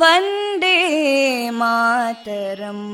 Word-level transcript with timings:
वन्दे 0.00 0.76
मातरम् 1.60 2.86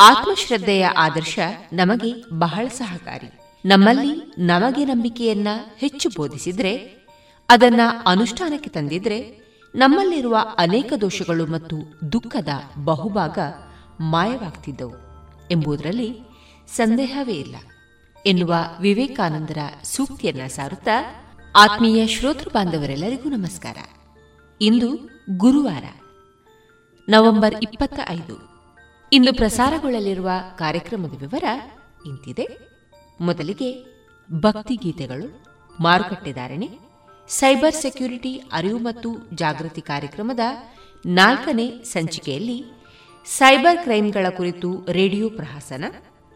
ಆತ್ಮಶ್ರದ್ಧೆಯ 0.00 0.86
ಆದರ್ಶ 0.86 1.38
ನಮಗೆ 1.72 2.38
ಬಹಳ 2.38 2.68
ಸಹಕಾರಿ. 2.68 3.26
ನಮ್ಮಲ್ಲಿ 3.68 4.34
ನಮಗೆ 4.38 4.84
ನಂಬಿಕೆಯನ್ನ 4.84 5.48
ಹೆಚ್ಚು 5.76 6.08
ಬೋಧಿಸಿದ್ರೆ, 6.16 6.76
ಅದನ್ನ 7.48 7.80
ಅನುಷ್ಠಾನಕ್ಕೆ 8.06 8.70
ತಂದಿದ್ರೆ, 8.70 9.40
ನಮ್ಮಲ್ಲಿರುವ 9.74 10.36
ಅನೇಕ 10.58 10.92
ದೋಷಗಳು 11.00 11.46
ಮತ್ತು 11.46 11.76
ದುಃಖದ 12.12 12.48
ಬಹುಭಾಗ 12.84 13.38
ಮಾಯವಾಗ್ತಿದ್ದವು 14.00 14.96
ಎಂಬುದರಲ್ಲಿ 15.50 16.20
ಸಂದೇಹವೇ 16.76 17.32
ಇಲ್ಲ 17.32 17.56
ಎನ್ನುವ 18.26 18.54
ವಿವೇಕಾನಂದರ 18.80 19.58
ಸೂಕ್ತಿಯನ್ನ 19.84 20.46
ಸಾರುತ್ತಾ 20.46 21.14
ಆತ್ಮೀಯ 21.56 22.06
ಶ್ರೋತೃ 22.06 22.48
ಬಾಂಧವರೆಲ್ಲರಿಗೂ 22.48 23.28
ನಮಸ್ಕಾರ. 23.28 23.76
ಇಂದು 24.60 25.10
ಗುರುವಾರ, 25.36 25.84
ನವೆಂಬರ್ 27.08 27.54
ಇಪ್ಪತ್ತ 27.62 28.00
ಐದು 28.10 28.49
ಇಂದು 29.12 29.30
ಪ್ರಸಾರಗೊಳ್ಳಲಿರುವ 29.32 30.30
ಕಾರ್ಯಕ್ರಮದ 30.58 31.14
ವಿವರ 31.20 31.46
ಇಂತಿದೆ. 32.06 32.44
ಮೊದಲಿಗೆ 33.20 33.70
ಭಕ್ತಿ 34.28 34.74
ಗೀತೆಗಳು 34.76 35.26
ಮಾರುಕಟ್ಟೆದಾರಣೆ 35.80 36.68
ಸೈಬರ್ 37.28 37.74
ಸೆಕ್ಯೂರಿಟಿ 37.74 38.32
ಅರಿವು 38.52 38.78
ಮತ್ತು 38.78 39.10
ಜಾಗೃತಿ 39.34 39.82
ಕಾರ್ಯಕ್ರಮದ 39.82 40.44
ನಾಲ್ಕನೇ 41.06 41.66
ಸಂಚಿಕೆಯಲ್ಲಿ 41.84 42.58
ಸೈಬರ್ 43.26 43.82
ಕ್ರೈಮ್ಗಳ 43.82 44.26
ಕುರಿತು 44.36 44.70
ರೇಡಿಯೋ 44.92 45.26
ಪ್ರಹಸನ, 45.30 45.84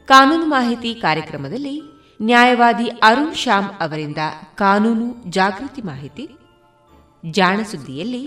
ಕಾನೂನು 0.09 0.47
ಮಾಹಿತಿ 0.47 0.91
ಕಾರ್ಯಕ್ರಮದಲ್ಲಿ 0.94 1.76
ನ್ಯಾಯವಾದಿ 2.23 2.88
ಅರುಣ್ 3.09 3.35
ಶ್ಯಾಮ್ 3.35 3.71
ಅವರಿಂದ 3.81 4.23
ಕಾನೂನು 4.55 5.06
ಜಾಗೃತಿ 5.31 5.82
ಮಾಹಿತಿ 5.82 6.25
ಜಾಣಸುದ್ದಿಯಲ್ಲಿ 7.31 8.25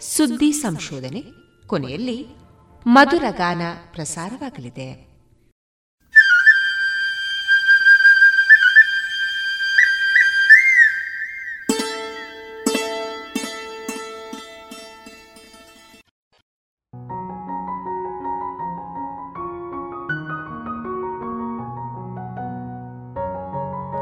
ಸುದ್ದಿ 0.00 0.52
ಸಂಶೋಧನೆ, 0.64 1.22
ಕೊನೆಯಲ್ಲಿ 1.66 2.18
ಮಧುರ 2.86 3.24
ಗಾನ 3.30 3.62
ಪ್ರಸಾರವಾಗಲಿದೆ. 3.92 5.12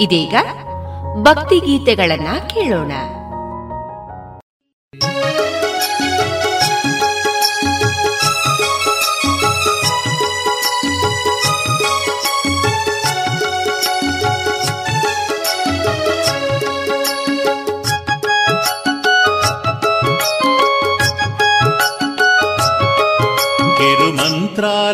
ಇದೀಗ 0.05 0.35
ಭಕ್ತಿ 1.23 1.61
ಗೀತೆಗಳನ್ನ 1.61 2.29
ಕೇಳೋಣ. 2.49 2.93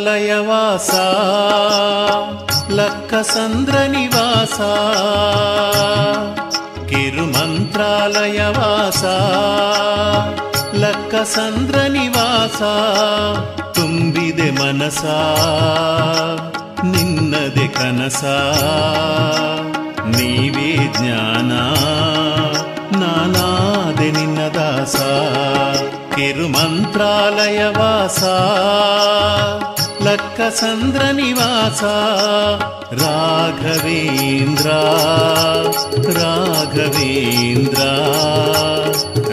ಮಂತ್ರಾಲಯವಾಸ 0.06 0.92
ಲಕ್ಕಸಂದ್ರ 2.72 3.78
ನಿವಾಸ 3.88 4.60
ಕಿರುಮಂತ್ರಾಲಯವಾಸ 6.92 9.04
ಲಕ್ಕಸಂದ್ರ 10.76 11.88
ನಿವಾಸ 11.88 12.62
ತುಂಬಿದೆ 13.74 14.52
ಮನಸ 14.52 15.04
ನಿನ್ನದೆ 16.92 17.74
ಕನಸ 17.74 18.24
ನೀವೇ 20.14 20.72
ಜ್ಞಾನ 20.96 21.52
ನಾನಾದೆ 23.02 24.12
ನಿನ್ನ 24.12 24.54
ದಾಸ 24.54 24.98
ಕಿರುಮಂತ್ರಾಲಯವಾಸ 26.16 28.24
ಲಕ್ಕಸಂದ್ರ 28.24 29.65
न्द्रनिवासा 30.09 31.95
राघवेन्द्रा 33.01 34.77
राघवेन्द्रा 36.19 37.89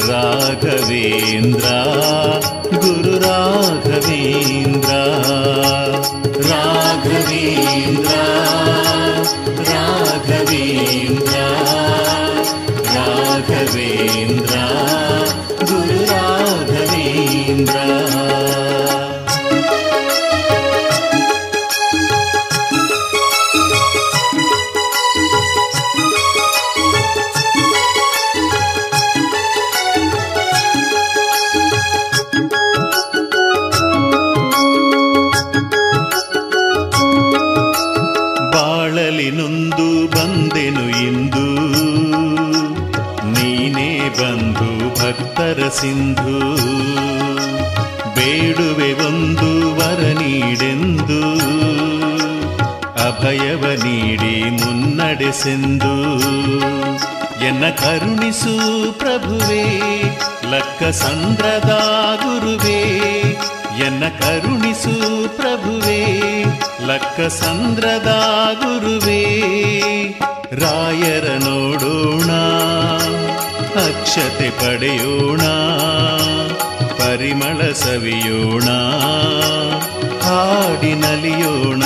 राघवेन्द्रा 0.09 1.75
गुरु 2.83 3.13
राघवीन्द्रा 3.25 5.01
राघवीन्द्रा 6.49 8.25
राघवीन्द्रा 9.69 11.47
राघवेन्द्रा 12.95 14.65
गुरु 15.71 15.92
ಸಿಂಧು, 45.79 46.39
ಬೇಡುವೆ 48.15 48.93
ಒಂದು 48.93 49.75
ವರ 49.75 50.01
ನೀಡೆಂದು, 50.19 51.21
ಅಭಯವ 53.07 53.63
ನೀಡಿ 53.83 54.49
ಮುನ್ನಡೆಸೆಂದು 54.49 55.95
ಎನ್ನ 57.45 57.63
ಕರುಣಿಸು 57.69 58.53
ಪ್ರಭುವೇ, 58.99 59.65
ಲಕ್ಕ 60.51 60.83
ಸಂದ್ರದ 60.83 61.71
ಗುರುವೇ, 62.23 62.81
ಎನ್ನ 63.85 64.03
ಕರುಣಿಸು 64.19 64.95
ಪ್ರಭುವೇ, 65.37 66.01
ಲಕ್ಕ 66.85 67.19
ಸಂದ್ರದ 67.21 68.11
ಗುರುವೇ, 68.63 69.23
ರಾಯರ 70.51 71.27
ನೋಡೋಣ. 71.43 72.29
ಅಕ್ಷತೆ 73.78 74.48
ಪಡೆಯೋಣ 74.60 75.42
ಪರಿಮಳ 76.98 77.60
ಸವಿಯೋಣ 77.74 78.68
ಹಾಡಿನಲಿಯೋಣ 80.24 81.84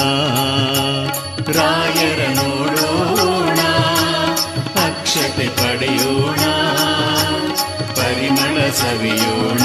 ರಾಯರ 1.53 2.21
ನೋಡೋಣ 2.35 3.61
ಅಕ್ಷತೆ 4.85 5.49
ಪಡೆಯೋಣ 5.59 6.43
ಪರಿಮಳ 7.95 8.57
ಸವಿಯೋಣ 8.71 9.63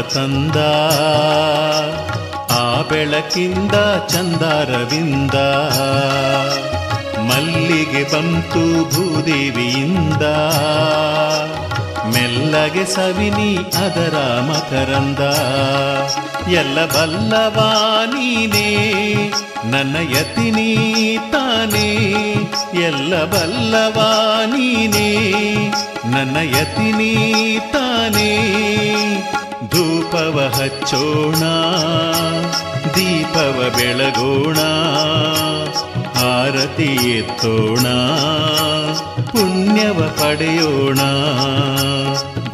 ತಂದ 0.00 0.56
ಆ 2.50 2.82
ಬೆಳಕಿಂದ 2.82 3.72
ಚಂದಾರವಿಂದ 4.08 5.34
ಮಲ್ಲಿಗೆ 7.20 8.12
ಬಂತು 8.12 8.84
ಭೂದೇವಿಯಿಂದ 8.94 10.22
ಮೆಲ್ಲಗೆ 12.14 12.84
ಸವಿನಿ 12.84 13.56
ಅದರ 13.56 14.16
ಮಕರಂದ. 14.40 15.18
ಎಲ್ಲ 16.50 16.84
ಬಲ್ಲವಾನೀನೇ 16.84 17.76
ನನ್ನ 19.64 19.96
ಯತಿನಿ 19.96 21.18
ತಾನೇ. 21.32 21.94
ಎಲ್ಲ 22.74 23.24
ಬಲ್ಲವಾನೀನೇ 23.24 24.12
ನನ್ನ 26.04 26.36
ಯತಿನಿ 26.36 27.58
ತಾನೇ. 27.72 28.36
ಧೂಪವ 29.69 30.37
ಹಚ್ಚೋಣ 30.55 31.43
ದೀಪವ 32.95 33.59
ಬೆಳಗೋಣ 33.77 34.59
ಆರತಿ 36.29 36.89
ಎತ್ತೋಣ 37.11 37.85
ಪುಣ್ಯವ 39.31 39.99
ಪಡೆಯೋಣ 40.19 41.01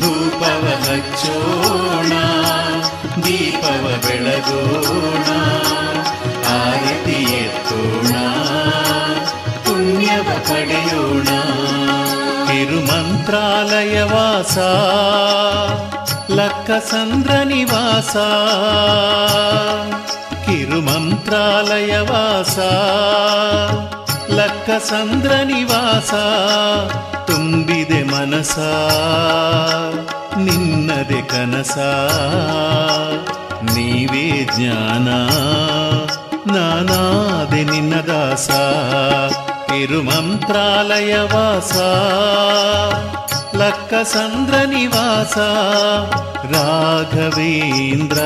ಧೂಪವ 0.02 0.66
ಹಚ್ಚೋಣ 0.86 2.14
ದೀಪವ 3.26 3.86
ಬೆಳಗೋಣ 4.06 5.28
ಆರತಿ 6.56 7.20
ಎತ್ತೋಣ 7.42 8.14
ಪುಣ್ಯವ 9.66 10.30
ಪಡೆಯೋಣ 10.50 11.30
ತಿರುಮಂತ್ರಾಲಯ 12.48 13.98
ವಾಸ 14.06 14.58
ಲಕ್ಕ 16.30 16.72
ಸಂದ್ರ 16.90 17.32
ನಿವಾಸ 17.44 18.16
ಕಿರುಮಂತ್ರಾಲಯ 20.46 21.94
ವಾಸ 22.02 22.58
ಲಕ್ಕ 24.32 24.70
ಸಂದ್ರ 24.84 25.32
ನಿವಾಸ 25.44 26.12
ತುಂಬಿದೆ 27.28 28.04
ಮನಸ 28.04 28.56
ನಿನ್ನದೆ 30.38 31.22
ಕನಸ 31.28 31.78
ನೀವೇ 33.74 34.28
ಜ್ಞಾನ 34.56 35.08
ನಾನಾದೆ 36.54 37.64
ನಿನ್ನ 37.64 37.96
ದಾಸ 38.08 38.48
ತಿರುಮಂತ್ರಾಲಯ 39.68 41.14
ವಾಸ 41.26 41.76
ಲಕ್ಕ 43.59 43.95
ಸಂದ್ರ 44.13 44.55
ನಿವಾಸ 44.67 45.37
ರಾಘವೇಂದ್ರ 46.53 48.21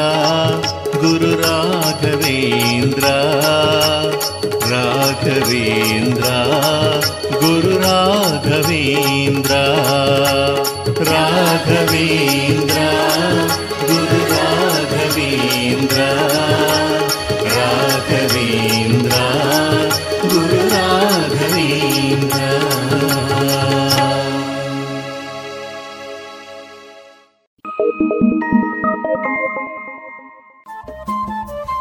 ಗುರು 1.00 1.30
ರಾಘವೇಂದ್ರ 1.42 3.04
ರಾಘವೇಂದ್ರ 4.72 6.26
ಗುರು 7.40 7.74
ರಾಘವೇಂದ್ರ 7.82 9.54
ರಾಘವೇಂದ್ರ 11.10 12.78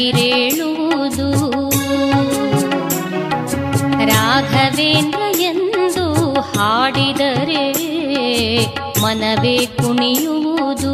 ಮೈನವಿರೇಳುವುದು 0.00 1.26
ರಾಘವೇಂದ್ರ 4.06 5.22
ಎಂದು 5.40 6.04
ಹಾಡಿದರೆ 6.52 7.64
ಮನವೇ 9.02 9.56
ಕುಣಿಯುವುದು? 9.80 10.92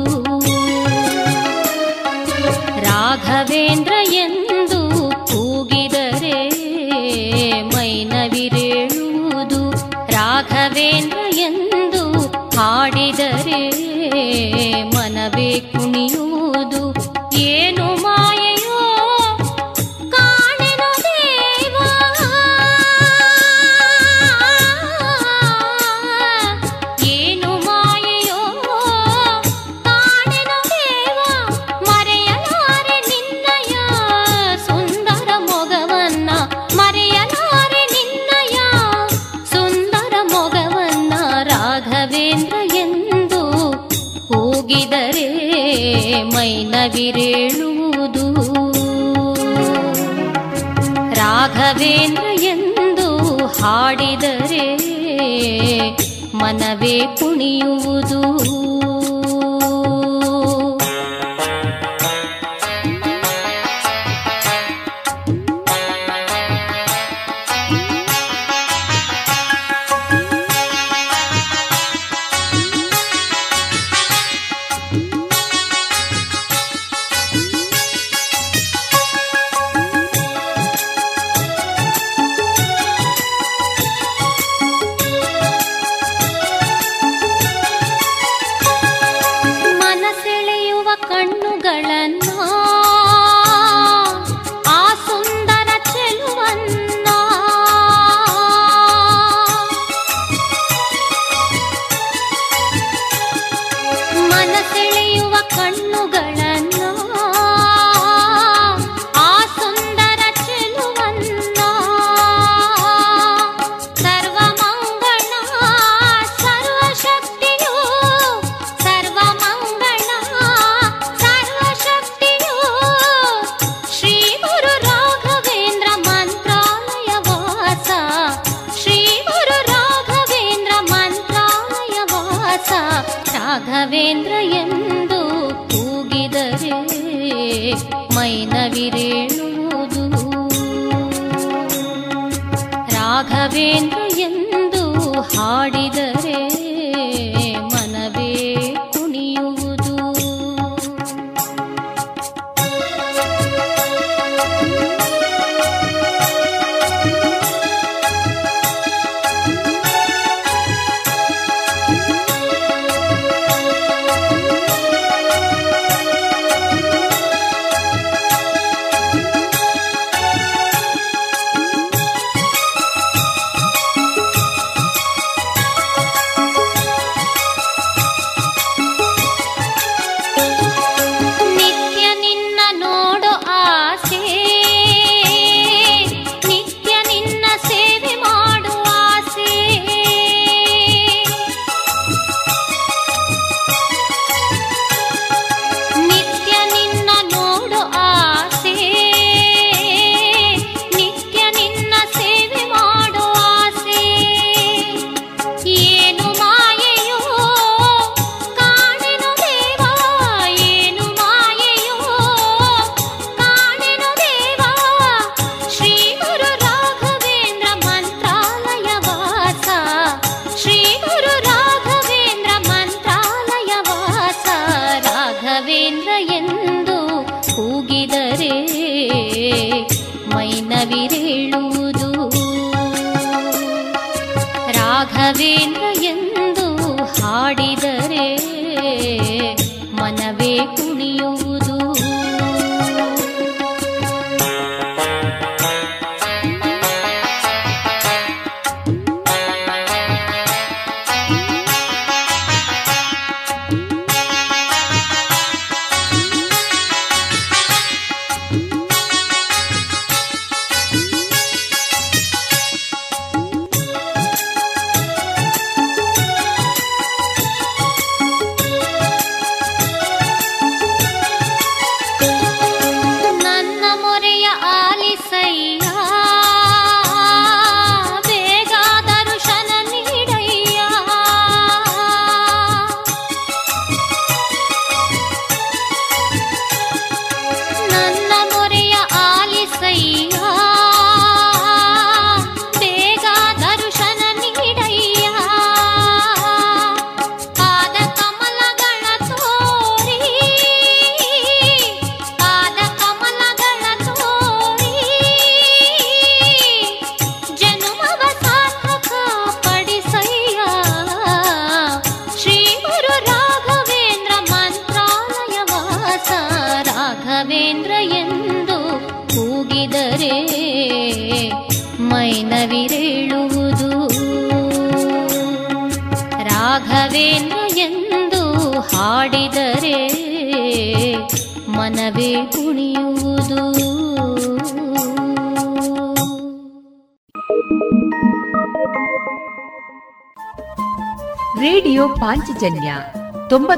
ರಾಘವೇಂದ್ರ 2.83 3.93
ಎಂದು 4.23 4.81
ಕೂಗಿದರೆ 5.27 6.41
ಮೈನವಿರೇಳುವುದು? 7.75 9.61
ರಾಘವೇಂದ್ರ 10.13 11.19
ಎಂದು 11.41 12.05
ಹಾಡಿದರೆ 12.57 13.25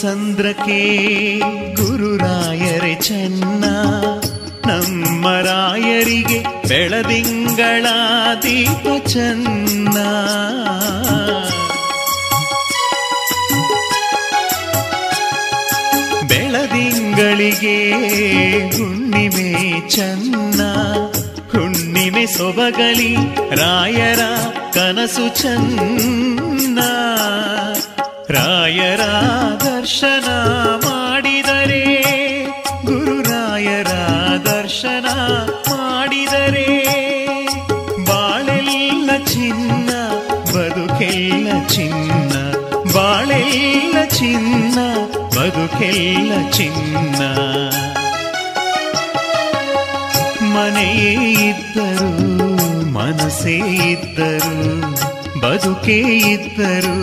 ಲಕ್ಕಸಂದ್ರಕ್ಕೆ 0.00 1.38
ಗುರುರಾಯರೆ 1.74 2.94
ಚೆನ್ನ, 2.94 3.64
ನಮ್ಮ 4.66 5.32
ರಾಯರಿಗೆ 5.40 6.68
ಬೆಳದಿಂಗಳ 6.68 7.86
ದೀಪ 8.42 8.86
ಚೆನ್ನ. 9.06 9.96
ಬೆಳದಿಂಗಳಿಗೆ 16.28 17.78
ಹುಣ್ಣಿಮೆ 18.68 19.88
ಚೆನ್ನ, 19.88 20.60
ಹುಣ್ಣಿಮೆ 21.52 22.26
ಸೊಬಗಲಿ 22.26 23.14
ರಾಯರ 23.54 24.20
ಕನಸು 24.72 25.42
ಚೆನ್ನ. 25.42 26.78
ರಾಯರ 28.34 29.02
ದರ್ಶನ 29.64 30.28
ಮಾಡಿದರೆ 30.84 31.82
ಗುರುರಾಯರ 32.84 33.92
ದರ್ಶನ 34.44 35.06
ಮಾಡಿದರೆ, 35.70 36.68
ಬಾಳೆಲ್ಲ 38.06 39.10
ಚಿನ್ನ, 39.24 39.90
ಬದುಕೆಲ್ಲ 40.54 41.48
ಚಿನ್ನ, 41.66 42.34
ಬಾಳೆಲ್ಲ 42.94 44.04
ಚಿನ್ನ, 44.18 44.78
ಬದುಕೆಲ್ಲ 45.36 46.50
ಚಿನ್ನ. 46.50 47.22
ಮನೆಯೇ 50.54 51.12
ಇದ್ದರು, 51.48 52.10
ಮನಸ್ಸೇ 52.92 53.58
ಇದ್ದರು 53.92 54.56
ಬದುಕೇ 55.42 55.98
ಇದ್ದರು 56.32 56.96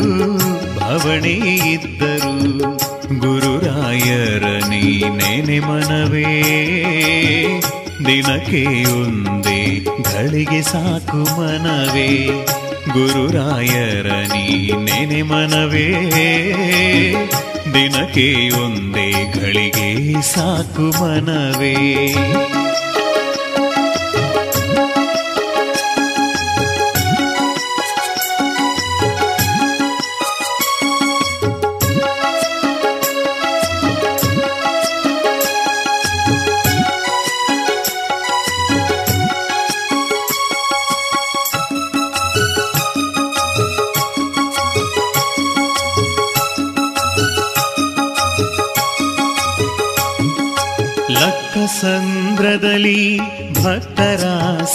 ಭವಣೆ 0.79 1.35
ಇದ್ದರು. 1.73 2.33
ಗುರುರಾಯರ 3.19 4.45
ನೆನೆ 4.69 5.59
ಮನವೇ 5.59 6.25
ದಿನಕ್ಕೆ 8.05 8.63
ಒಂದೇ 8.91 9.79
ಗಳಿಗೆ 9.79 10.61
ಸಾಕು 10.61 11.17
ಮನವೇ. 11.39 12.09
ಗುರುರಾಯರ 12.93 14.07
ನೆನೆ 14.07 15.21
ಮನವೇ 15.21 15.87
ದಿನಕ್ಕೆ 17.73 18.49
ಒಂದೇ 18.57 19.11
ಗಳಿಗೆ 19.35 20.21
ಸಾಕು 20.21 20.85
ಮನವೇ. 21.03 21.75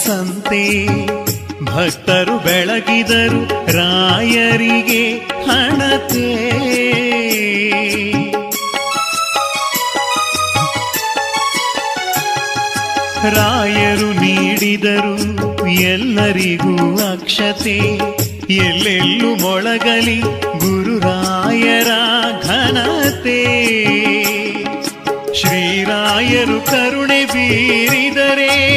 ಸಂತೆ. 0.05 0.87
ಭಕ್ತರು 1.63 2.37
ಬೆಳಗಿದರು 2.39 3.47
ರಾಯರಿಗೆ 3.77 5.13
ಹಣತೆ. 5.17 6.53
ರಾಯರು 13.35 14.13
ನೀಡಿದರು 14.13 15.69
ಎಲ್ಲರಿಗೂ 15.69 16.95
ಅಕ್ಷತೆ. 17.11 17.77
ಎಲ್ಲೆಲ್ಲೂ 18.49 19.35
ಮೊಳಗಲಿ 19.35 20.19
ಗುರುರಾಯರ 20.59 21.87
ಘನತೆ. 22.43 23.43
ಶ್ರೀರಾಯರು 25.33 26.65
ಕರುಣೆ 26.65 27.25
ಬೀರಿದರೆ 27.25 28.73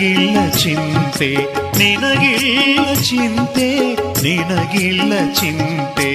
ನಿನಗಿಲ್ಲ 0.00 0.38
ಚಿಂತೆ 0.50 1.28
ನಿನಗಿಲ್ಲ 1.78 2.94
ಚಿಂತೆ 3.02 3.66
ನಿನಗಿಲ್ಲ 4.22 5.12
ಚಿಂತೆ. 5.32 6.08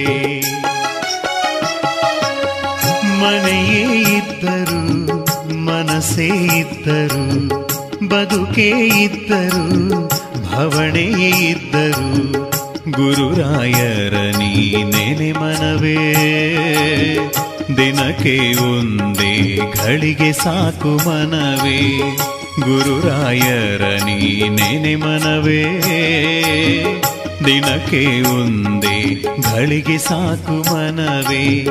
ಮನೆಯೇ 3.20 3.82
ಇದ್ದರು, 4.16 4.80
ಮನಸ್ಸೇ 5.64 6.28
ಇದ್ದರು, 6.60 7.24
ಬದುಕೇ 8.08 8.70
ಇದ್ದರು 9.04 9.64
ಭವಣೆ 10.50 11.06
ಇದ್ದರು, 11.50 12.10
ಗುರುರಾಯರ 12.90 14.14
ನೆನೆ 14.38 15.32
ಮನವೇ. 15.32 15.98
ದಿನಕ್ಕೆ 17.76 18.36
ಒಂದೇ 18.62 19.34
ಘಳಿಗೆ 19.72 20.32
ಸಾಕು 20.32 20.92
ಮನವೇ. 21.08 21.80
ಗುರುರಾಯರ 22.60 23.82
ನೀನೆ 24.04 24.96
ಮನವೇ. 24.96 25.62
ದಿನಕ್ಕೆ 27.46 28.22
ಒಂದೇ 28.22 29.04
ಗಳಿಗೆ 29.14 29.98
ಸಾಕು 29.98 30.74
ಮನವೇ. 30.74 31.64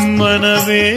ಮನವೇ. 0.00 0.96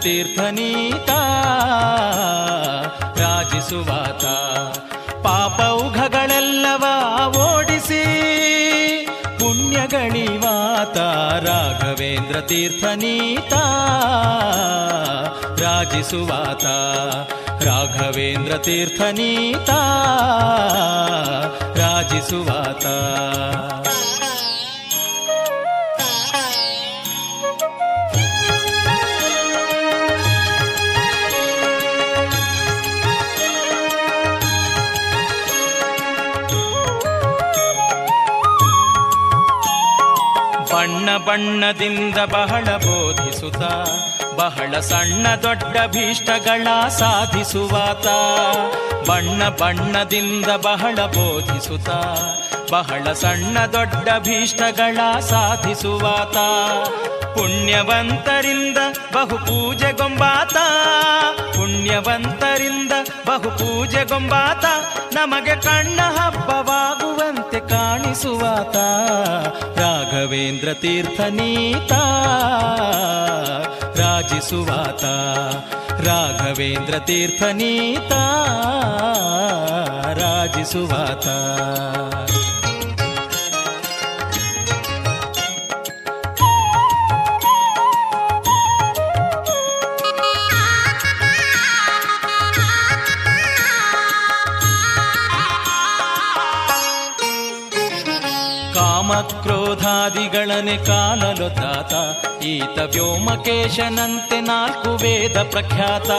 ತೀರ್ಥನೀತ 0.00 1.10
ರಾಜಿಸುವಾತ. 3.20 4.24
ಪಾಪೌಘಗಳೆಲ್ಲವ 5.26 6.84
ಓಡಿಸಿ 7.36 8.04
ಪುಣ್ಯಗಳಿವಾತ 9.38 10.96
ರಾಘವೇಂದ್ರ 11.46 12.40
ತೀರ್ಥನೀತ 12.40 13.52
ರಾಜಿಸುವಾತ. 15.62 16.64
ರಾಘವೇಂದ್ರ 17.62 18.56
ತೀರ್ಥನೀತ 18.56 19.70
ರಾಜಿಸುವಾತ. 21.78 22.86
ಬಣ್ಣದಿಂದ 41.28 42.16
ಬಹಳ 42.16 42.64
ಬೋಧಿಸುತ್ತ, 42.64 43.62
ಬಹಳ 44.40 44.80
ಸಣ್ಣ 44.80 45.26
ದೊಡ್ಡ 45.42 45.76
ಭೀಷ್ಟಗಳ 45.86 46.88
ಸಾಧಿಸುವಾತ. 46.88 48.06
ಬಣ್ಣ 49.10 49.48
ಬಣ್ಣದಿಂದ 49.48 50.46
ಬಹಳ 50.46 50.94
ಬೋಧಿಸುತ್ತ, 50.94 51.90
ಬಹಳ 52.72 53.12
ಸಣ್ಣ 53.12 53.58
ದೊಡ್ಡ 53.72 54.08
ಭೀಷ್ಟಗಳ 54.18 55.20
ಸಾಧಿಸುವಾತ. 55.20 56.36
ಪುಣ್ಯವಂತರಿಂದ 57.38 58.78
ಬಹು 59.12 59.38
ಪೂಜೆಗೊಂಬಾತ 59.38 60.56
ಪುಣ್ಯವಂತರಿಂದ 61.56 62.92
ಬಹು 63.26 63.50
ಪೂಜೆಗೊಂಬಾತ 63.58 64.64
ನಮಗೆ 65.14 65.56
ಕಣ್ಣ 65.60 66.00
ಹಬ್ಬವಾಗುವಂತೆ 66.00 66.57
ರಾಘವೇಂದ್ರ 70.28 70.74
ತೀರ್ಥನೀತ 70.74 71.92
ರಾಜಿಸುವಾತ 74.00 75.04
ರಾಘವೇಂದ್ರ 76.06 76.98
ತೀರ್ಥನೀತ 76.98 78.12
ರಾಜಿಸುವಾತ. 80.20 81.26
ಕ್ರೋಧಾದಿಗಳನೆ 100.08 100.76
ತಾತ 101.48 101.92
ಈತ 102.42 102.78
ವ್ಯೋಮಕೇಶನಂತೆ 102.78 104.40
ನಾಲ್ಕು 104.40 104.90
ವೇದ 104.96 105.36
ಪ್ರಖ್ಯಾತ. 105.50 106.10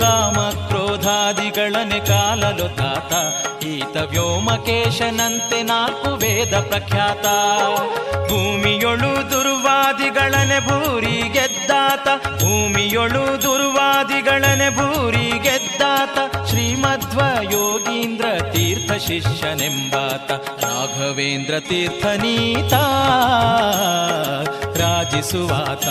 ಕಾಮ 0.00 0.36
ಕ್ರೋಧಾದಿಗಳನೆ 0.68 2.00
ಕಾಲಲೊದ್ದಾತ 2.06 3.12
ಈತ 3.64 3.96
ವ್ಯೋಮಕೇಶನಂತೆ 3.96 5.62
ನಾಲ್ಕು 5.62 6.10
ವೇದ 6.16 6.54
ಪ್ರಖ್ಯಾತ. 6.68 7.26
ಭೂಮಿಯೊಳು 8.28 9.30
ದುರ್ವಾದಿಗಳನೆ 9.30 10.60
ಭೂರಿ 10.60 11.16
ಗೆದ್ದಾತ. 11.90 12.26
ಭೂಮಿಯೊಳು 12.26 13.42
ದುರ್ವಾದಿಗಳನೆ 13.42 14.70
ಭೂರಿ 14.76 15.38
ಗೆದ್ದಾತ. 15.38 16.46
ಶ್ರೀಮಧ್ವ 16.46 17.20
ಯೋಗೀಂದ್ರ 17.50 18.24
ತೀರ್ಥ 18.52 18.92
ಶಿಷ್ಯನೆಂಬಾತ. 18.92 20.30
ರಾಘವೇಂದ್ರ 20.64 21.60
ತೀರ್ಥನೀತ 21.60 22.72
ರಾಜಿಸುವಾತ. 24.78 25.86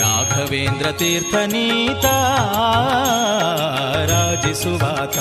ರಾಘವೇಂದ್ರ 0.00 0.90
ತೀರ್ಥನೀತ 0.92 2.04
ರಾಜಿಸುವಾತ. 4.10 5.18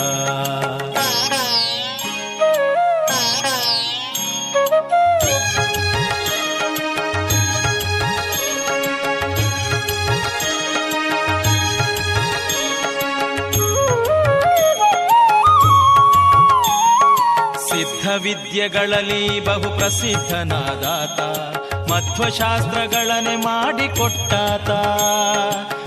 ವಿದ್ಯೆಗಳಲ್ಲಿ 18.18 19.46
ಬಹು 19.46 19.78
ಪ್ರಸಿದ್ಧನಾದಾತ 19.78 21.20
ಮಧ್ವಶಾಸ್ತ್ರಗಳನೆ 21.92 23.36
ಮಾಡಿಕೊಟ್ಟಾತ. 23.36 24.70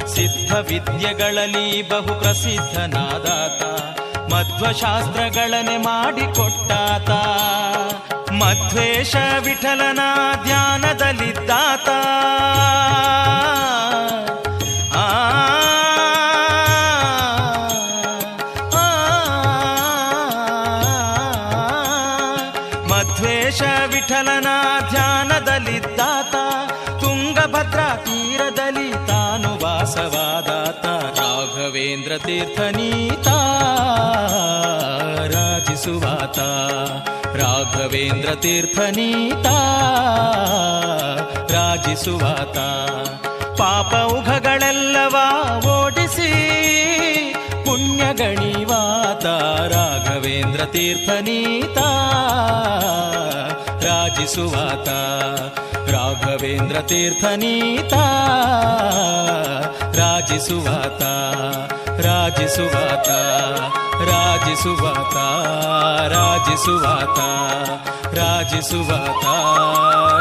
ಸಿದ್ಧ 0.05 0.55
ವಿದ್ಯೆಗಳಲ್ಲಿ 0.55 1.89
ಬಹು 1.89 2.21
ಪ್ರಸಿದ್ಧನಾದಾತ 2.21 3.63
ಮಧ್ವಶಾಸ್ತ್ರಗಳನೆ 4.33 5.77
ಮಾಡಿಕೊಟ್ಟಾತ. 5.77 7.11
ಮಧ್ವೇಶ 8.31 9.17
ವಿಠಲನ 9.45 9.99
ಧ್ಯಾನದಲ್ಲಿದ್ದಾತ. 10.45 11.89
ತೀರ್ಥನೀತ 38.35 39.47
ರಾಜಿಸುವಾತ. 41.53 42.59
ಪಾಪ 43.59 43.95
ಉಘಗಳೆಲ್ಲವ 44.13 45.17
ಓಡಿಸಿ 45.85 46.31
ಪುಣ್ಯಗಣಿವಾತ. 47.65 49.27
ರಾಘವೇಂದ್ರ 49.73 50.65
ತೀರ್ಥನೀತ 50.65 51.79
ರಾಜಿಸುವಾತ. 53.85 54.89
ರಾಘವೇಂದ್ರ 55.91 56.81
ತೀರ್ಥನೀತ 56.81 57.95
ರಾಜಿಸುವಾತ. 59.99 61.03
ರಾಜಿಸುವಾತ 62.03 63.09
ರಾಜಿಸುವಾತ 64.11 65.17
ರಾಜಿಸುವಾತ 66.13 67.19
ರಾಜಿಸುವಾತ 68.15 69.25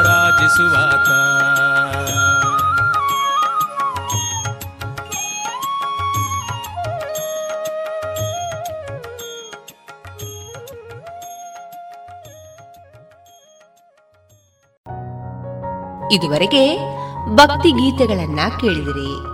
ರಾಜಿಸುವಾತ. 0.06 1.10
ಇದುವರೆಗೆ 16.12 16.78
ಭಕ್ತಿ 17.36 17.70
ಗೀತೆಗಳನ್ನ 17.70 18.40
ಕೇಳಿದಿರಿ. 18.60 19.33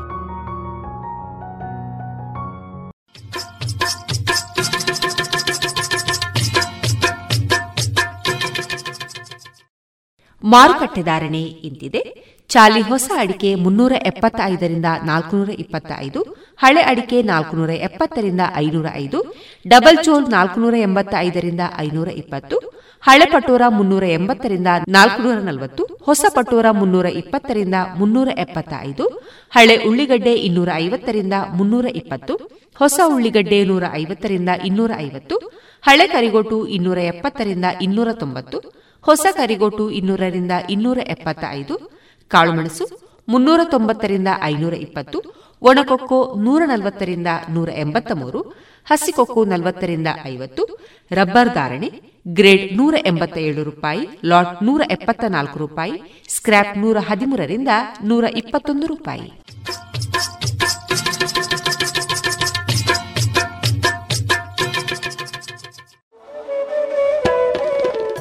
ಮಾರುಕಟ್ಟೆ 10.53 11.03
ಧಾರಣೆ 11.11 11.42
ಇಂತಿದೆ. 11.68 12.03
ಚಾಲಿ 12.51 12.80
ಹೊಸ 12.90 13.07
ಅಡಿಕೆ 13.22 13.51
ಮುನ್ನೂರ 13.64 13.94
ಎಪ್ಪತ್ತೈದರಿಂದ 14.11 14.88
ನಾಲ್ಕುನೂರ 15.11 15.51
ಇಪ್ಪತ್ತೈದು, 15.64 16.20
ಹಳೆ 16.62 16.82
ಅಡಿಕೆ 16.90 17.18
ನಾಲ್ಕುನೂರ 17.30 17.72
ಎಪ್ಪತ್ತರಿಂದ 17.88 18.42
ಐನೂರ 18.62 18.86
ಐದು, 19.03 19.18
ಡಬಲ್ 19.66 19.98
ಚೋಲ್ 20.07 20.26
ನಾಲ್ಕುನೂರ 20.36 20.74
ಎಂಬತ್ತೈದರಿಂದ 20.88 21.61
ಐನೂರ 21.84 22.09
ಇಪ್ಪತ್ತು, 22.22 22.57
ಹಳೆ 23.03 23.26
ಪಟೋರ 23.34 23.62
ಮುನ್ನೂರ 23.76 24.05
ಎಂಬತ್ತರಿಂದ 24.18 24.70
ನಾಲ್ಕುನೂರ 24.96 25.36
ನಲವತ್ತು, 25.48 25.84
ಹೊಸ 26.09 26.24
ಪಟೋರ 26.34 26.66
ಮುನ್ನೂರ 26.80 27.07
ಇಪ್ಪತ್ತರಿಂದ 27.20 27.76
ಮುನ್ನೂರ 28.01 28.28
ಎಪ್ಪತ್ತೈದು, 28.44 29.07
ಹಳೆ 29.57 29.76
ಉಳ್ಳಿಗಡ್ಡೆ 29.90 30.34
ಇನ್ನೂರ 30.48 30.68
ಐವತ್ತರಿಂದ 30.84 31.36
ಮುನ್ನೂರ 31.61 31.86
ಇಪ್ಪತ್ತು, 32.03 32.34
ಹೊಸ 32.82 33.01
ಉಳ್ಳಿಗಡ್ಡೆ 33.14 33.61
ನೂರ 33.70 33.84
ಐವತ್ತರಿಂದ 34.03 34.51
ಇನ್ನೂರ 34.70 34.92
ಐವತ್ತು, 35.07 35.38
ಹಳೆ 35.88 36.07
ಕರಿಗೋಟು 36.07 36.59
ಇನ್ನೂರ 36.76 36.98
ಎಪ್ಪತ್ತರಿಂದ 37.12 37.66
ಇನ್ನೂರ 37.86 38.09
ತೊಂಬತ್ತು 38.24 38.59
ಹೊಸ 39.03 39.26
ಕರಿಗೋಟು 39.36 39.90
ಇನ್ನೂರರಿಂದ 39.90 40.51
ಇನ್ನೂರ 40.70 40.98
ಎಪ್ಪತ್ತ 41.07 41.44
ಐದು 41.51 41.74
ಕಾಳುಮೆಣಸು 42.28 42.84
ಮುನ್ನೂರ 43.28 43.61
ತೊಂಬತ್ತರಿಂದ 43.64 44.28
ಐನೂರ 44.42 44.72
ಇಪ್ಪತ್ತು 44.72 45.18
ಒಣಕೊಕ್ಕೋ 45.62 46.34
ನೂರ 46.38 46.62
ನಲವತ್ತರಿಂದ 46.66 47.26
ನೂರ 47.51 47.68
ಎಂಬತ್ತ 47.76 48.12
ಮೂರು 48.12 48.40
ಹಸಿಕೊಕ್ಕೋ 48.86 49.44
ನಲವತ್ತರಿಂದ 49.44 50.09
ಐವತ್ತು, 50.26 50.62
ರಬ್ಬರ್ 51.12 51.55
ಧಾರಣೆ 51.55 51.88
ಗ್ರೇಡ್ 52.28 52.76
ನೂರ 52.76 52.94
ಎಂಬತ್ತ 53.07 53.36
ಏಳು 53.38 53.62
ರೂಪಾಯಿ, 53.64 54.09
ಲಾಟ್ 54.24 54.62
ನೂರ 54.62 54.82
ಎಪ್ಪತ್ತ 54.90 55.24
ನಾಲ್ಕು 55.28 55.59
ರೂಪಾಯಿ 55.59 55.92
ಸ್ಕ್ರಾಪ್ 56.28 56.78
ನೂರ 56.78 56.96
ಹದಿಮೂರರಿಂದ 56.98 57.68
ನೂರ 58.05 58.24
ಇಪ್ಪತ್ತೊಂದು 58.36 58.86
ರೂಪಾಯಿ. 58.86 59.28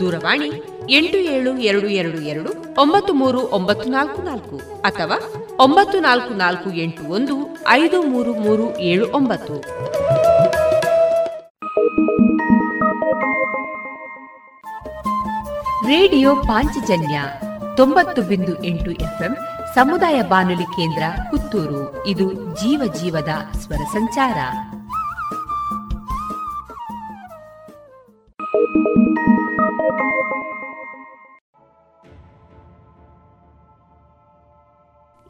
ದೂರವಾಣಿ 0.00 0.62
ಎಂಟು 0.90 1.18
ಏಳು 1.18 1.58
ಎರಡು 1.58 1.86
ಎರಡು 1.86 2.18
ಎರಡು 2.18 2.80
ಒಂಬತ್ತು 2.80 3.12
ಮೂರು 3.12 3.40
ಒಂಬತ್ತು 3.40 3.90
ನಾಲ್ಕು 3.90 4.22
ನಾಲ್ಕು 4.22 4.56
ಅಥವಾ 4.82 5.32
ಒಂಬತ್ತು 5.58 6.00
ನಾಲ್ಕು 6.00 6.34
ನಾಲ್ಕು 6.34 6.70
ಎಂಟು 6.70 7.10
ಒಂದು 7.10 7.58
ಐದು 7.68 8.02
ಮೂರು 8.02 8.34
ಮೂರು 8.34 8.78
ಏಳು 8.78 9.06
ಒಂಬತ್ತು. 9.12 9.54
ರೇಡಿಯೋ 15.88 16.36
ಪಾಂಚಜನ್ಯ 16.36 17.22
ತೊಂಬತ್ತು 17.76 18.22
ಬಿಂದು 18.22 18.64
ಎಂಟು 18.64 18.90
ಎಫ್ಎಂ 18.90 19.36
ಸಮುದಾಯ 19.74 20.22
ಬಾನುಲಿ 20.22 20.64
ಕೇಂದ್ರ 20.64 21.02
ಪುತ್ತೂರು. 21.30 22.06
ಇದು 22.06 22.32
ಜೀವ 22.32 22.92
ಜೀವದ 23.00 23.56
ಸ್ವರ 23.58 23.84
ಸಂಚಾರ. 23.92 24.36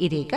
ಇದೀಗ 0.00 0.34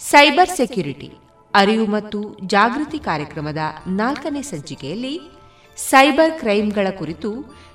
ಸೈಬರ್ 0.00 0.48
ಸೆಕ್ಯುರಿಟಿ, 0.48 1.12
ಅರಿವು 1.54 1.86
ಮತ್ತು 1.86 2.38
ಜಾಗೃತಿ 2.46 2.98
ಕಾರ್ಯಕ್ರಮದ 2.98 3.58
ನಾಲ್ಕನೇ 3.86 4.42
ಸಂಚಿಕೆಯಲ್ಲಿ 4.42 5.20
ಸೈಬರ್ 5.76 6.38
ಕ್ರೈಂಗಳ 6.38 6.86
ಕುರಿತು 6.98 7.30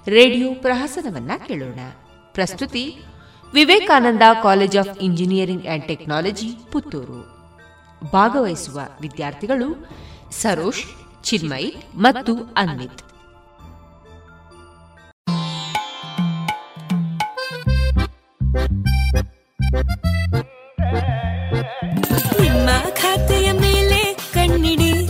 ರೇಡಿಯೋ 0.08 0.54
ಪ್ರಹಸನವನ್ನ 0.54 1.32
ಕೇಳೋಣ. 1.48 1.80
ಪ್ರಸ್ತುತಿ, 2.32 2.98
Vivekananda 3.54 4.22
college 4.44 4.78
of 4.78 5.00
engineering 5.00 5.68
and 5.68 5.88
technology, 5.88 6.50
Puttur. 6.72 7.22
ಭಾಗವಹಿಸುವ 8.12 8.80
ವಿದ್ಯಾರ್ಥಿಗಳು 9.02 9.70
ಸರೋಶ್ 10.32 10.86
ಚಿನ್ಮಯ್ 11.24 11.72
ಮತ್ತು 11.96 12.36
ಅನ್ವಿತ್. 12.58 13.09
ನಿಮ್ಮ 22.42 22.70
ಖಾತೆಯ 22.90 23.52
ಮೇಲೆ 23.52 24.14
ಕಣ್ಣಿಡಿ. 24.34 25.08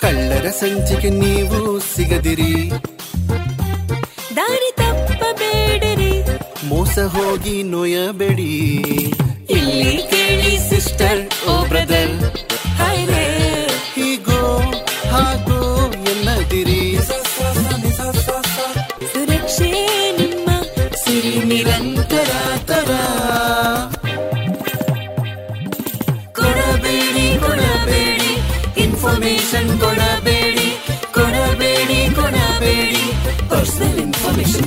ಕಳ್ಳರ 0.00 0.50
ಸಂಚಿಕೆ 0.50 1.10
ನೀವು 1.10 1.80
ಸಿಗದಿರಿ. 1.80 2.70
ದಾರಿ 4.36 4.72
ತಪ್ಪಬೇಡಿರಿ. 4.76 6.24
ಮೋಸ 6.66 6.98
ಹೋಗಿ 6.98 7.62
ನೋಯಬೇಡಿ. 7.62 8.52
ಇಲ್ಲಿ 9.50 10.02
ಕೇಳಿ 10.10 10.68
ಸಿಸ್ಟರ್ 10.68 11.48
ಓ 11.48 11.64
ಬ್ರದರ್. 11.64 12.36
ಹೀಗೋ 13.94 14.58
ಹಾಗೋ 15.10 15.92
ಎನ್ನದಿರಿ. 15.92 16.98
ಸುರಕ್ಷೆ 19.12 19.70
ನಿಮ್ಮ 20.16 20.48
ಸಿರಿ 21.04 21.44
ನಿರಂತರ 21.44 21.95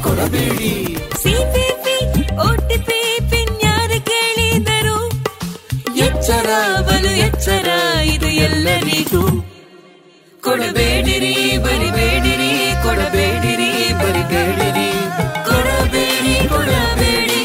ಕೊಡಬೇಡಿ. 0.04 0.72
ಸಿಪಿಪಿ 1.22 1.98
ಓಟಿಪಿ 2.48 3.00
ಪಿನ್ 3.32 3.56
ಯಾರು 3.64 3.98
ಕೇಳಿದರು? 4.10 4.98
ಎಚ್ಚರ 6.08 6.50
ಬಲು 6.88 7.12
ಎಚ್ಚರ 7.28 7.68
ಇದು 8.14 8.30
ಎಲ್ಲರಿಗೂ. 8.48 9.24
ಕೊಡಬೇಡಿರಿ 10.44 11.36
ಬರಿಬೇಡಿರಿ 11.58 12.52
ಕೊಡಬೇಡಿರಿ 12.84 13.72
ಬರಿಬೇಡಿರಿ. 14.02 14.88
ಕೊಡಬೇಡಿ 15.48 16.36
ಕೊಡಬೇಡಿ 16.54 17.42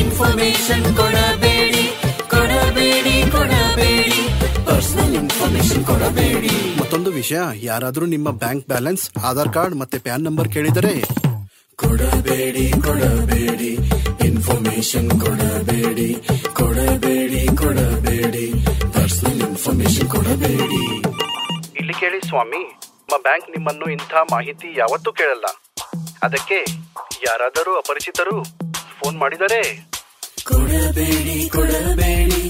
ಇನ್ಫಾರ್ಮೇಶನ್ 0.00 0.86
ಕೊಡಬೇಡಿ 0.96 1.84
ಕೊಡಬೇಡಿ 2.34 3.16
ಕೊಡಬೇಡಿ. 3.30 4.20
ಪರ್ಸನಲ್ 4.66 5.14
ಇನ್ಫಾರ್ಮೇಶನ್ 5.14 5.84
ಕೊಡಬೇಡಿ. 5.84 6.54
ಮತ್ತೊಂದು 6.80 7.10
ವಿಷಯ 7.10 7.38
ಯಾರಾದ್ರೂ 7.62 8.06
ನಿಮ್ಮ 8.06 8.30
ಬ್ಯಾಂಕ್ 8.30 8.66
ಬ್ಯಾಲೆನ್ಸ್ 8.68 9.04
ಆಧಾರ್ 9.24 9.52
ಕಾರ್ಡ್ 9.52 9.74
ಮತ್ತೆ 9.74 9.98
ಪ್ಯಾನ್ 9.98 10.24
ನಂಬರ್ 10.24 10.48
ಕೇಳಿದರೆ 10.48 10.94
ಕೊಡಬೇಡಿ 11.76 12.70
ಕೊಡಬೇಡಿ. 12.70 13.72
ಇನ್ಫಾರ್ಮೇಶನ್ 14.26 15.10
ಕೊಡಬೇಡಿ 15.10 16.14
ಕೊಡಬೇಡಿ 16.54 17.56
ಕೊಡಬೇಡಿ. 17.56 18.52
ಪರ್ಸನಲ್ 18.92 19.42
ಇನ್ಫಾರ್ಮೇಶನ್ 19.42 20.08
ಕೊಡಬೇಡಿ. 20.08 20.98
ಇಲ್ಲಿ 21.78 21.94
ಕೇಳಿ 22.00 22.28
ಸ್ವಾಮಿ 22.28 22.62
ನಮ್ಮ 22.82 23.22
ಬ್ಯಾಂಕ್ 23.22 23.50
ನಿಮ್ಮನ್ನು 23.50 23.92
ಇಂಥ 23.92 24.14
ಮಾಹಿತಿ 24.32 24.78
ಯಾವತ್ತೂ 24.78 25.12
ಕೇಳಲ್ಲ. 25.12 25.44
ಅದಕ್ಕೆ 26.22 26.64
ಯಾರಾದರೂ 27.26 27.76
ಅಪರಿಚಿತರು 27.76 28.44
ಫೋನ್ 29.00 29.18
ಮಾಡಿದರೆ? 29.18 29.90
ಕೊಡಬೇಡಿ 30.44 31.48
ಕೊಡಬೇಡಿ. 31.48 32.42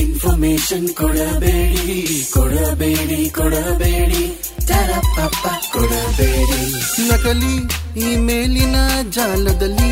ಇನ್ಫಾರ್ಮೇಶನ್ 0.00 0.88
ಕೊಡಬೇಡಿ 0.88 2.26
ಕೊಡಬೇಡಿ 2.32 3.30
ಕೊಡಬೇಡಿ. 3.30 4.43
ತರಪಪ್ಪ 4.68 5.46
ಈ 8.06 8.08
ಮೇಲಿನ 8.26 8.76
ಜಾಲದಲ್ಲಿ 9.16 9.90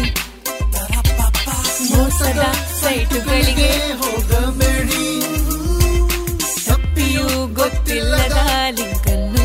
ಮೋಸದ 1.91 2.43
ಸೈಟುಗಳಿಗೆ 2.81 3.71
ಹೋಗಬೇಡಿ. 4.01 5.05
ತಪ್ಪಿಯೂ 6.67 7.27
ಗೊತ್ತಿಲ್ಲದ 7.59 8.39
ಲಿಂಕನ್ನು 8.79 9.45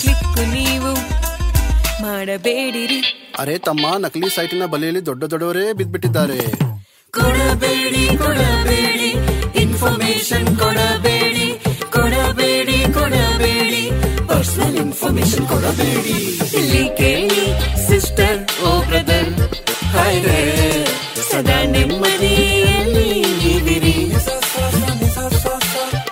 ಕ್ಲಿಕ್ 0.00 0.40
ನೀವು 0.54 0.92
ಮಾಡಬೇಡಿರಿ. 2.04 3.00
ಅರೆ 3.42 3.56
ತಮ್ಮ 3.68 3.86
ನಕಲಿ 4.04 4.30
ಸೈಟಿನ 4.36 4.66
ಬಲೆಯಲ್ಲಿ 4.74 5.02
ದೊಡ್ಡ 5.10 5.22
ದೊಡ್ಡವರೇ 5.32 5.66
ಬಿದ್ದ್ಬಿಟ್ಟಿದ್ದಾರೆ 5.80 6.40
ಕೊಡಬೇಡಿ 7.14 8.04
ಕೊಡಬೇಡಿ. 8.22 9.10
ಇನ್ಫಾರ್ಮೇಶನ್ 9.62 10.50
ಕೊಡಬೇಡಿ 10.62 11.48
ಕೊಡಬೇಡಿ. 11.96 12.43
ಕೊಡಬೇಡಿ. 13.04 13.90
ಪರ್ಸನಲ್ 14.28 14.76
ಇನ್ಫಾರ್ಮೇಶನ್ 14.76 15.46
ಕೊಡಬೇಡಿ. 15.48 16.16
ಇಲ್ಲಿ 16.58 16.84
ಕೇಳಿ 16.96 17.44
ಸಿಸ್ಟರ್ 17.88 18.38
ಓ 18.60 18.80
ಬ್ರದರ್ 18.80 19.30
ಹಾಯ್ 19.94 20.20
ಸದಾ 21.30 21.58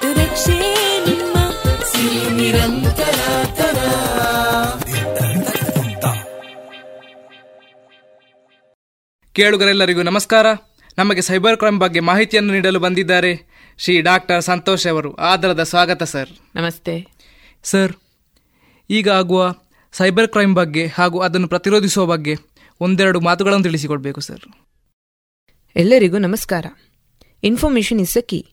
ಸುರಕ್ಷೆ 0.00 0.58
ನಿಮ್ಮ 1.06 1.36
ಸಿರಿ 1.92 2.20
ಕೇಳುಗರೆಲ್ಲರಿಗೂ 9.34 10.02
ನಮಸ್ಕಾರ. 10.02 10.46
ನಮಗೆ 10.98 11.22
ಸೈಬರ್ 11.22 11.56
ಕ್ರೈಮ್ 11.56 11.80
ಬಗ್ಗೆ 11.80 12.00
ಮಾಹಿತಿಯನ್ನು 12.00 12.52
ನೀಡಲು 12.52 12.80
ಬಂದಿದ್ದಾರೆ. 12.80 13.46
ಶ್ರೀ 13.78 14.00
ಡಾಕ್ಟರ್ 14.00 14.42
ಸಂತೋಷ್ 14.42 14.86
ಅವರು. 14.86 15.14
ಆದರದ 15.14 15.62
ಸ್ವಾಗತ 15.62 16.02
ಸರ್. 16.02 16.28
ನಮಸ್ತೆ. 16.54 17.06
ಸರ್ 17.62 17.92
ಈಗ 18.90 19.08
ಆಗುವ 19.08 19.54
ಸೈಬರ್ 19.92 20.28
ಕ್ರೈಮ್ 20.28 20.54
ಬಗ್ಗೆ 20.54 20.86
ಹಾಗೂ 20.86 21.18
ಅದನ್ನು 21.18 21.48
ಪ್ರತಿರೋಧಿಸುವ 21.48 22.06
ಬಗ್ಗೆ 22.06 22.34
ಒಂದೆರಡು 22.80 23.20
ಮಾತುಗಳನ್ನು 23.20 23.62
ತಿಳಿಸಿಕೊಡಬೇಕು 23.62 24.20
ಸರ್. 24.20 24.40
ಎಲ್ಲರಿಗೂ 25.76 26.18
ನಮಸ್ಕಾರ. 26.18 26.66
ಇನ್ಫಾರ್ಮೇಶನ್ 27.42 28.00
ಇಸ್ 28.00 28.18
ಅ 28.18 28.20
ಕೀ 28.20 28.44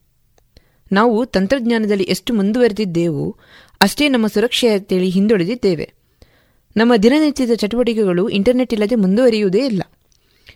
ನಾವು 0.92 1.26
ತಂತ್ರಜ್ಞಾನದಲ್ಲಿ 1.26 2.04
ಎಷ್ಟು 2.04 2.34
ಮುಂದುವರೆದಿದ್ದೇವೋ 2.34 3.38
ಅಷ್ಟೇ 3.82 4.10
ನಮ್ಮ 4.10 4.28
ಸುರಕ್ಷತೆಯಲ್ಲಿ 4.28 5.10
ಹಿಂದುಳಿದಿದ್ದೇವೆ. 5.10 5.94
ನಮ್ಮ 6.78 6.96
ದಿನನಿತ್ಯದ 6.96 7.52
ಚಟುವಟಿಕೆಗಳು 7.56 8.30
ಇಂಟರ್ನೆಟ್ 8.30 8.74
ಇಲ್ಲದೆ 8.74 8.96
ಮುಂದುವರಿಯುವುದೇ 8.96 9.66
ಇಲ್ಲ. 9.66 9.82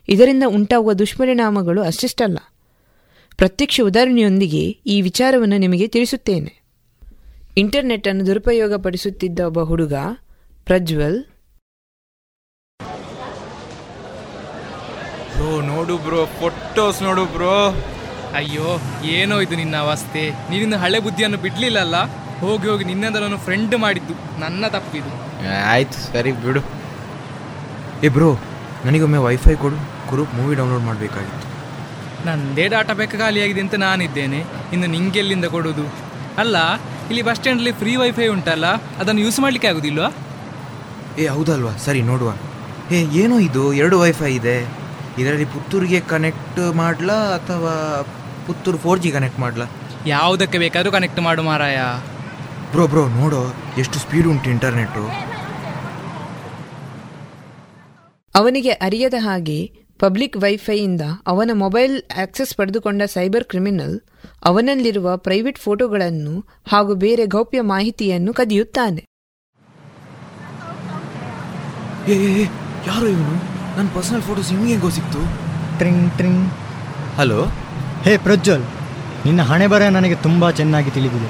ಇದರಿಂದ 0.07 0.43
ಉಂಟಾಗುವ 0.47 0.93
ದುಷ್ಪರಿಣಾಮಗಳು 0.93 1.81
ಅಷ್ಟಿಷ್ಟಲ್ಲ. 1.81 2.37
ಪ್ರತ್ಯಕ್ಷ 3.37 3.81
ಉದಾಹರಣೆಯೊಂದಿಗೆ 3.83 4.69
ಈ 4.69 5.01
ವಿಚಾರವನ್ನು 5.01 5.57
ನಿಮಗೆ 5.57 5.87
ತಿಳಿಸುತ್ತೇನೆ. 5.87 6.63
ಇಂಟರ್ನೆಟ್ 7.57 8.07
ಅನ್ನು 8.07 8.25
ದುರುಪಯೋಗಪಡಿಸುತ್ತಿದ್ದ 8.25 9.39
ಒಬ್ಬ 9.39 9.59
ಹುಡುಗ 9.59 9.93
ಪ್ರಜ್ವಲ್. 10.65 11.23
ಬ್ರೋ 15.37 15.61
ನೋಡು 15.61 15.97
ಬ್ರೋ 15.97 16.25
ಫೋಟೋಸ್ 16.25 17.03
ನೋಡು 17.03 17.25
ಬ್ರೋ. 17.25 17.85
ಅಯ್ಯೋ 18.35 18.79
ಏನೋ 19.03 19.39
ಇದು 19.39 19.55
ನಿನ್ನ 19.55 19.75
ಅವಸ್ಥೆ. 19.75 20.29
ನೀನಿನ್ನು 20.29 20.77
ಹಳೆ 20.77 20.99
ಬುದ್ಧಿಯನ್ನು 20.99 21.37
ಬಿಡ್ಲಿಲ್ಲಲ್ಲ? 21.37 21.95
ಹೋಗಿ 22.39 22.67
ಹೋಗಿ 22.67 22.83
ನಿನ್ನಿಂದ 22.83 23.15
ನಾನು 23.15 23.37
ಫ್ರೆಂಡ್ 23.37 23.77
ಮಾಡಿದ್ದು. 23.77 24.39
ನನ್ನ 24.39 24.67
ತಪ್ಪಿದು. 24.67 25.11
ಆಯ್ತು 25.65 25.93
ಸರಿ 25.93 26.31
ಬಿಡು. 26.31 26.59
ಏ 28.05 28.09
ಬ್ರೋ 28.09 28.33
ನನಗೊಮ್ಮೆ 28.85 29.17
ವೈಫೈ 29.17 29.55
ಕೊಡು. 29.55 29.92
ಕುರು 30.13 30.25
ಮೂವಿ 30.37 30.55
ಡೌನ್ಲೋಡ್ 30.61 30.83
ಮಾಡಬೇಕಾಗಿತ್ತು. 30.83 31.47
ನಂದೇ 32.27 32.67
ಡಾಟಾ 32.67 32.93
ಪ್ಯಾಕ್ 32.93 33.15
ಖಾಲಿಯಾಗಿದೆ 33.21 33.61
ಅಂತ 33.61 33.75
ನಾನಿದ್ದೇನೆ. 33.85 34.39
ಇನ್ನು 34.73 34.87
ನಿಂಗೆ 34.87 35.19
ಎಲ್ಲಿಂದ 35.19 35.45
ಕೊಡೋದು? 35.45 35.85
ಅಲ್ಲ 36.37 36.57
ಇಲ್ಲಿ 37.09 37.21
ಬಸ್ 37.21 37.35
ಸ್ಟ್ಯಾಂಡಲ್ಲಿ 37.35 37.71
ಫ್ರೀ 37.71 37.95
ವೈಫೈ 37.95 38.27
ಉಂಟಲ್ಲ 38.27 38.67
ಅದನ್ನು 39.01 39.21
ಯೂಸ್ 39.21 39.39
ಮಾಡಲಿಕ್ಕೆ 39.39 39.67
ಆಗೋದಿಲ್ವಾ? 39.67 40.09
ಏ 41.19 41.25
ಹೌದಲ್ವಾ? 41.27 41.73
ಸರಿ 41.85 42.01
ನೋಡುವ. 42.01 42.29
ಏ 42.91 42.99
ಏನೋ 43.21 43.35
ಇದು? 43.39 43.63
ಎರಡು 43.73 43.99
ವೈಫೈ 43.99 44.31
ಇದೆ. 44.35 44.55
ಇದರಲ್ಲಿ 45.21 45.45
ಪುತ್ತೂರಿಗೆ 45.45 45.99
ಕನೆಕ್ಟ್ 46.13 46.61
ಮಾಡ್ಲಾ 46.75 47.17
ಅಥವಾ 47.35 47.73
ಪುತ್ತೂರು 48.47 48.77
ಫೋರ್ 48.77 48.99
ಜಿ 48.99 49.11
ಕನೆಕ್ಟ್ 49.11 49.39
ಮಾಡ್ಲಾ? 49.39 49.65
ಯಾವುದಕ್ಕೆ 50.05 50.57
ಬೇಕಾದರೂ 50.57 50.91
ಕನೆಕ್ಟ್ 50.91 51.19
ಮಾಡು 51.19 51.43
ಮಾರಾಯ. 51.43 51.77
ಬ್ರೋ 52.71 52.85
ಬ್ರೋ 52.87 53.03
ನೋಡು. 53.19 53.41
ಎಷ್ಟು 53.77 53.99
ಸ್ಪೀಡ್ 53.99 54.27
ಉಂಟು 54.27 54.49
ಇಂಟರ್ನೆಟ್ಟು 54.49 55.03
ಅವನಿಗೆ 58.35 58.71
ಅರಿಯದ 58.87 59.13
ಹಾಗೆ 59.19 59.59
ಪಬ್ಲಿಕ್ 60.03 60.37
ವೈಫೈಯಿಂದ 60.37 61.01
ಅವನ 61.27 61.51
ಮೊಬೈಲ್ 61.53 62.01
ಆಕ್ಸೆಸ್ 62.21 62.55
ಪಡೆದುಕೊಂಡ 62.55 63.01
ಸೈಬರ್ 63.01 63.43
ಕ್ರಿಮಿನಲ್ 63.43 63.99
ಅವನಲ್ಲಿರುವ 64.45 65.17
ಪ್ರೈವೇಟ್ 65.17 65.59
ಫೋಟೋಗಳನ್ನು 65.59 66.45
ಹಾಗೂ 66.67 66.95
ಬೇರೆ 66.95 67.25
ಗೌಪ್ಯ 67.25 67.61
ಮಾಹಿತಿಯನ್ನು 67.61 68.33
ಕದಿಯುತ್ತಾನೆ. 68.33 69.05
ಯಾರು 72.87 73.07
ಇವನು? 73.07 73.35
ನನ್ನ 73.77 73.89
ಪರ್ಸನಲ್ 73.95 74.21
ಫೋಟೋಸ್ 74.21 74.53
ನಿಮಗೆ 74.53 74.71
ಹೆಂಗೋ 74.71 74.89
ಸಿಕ್ತು? 74.89 75.19
ಟ್ರಿಂಗ್ 75.77 76.13
ಟ್ರಿಂಗ್. 76.13 76.49
ಹಲೋ 77.17 77.43
ಹೇ 78.01 78.17
ಪ್ರಜ್ವಲ್ 78.17 78.63
ನಿನ್ನ 79.25 79.41
ಹಣೆ 79.41 79.67
ಬರ 79.67 79.83
ನನಗೆ 79.83 80.15
ತುಂಬ 80.15 80.51
ಚೆನ್ನಾಗಿ 80.51 80.91
ತಿಳಿದಿದೆ. 80.91 81.29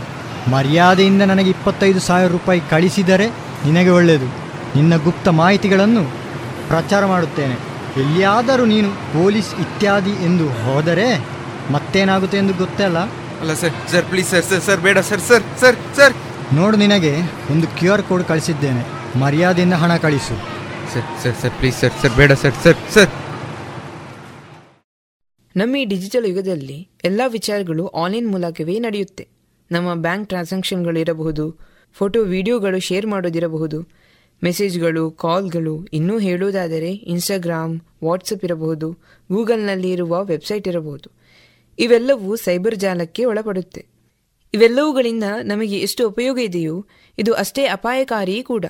ಮರ್ಯಾದೆಯಿಂದ 0.51 1.21
ನನಗೆ 1.21 1.49
ಇಪ್ಪತ್ತೈದು 1.49 1.99
ಸಾವಿರ 1.99 2.32
ರೂಪಾಯಿ 2.32 2.61
ಕಳಿಸಿದರೆ 2.69 3.28
ನಿನಗೆ 3.65 3.89
ಒಳ್ಳೆಯದು 3.89 4.26
ನಿನ್ನ 4.76 4.95
ಗುಪ್ತ 4.95 5.28
ಮಾಹಿತಿಗಳನ್ನು 5.28 6.03
ಪ್ರಚಾರ 6.67 7.05
ಮಾಡುತ್ತೇನೆ. 7.05 7.72
ಎಲ್ಲಿಯಾದರೂ 8.02 8.64
ನೀನು 8.74 8.89
ಪೊಲೀಸ್ 9.16 9.50
ಇತ್ಯಾದಿ 9.64 10.14
ಎಂದು 10.28 10.46
ಹೋದರೆ 10.64 11.08
ಮತ್ತೇನಾಗುತ್ತೆ 11.74 12.38
ಎಂದು 12.44 12.54
ಗೊತ್ತಲ್ಲ 12.62 13.00
ಅಲ್ಲ? 13.41 13.54
Sir 13.62 13.76
sir 13.91 14.06
please 14.12 14.30
sir 14.34 14.46
sir 14.52 14.64
sir 14.68 14.82
ಬೇಡ 14.86 15.00
ಸರ್ 15.10 15.24
ಸರ್ 15.30 15.44
ಸರ್ 15.62 15.78
ಸರ್. 15.98 16.14
ನೋಡು 16.60 16.78
ನಿನಗೆ 16.84 17.14
ಒಂದು 17.54 17.68
ಕ್ಯೂ 17.78 17.89
ಆರ್ 17.94 18.04
ಕೋಡ್ 18.10 18.24
ಕಳಿಸಿದ್ದೇನೆ. 18.32 18.84
ಮರ್ಯಾದೆಯಿಂದ 19.24 19.76
ಹಣ 19.84 19.91
ಕಳಿಸು. 20.06 20.36
Sir 20.94 21.08
sir 21.24 21.36
sir 21.41 21.54
please 21.60 21.78
sir 21.84 21.96
sir 22.02 22.16
ಬೇಡ 22.20 22.32
ಸರ್ 22.44 22.58
ಸರ್ 22.64 22.80
ಸರ್. 22.96 23.12
ನಮ್ಮ 25.56 25.76
ಈ 25.82 25.86
ಡಿಜಿಟಲ್ 25.94 26.26
ಯುಗದಲ್ಲಿ 26.32 26.80
ಎಲ್ಲ 27.10 27.22
ವಿಚಾರಗಳು 27.38 27.84
ಆನ್ಲೈನ್ 28.04 28.28
ಮೂಲಕವೇ 28.36 28.76
ನಡೆಯುತ್ತೆ. 28.88 29.26
ನಮ್ಮ 29.72 29.89
ಬ್ಯಾಂಕ್ 30.06 30.30
ಟ್ರಾನ್ಸಾಕ್ಷನ್ಗಳು 30.32 31.00
ಇರಬಹುದು 31.06 31.46
ಫೋಟೋ 32.00 32.20
ವಿಡಿಯೋಗಳು 32.34 32.80
ಶೇರ್ 32.89 33.08
ಮಾಡೋದಿರಬಹುದು. 33.14 33.80
ಮೆಸೇಜ್ಗಳು 34.44 35.12
ಕಾಲ್ಗಳು 35.12 35.88
ಇನ್ನೂ 35.94 36.20
ಹೇಳುವುದಾದರೆ 36.20 36.94
ಇನ್ಸ್ಟಾಗ್ರಾಮ್ 36.94 37.80
ವಾಟ್ಸಪ್ 38.04 38.46
ಇರಬಹುದು 38.46 38.98
ಗೂಗಲ್ನಲ್ಲಿ 39.32 39.91
ಇರುವ 39.91 40.26
ವೆಬ್ಸೈಟ್ 40.26 40.68
ಇರಬಹುದು. 40.68 41.12
ಇವೆಲ್ಲವೂ 41.80 42.36
ಸೈಬರ್ 42.36 42.76
ಜಾಲಕ್ಕೆ 42.76 43.26
ಒಳಪಡುತ್ತೆ. 43.26 43.86
ಇವೆಲ್ಲವುಗಳಿಂದ 44.54 45.24
ನಮಗೆ 45.44 45.80
ಎಷ್ಟು 45.80 46.10
ಉಪಯೋಗ 46.10 46.39
ಇದೆಯೋ, 46.39 46.86
ಇದು 47.18 47.34
ಅಷ್ಟೇ 47.34 47.66
ಅಪಾಯಕಾರಿ 47.66 48.44
ಕೂಡ. 48.44 48.66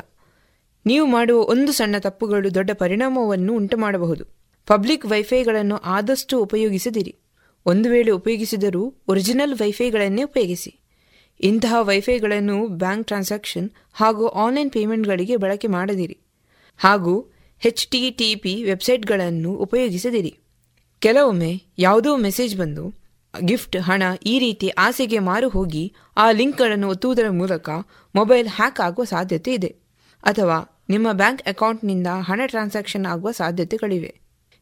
ನೀವು 0.85 1.05
ಮಾಡುವ 1.07 1.41
ಒಂದು 1.41 1.71
ಸಣ್ಣ 1.71 1.95
ತಪ್ಪುಗಳು 1.99 2.55
ದೊಡ್ಡ 2.55 2.71
ಪರಿಣಾಮವನ್ನು 2.73 3.55
ಉಂಟು 3.55 3.77
ಮಾಡಬಹುದು 3.77 4.25
ಪಬ್ಲಿಕ್ 4.67 5.05
ವೈಫೈಗಳನ್ನು 5.05 5.75
ಆದಷ್ಟು 5.75 6.41
ಉಪಯೋಗಿಸದಿರಿ. 6.41 7.15
ಒಂದು 7.65 7.89
ವೇಳೆ 7.89 8.11
ಉಪಯೋಗಿಸಿದರೂ 8.11 8.95
ಒರಿಜಿನಲ್ 9.07 9.53
ವೈಫೈಗಳನ್ನೇ 9.53 10.23
ಉಪಯೋಗಿಸಿ. 10.23 10.82
ಇಂತಹ 11.43 11.75
ವೈಫೈಗಳನ್ನು 11.81 12.67
ಬ್ಯಾಂಕ್ 12.67 13.07
ಟ್ರಾನ್ಸಾಕ್ಷನ್ 13.07 13.71
ಹಾಗೂ 13.93 14.27
ಆನ್ಲೈನ್ 14.27 14.71
ಪೇಮೆಂಟ್ಗಳಿಗೆ 14.71 15.35
ಬಳಕೆ 15.35 15.67
ಮಾಡದಿರಿ. 15.67 16.17
ಹಾಗೂ 16.77 17.31
ಎಚ್ 17.65 17.87
ಟಿ 17.87 18.11
ಟಿ 18.11 18.35
ಪಿ 18.35 18.63
ವೆಬ್ಸೈಟ್ಗಳನ್ನು 18.63 19.53
ಉಪಯೋಗಿಸದಿರಿ. 19.53 20.37
ಕೆಲವೊಮ್ಮೆ 20.99 21.63
ಯಾವುದೋ 21.77 22.17
ಮೆಸೇಜ್ 22.17 22.57
ಬಂದು, 22.57 22.93
ಗಿಫ್ಟ್, 23.39 23.77
ಹಣ 23.77 24.03
ಈ 24.25 24.39
ರೀತಿ 24.39 24.69
ಆಸೆಗೆ 24.69 25.19
ಮಾರು 25.19 25.49
ಹೋಗಿ 25.49 25.93
ಆ 26.17 26.31
ಲಿಂಕ್ಗಳನ್ನು 26.31 26.89
ಒತ್ತುವುದರ 26.89 27.29
ಮೂಲಕ 27.29 27.69
ಮೊಬೈಲ್ 28.15 28.47
ಹ್ಯಾಕ್ 28.47 28.79
ಆಗುವ 28.79 29.03
ಸಾಧ್ಯತೆ 29.03 29.53
ಇದೆ. 29.53 29.75
ಅಥವಾ 30.23 30.83
ನಿಮ್ಮ 30.89 31.11
ಬ್ಯಾಂಕ್ 31.11 31.41
ಅಕೌಂಟ್ನಿಂದ 31.41 32.07
ಹಣ 32.07 32.41
ಟ್ರಾನ್ಸಾಕ್ಷನ್ 32.45 33.05
ಆಗುವ 33.05 33.31
ಸಾಧ್ಯತೆಗಳಿವೆ. 33.31 34.19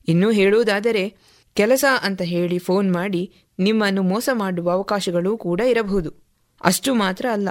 ಇನ್ನೂ 0.07 0.32
ಹೇಳುವುದಾದರೆ, 0.32 1.15
ಕೆಲಸ 1.53 1.86
ಅಂತ 2.01 2.21
ಹೇಳಿ 2.21 2.57
ಫೋನ್ 2.57 2.93
ಮಾಡಿ 2.93 3.34
ನಿಮ್ಮನ್ನು 3.59 4.03
ಮೋಸ 4.03 4.29
ಮಾಡುವ 4.34 4.71
ಅವಕಾಶಗಳು 4.71 5.38
ಕೂಡ 5.38 5.59
ಇರಬಹುದು. 5.59 6.30
ಅಷ್ಟು 6.70 6.91
ಮಾತ್ರ 6.93 7.26
ಅಲ್ಲ. 7.34 7.49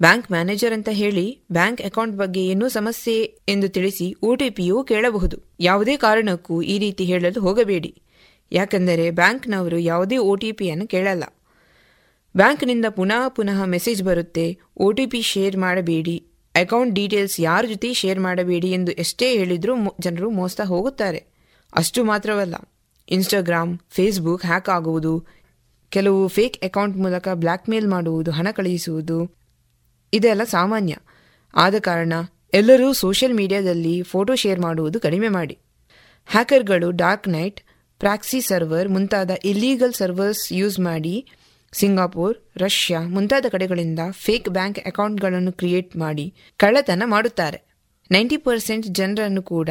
ಬ್ಯಾಂಕ್ 0.00 0.30
ಮ್ಯಾನೇಜರ್ 0.30 0.74
ಅಂತ 0.76 0.90
ಹೇಳಿ 0.92 1.24
ಬ್ಯಾಂಕ್ 1.52 1.80
ಅಕೌಂಟ್ 1.80 2.16
ಬಗ್ಗೆ 2.16 2.40
ಏನೂ 2.46 2.68
ಸಮಸ್ಯೆ 2.68 3.14
ಎಂದು 3.48 3.68
ತಿಳಿಸಿ 3.68 4.06
ಒ 4.22 4.30
ಟಿ 4.34 4.50
ಪಿಯೂ 4.50 4.84
ಕೇಳಬಹುದು. 4.84 5.36
ಯಾವುದೇ 5.60 5.96
ಕಾರಣಕ್ಕೂ 5.96 6.62
ಈ 6.62 6.78
ರೀತಿ 6.78 7.04
ಹೇಳಲು 7.04 7.40
ಹೋಗಬೇಡಿ. 7.40 7.92
ಯಾಕೆಂದರೆ 8.52 9.10
ಬ್ಯಾಂಕ್ನವರು 9.10 9.78
ಯಾವುದೇ 9.78 10.16
ಒ 10.16 10.32
ಟಿ 10.36 10.52
ಪಿಯನ್ನು 10.52 10.86
ಕೇಳಲ್ಲ. 10.86 11.24
ಬ್ಯಾಂಕ್ನಿಂದ 12.34 12.84
ಪುನಃ 12.88 13.28
ಪುನಃ 13.28 13.64
ಮೆಸೇಜ್ 13.64 14.02
ಬರುತ್ತೆ, 14.02 14.46
ಒ 14.76 14.92
ಟಿ 14.92 15.06
ಪಿ 15.06 15.22
ಶೇರ್ 15.22 15.56
ಮಾಡಬೇಡಿ, 15.56 16.16
ಅಕೌಂಟ್ 16.54 16.94
ಡೀಟೇಲ್ಸ್ 16.94 17.40
ಯಾರ 17.40 17.64
ಜೊತೆ 17.66 17.88
ಶೇರ್ 17.94 18.20
ಮಾಡಬೇಡಿ 18.20 18.68
ಎಂದು 18.68 18.92
ಎಷ್ಟೇ 18.92 19.28
ಹೇಳಿದರೂ 19.36 19.74
ಜನರು 20.00 20.30
ಮೋಸ್ತಾ 20.30 20.64
ಹೋಗುತ್ತಾರೆ. 20.64 21.20
ಅಷ್ಟು 21.72 22.04
ಮಾತ್ರವಲ್ಲ. 22.04 22.56
ಇನ್ಸ್ಟಾಗ್ರಾಮ್, 23.08 23.78
ಫೇಸ್ಬುಕ್ 23.90 24.44
ಹ್ಯಾಕ್ 24.44 24.68
ಆಗುವುದು 24.68 25.14
ಕೆಲವು 25.92 26.20
ಫೇಕ್ 26.28 26.56
ಅಕೌಂಟ್ 26.64 26.96
ಮೂಲಕ 26.96 27.28
ಬ್ಲ್ಯಾಕ್ 27.34 27.68
ಮೇಲ್ 27.68 27.88
ಮಾಡುವುದು, 27.88 28.30
ಹಣ 28.30 28.48
ಕಳುಹಿಸುವುದು, 28.50 29.18
ಇದೆಲ್ಲ 30.12 30.44
ಸಾಮಾನ್ಯ. 30.44 30.94
ಆದ 31.54 31.74
ಕಾರಣ 31.78 32.12
ಎಲ್ಲರೂ 32.54 32.88
ಸೋಷಿಯಲ್ 32.92 33.34
ಮೀಡಿಯಾದಲ್ಲಿ 33.34 33.94
ಫೋಟೋ 34.02 34.34
ಶೇರ್ 34.34 34.60
ಮಾಡುವುದು 34.60 35.00
ಕಡಿಮೆ 35.00 35.28
ಮಾಡಿ. 35.28 35.56
ಹ್ಯಾಕರ್ಗಳು 36.28 36.88
ಡಾರ್ಕ್ 36.90 37.28
ನೈಟ್, 37.28 37.60
ಪ್ರಾಕ್ಸಿ 38.00 38.40
ಸರ್ವರ್ 38.40 38.88
ಮುಂತಾದ 38.88 39.32
ಇಲ್ಲೀಗಲ್ 39.44 39.92
ಸರ್ವರ್ಸ್ 39.92 40.44
ಯೂಸ್ 40.52 40.78
ಮಾಡಿ 40.80 41.14
ಸಿಂಗಾಪುರ್, 41.72 42.36
ರಷ್ಯಾ 42.56 43.00
ಮುಂತಾದ 43.00 43.46
ಕಡೆಗಳಿಂದ 43.48 44.00
ಫೇಕ್ 44.24 44.48
ಬ್ಯಾಂಕ್ 44.48 44.80
ಅಕೌಂಟ್ಗಳನ್ನು 44.86 45.52
ಕ್ರಿಯೇಟ್ 45.52 45.92
ಮಾಡಿ 45.96 46.26
ಕಳ್ಳತನ 46.56 47.02
ಮಾಡುತ್ತಾರೆ. 47.06 47.58
ನೈಂಟಿ 48.10 48.36
ಪರ್ಸೆಂಟ್ 48.36 48.86
ಜನರನ್ನು 48.98 49.42
ಕೂಡ 49.42 49.70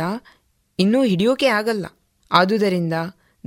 ಇನ್ನೂ 0.79 1.03
ಹಿಡಿಯೋಕೆ 1.03 1.49
ಆಗಲ್ಲ. 1.59 1.85
ಆದುದರಿಂದ 2.31 2.95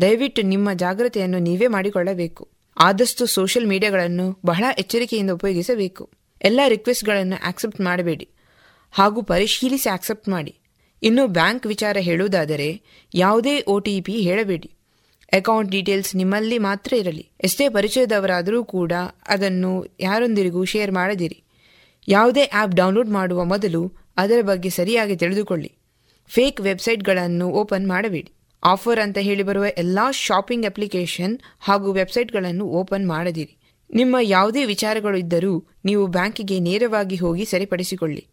ದಯವಿಟ್ಟು 0.01 0.43
ನಿಮ್ಮ 0.43 0.69
ಜಾಗ್ರತೆಯನ್ನು 0.73 1.39
ನೀವೇ 1.39 1.67
ಮಾಡಿಕೊಳ್ಳಬೇಕು. 1.67 2.45
ಆದಷ್ಟು 2.77 3.27
ಸೋಷಿಯಲ್ 3.27 3.69
ಮೀಡಿಯಾಗಳನ್ನು 3.69 4.39
ಬಹಳ 4.47 4.65
ಎಚ್ಚರಿಕೆಯಿಂದ 4.79 5.31
ಉಪಯೋಗಿಸಬೇಕು. 5.31 6.11
ಎಲ್ಲ 6.43 6.61
ರಿಕ್ವೆಸ್ಟ್ಗಳನ್ನು 6.69 7.47
ಆಕ್ಸೆಪ್ಟ್ 7.47 7.81
ಮಾಡಬೇಡಿ. 7.81 8.29
ಹಾಗೂ 8.93 9.23
ಪರಿಶೀಲಿಸಿ 9.23 9.93
ಆಕ್ಸೆಪ್ಟ್ 9.93 10.29
ಮಾಡಿ. 10.29 10.55
ಇನ್ನು 11.03 11.27
ಬ್ಯಾಂಕ್ 11.27 11.67
ವಿಚಾರ 11.67 11.97
ಹೇಳುವುದಾದರೆ, 12.01 12.83
ಯಾವುದೇ 13.15 13.65
ಒ 13.69 13.79
ಟಿ 13.79 14.01
ಪಿ 14.01 14.13
ಹೇಳಬೇಡಿ. 14.13 14.71
ಅಕೌಂಟ್ 15.33 15.71
ಡೀಟೇಲ್ಸ್ 15.71 16.17
ನಿಮ್ಮಲ್ಲಿ 16.17 16.59
ಮಾತ್ರ 16.59 16.93
ಇರಲಿ. 16.93 17.29
ಎಷ್ಟೇ 17.45 17.69
ಪರಿಚಯದವರಾದರೂ 17.69 18.65
ಕೂಡ 18.65 18.93
ಅದನ್ನು 19.29 19.87
ಯಾರೊಂದಿಗೂ 20.01 20.65
ಶೇರ್ 20.65 20.93
ಮಾಡದಿರಿ. 20.93 21.43
ಯಾವುದೇ 22.09 22.45
ಆ್ಯಪ್ 22.45 22.75
ಡೌನ್ಲೋಡ್ 22.75 23.09
ಮಾಡುವ 23.09 23.45
ಮೊದಲು 23.45 23.93
ಅದರ 24.17 24.43
ಬಗ್ಗೆ 24.43 24.71
ಸರಿಯಾಗಿ 24.71 25.17
ತಿಳಿದುಕೊಳ್ಳಿ. 25.17 25.73
ಫೇಕ್ 26.29 26.61
ವೆಬ್ಸೈಟ್ಗಳನ್ನು 26.61 27.49
ಓಪನ್ 27.49 27.89
ಮಾಡಬೇಡಿ. 27.89 28.33
ಆಫರ್ 28.65 29.01
ಅಂತ 29.01 29.19
ಹೇಳಿ 29.19 29.43
ಬರುವ 29.43 29.65
ಎಲ್ಲ 29.79 29.99
ಶಾಪಿಂಗ್ 30.11 30.67
ಅಪ್ಲಿಕೇಶನ್ 30.67 31.39
ಹಾಗೂ 31.61 31.93
ವೆಬ್ಸೈಟ್ಗಳನ್ನು 31.93 32.65
ಓಪನ್ 32.65 33.09
ಮಾಡದಿರಿ. 33.09 33.57
ನಿಮ್ಮ 33.95 34.17
ಯಾವುದೇ 34.23 34.65
ವಿಚಾರಗಳು 34.65 35.17
ಇದ್ದರೂ 35.17 35.67
ನೀವು 35.85 36.07
ಬ್ಯಾಂಕಿಗೆ 36.07 36.59
ನೇರವಾಗಿ 36.59 37.17
ಹೋಗಿ 37.17 37.45
ಸರಿಪಡಿಸಿಕೊಳ್ಳಿ. 37.45 38.27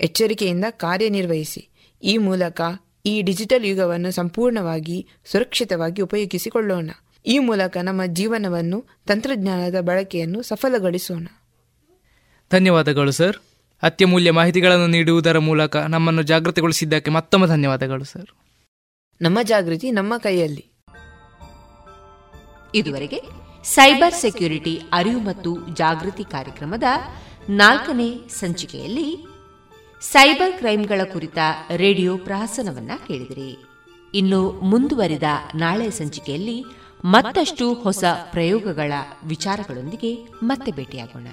ಎಚ್ಚರಿಕೆಯಿಂದ 0.00 0.64
ಕಾರ್ಯನಿರ್ವಹಿಸಿ. 0.70 1.68
ಈ 2.02 2.18
ಮೂಲಕ 2.18 2.60
ಈ 3.06 3.22
ಡಿಜಿಟಲ್ 3.22 3.66
ಯುಗವನ್ನು 3.66 4.10
ಸಂಪೂರ್ಣವಾಗಿ 4.10 5.06
ಸುರಕ್ಷಿತವಾಗಿ 5.24 6.02
ಉಪಯೋಗಿಸಿಕೊಳ್ಳೋಣ. 6.02 6.90
ಈ 7.26 7.38
ಮೂಲಕ 7.38 7.76
ನಮ್ಮ 7.76 8.00
ಜೀವನವನ್ನು, 8.06 8.84
ತಂತ್ರಜ್ಞಾನದ 9.06 9.80
ಬಳಕೆಯನ್ನು 9.80 10.42
ಸಫಲಗೊಳಿಸೋಣ. 10.42 11.26
ಧನ್ಯವಾದಗಳು 12.52 13.10
ಸರ್. 13.10 13.36
ಅತ್ಯಮೂಲ್ಯ 13.82 14.30
ಮಾಹಿತಿಗಳನ್ನು 14.30 14.86
ನೀಡುವುದರ 14.86 15.38
ಮೂಲಕ 15.38 15.76
ನಮ್ಮನ್ನು 15.76 16.22
ಜಾಗೃತಗೊಳಿಸಿದ್ದಕ್ಕೆ 16.22 17.10
ಮತ್ತೊಮ್ಮೆ 17.10 17.48
ಧನ್ಯವಾದಗಳು 17.48 18.04
ಸರ್. 18.04 18.47
ನಮ್ಮ 19.20 19.38
ಜಾಗೃತಿ 19.42 19.90
ನಮ್ಮ 19.90 20.18
ಕೈಯಲ್ಲಿ. 20.18 20.70
ಇದುವರೆಗೆ 22.74 23.22
ಸೈಬರ್ 23.64 24.14
ಸೆಕ್ಯುರಿಟಿ 24.14 24.80
ಅರಿವು 24.92 25.20
ಮತ್ತು 25.20 25.66
ಜಾಗೃತಿ 25.74 26.24
ಕಾರ್ಯಕ್ರಮದ 26.24 26.82
ನಾಲ್ಕನೇ 27.50 28.28
ಸಂಚಿಕೆಯಲ್ಲಿ 28.28 29.26
ಸೈಬರ್ 30.00 30.58
ಕ್ರೈಮ್ಗಳ 30.58 31.00
ಕುರಿತ 31.12 31.38
ರೇಡಿಯೋ 31.76 32.18
ಪ್ರಹಸನವನ್ನ 32.18 32.90
ಕೇಳಿದಿರಿ. 33.08 33.64
ಇನ್ನು 34.14 34.52
ಮುಂದುವರಿದ 34.52 35.22
ನಾಳೆ 35.54 35.90
ಸಂಚಿಕೆಯಲ್ಲಿ 35.90 36.64
ಮತ್ತಷ್ಟು 37.04 37.74
ಹೊಸ 37.74 38.04
ಪ್ರಯೋಗಗಳ 38.30 38.92
ವಿಚಾರಗಳೊಂದಿಗೆ 39.24 40.14
ಮತ್ತೆ 40.42 40.72
ಭೇಟಿಯಾಗೋಣ. 40.72 41.26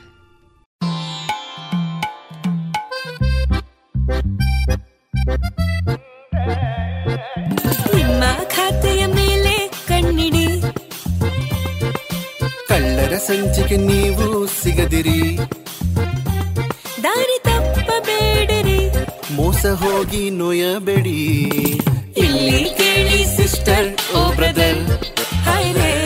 ನಿಮ್ಮ 5.26 5.75
ಸಂಚಿಕೆ 13.18 13.78
ನೀವು 13.78 14.48
ಸಿಗದಿರಿ. 14.48 15.38
ದಾರಿ 17.04 17.40
ತಪ್ಪಬೇಡಿರಿ 17.44 18.90
ಮೋಸ 19.34 19.66
ಹೋಗಿ 19.66 20.30
ನೋಯಬೇಡಿ. 20.30 21.36
ಇಲ್ಲಿ 22.18 22.70
ಕೇಳಿ 22.78 23.38
ಸಿಸ್ಟರ್ 23.38 24.16
ಓ 24.16 24.32
ಬ್ರದರ್. 24.32 25.04
ಹಾಯ್ರೆ 25.44 26.05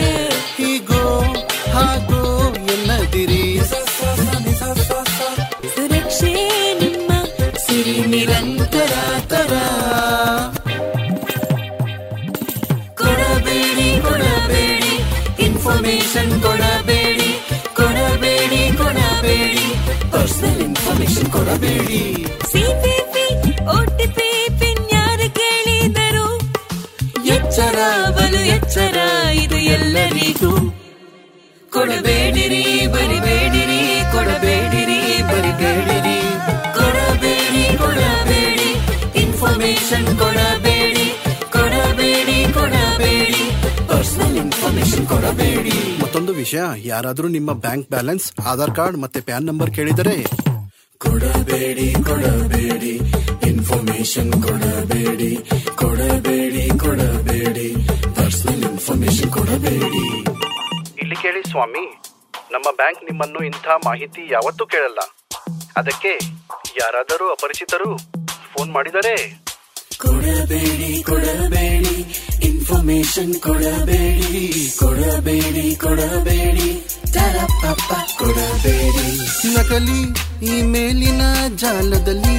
ಕೊಡಬೇಡಿ 21.50 22.00
ಸಿಪಿಪಿ 22.50 23.24
ಓಟಿಪಿ 23.74 24.28
ಪಿನ್ 24.58 24.84
ಯಾರು 24.92 25.26
ಕೇಳಿದರು. 25.38 26.26
ಎಚ್ಚರ 27.26 27.78
ಬಲು 28.16 28.40
ಎಚ್ಚರ 28.56 28.98
ಇದು 29.34 29.58
ಎಲ್ಲರಿಗೂ. 29.76 30.52
ಕೊಡಬೇಡಿರಿ 31.72 32.62
ಬರಿಬೇಡಿರಿ 32.86 33.80
ಕೊಡಬೇಡಿರಿ 34.12 35.00
ಬರಿಬೇಡಿರಿ. 35.30 36.16
ಕೊಡಬೇಡಿ 36.78 37.64
ಕೊಡಬೇಡಿ 37.78 38.68
ಇನ್ಫಾರ್ಮೇಶನ್ 39.22 40.06
ಕೊಡಬೇಡಿ. 40.18 41.06
ಕೊಡಬೇಡಿ 41.56 42.38
ಕೊಡಬೇಡಿ. 42.52 43.42
ಪರ್ಸನಲ್ 43.88 44.36
ಇನ್ಫಾರ್ಮೇಶನ್ 44.36 45.06
ಕೊಡಬೇಡಿ. 45.06 45.76
ಮತ್ತೊಂದು 46.02 46.32
ವಿಷಯ 46.32 46.62
ಯಾರಾದರೂ 46.84 47.28
ನಿಮ್ಮ 47.28 47.52
ಬ್ಯಾಂಕ್ 47.66 47.90
ಬ್ಯಾಲೆನ್ಸ್ 47.90 48.28
ಆಧಾರ್ 48.46 48.74
ಕಾರ್ಡ್ 48.74 48.98
ಮತ್ತೆ 48.98 49.20
ಪ್ಯಾನ್ 49.20 49.46
ನಂಬರ್ 49.46 49.70
ಕೇಳಿದರೆ 49.70 50.16
ಕೊಡಬೇಡಿ 51.40 51.92
ಕೊಡಬೇಡಿ. 51.92 52.96
ಇನ್ಫಾರ್ಮೇಶನ್ 53.48 54.32
ಕೊಡಬೇಡಿ 54.32 55.36
ಕೊಡಬೇಡಿ 55.74 56.78
ಕೊಡಬೇಡಿ. 56.78 57.68
ಪರ್ಸನಲ್ 58.14 58.64
ಇನ್ಫಾರ್ಮೇಶನ್ 58.64 59.32
ಕೊಡಬೇಡಿ. 59.32 60.04
ಇಲ್ಲಿ 61.02 61.16
ಕೇಳಿ 61.22 61.48
ಸ್ವಾಮಿ 61.48 61.84
ನಮ್ಮ 62.52 62.64
ಬ್ಯಾಂಕ್ 62.76 63.04
ನಿಮ್ಮನ್ನು 63.04 63.44
ಇಂಥ 63.44 63.66
ಮಾಹಿತಿ 63.86 64.32
ಯಾವತ್ತೂ 64.32 64.66
ಕೇಳಲ್ಲ. 64.66 64.98
ಅದಕ್ಕೆ 65.76 66.12
ಯಾರಾದರೂ 66.80 67.30
ಅಪರಿಚಿತರು 67.30 67.96
ಫೋನ್ 68.52 68.72
ಮಾಡಿದರೆ? 68.72 69.44
ಕೊಡಬೇಡಿ 69.98 71.02
ಕೊಡಬೇಡಿ. 71.02 71.96
ಇನ್ಫಾರ್ಮೇಶನ್ 72.46 73.34
ಕೊಡಬೇಡಿ 73.34 74.72
ಕೊಡಬೇಡಿ 74.78 75.76
ಕೊಡಬೇಡಿ. 75.76 76.89
ತರಪಪ್ಪ 77.14 77.90
ಈ 80.50 80.54
ಮೇಲಿನ 80.72 81.22
ಜಾಲದಲ್ಲಿ 81.62 82.36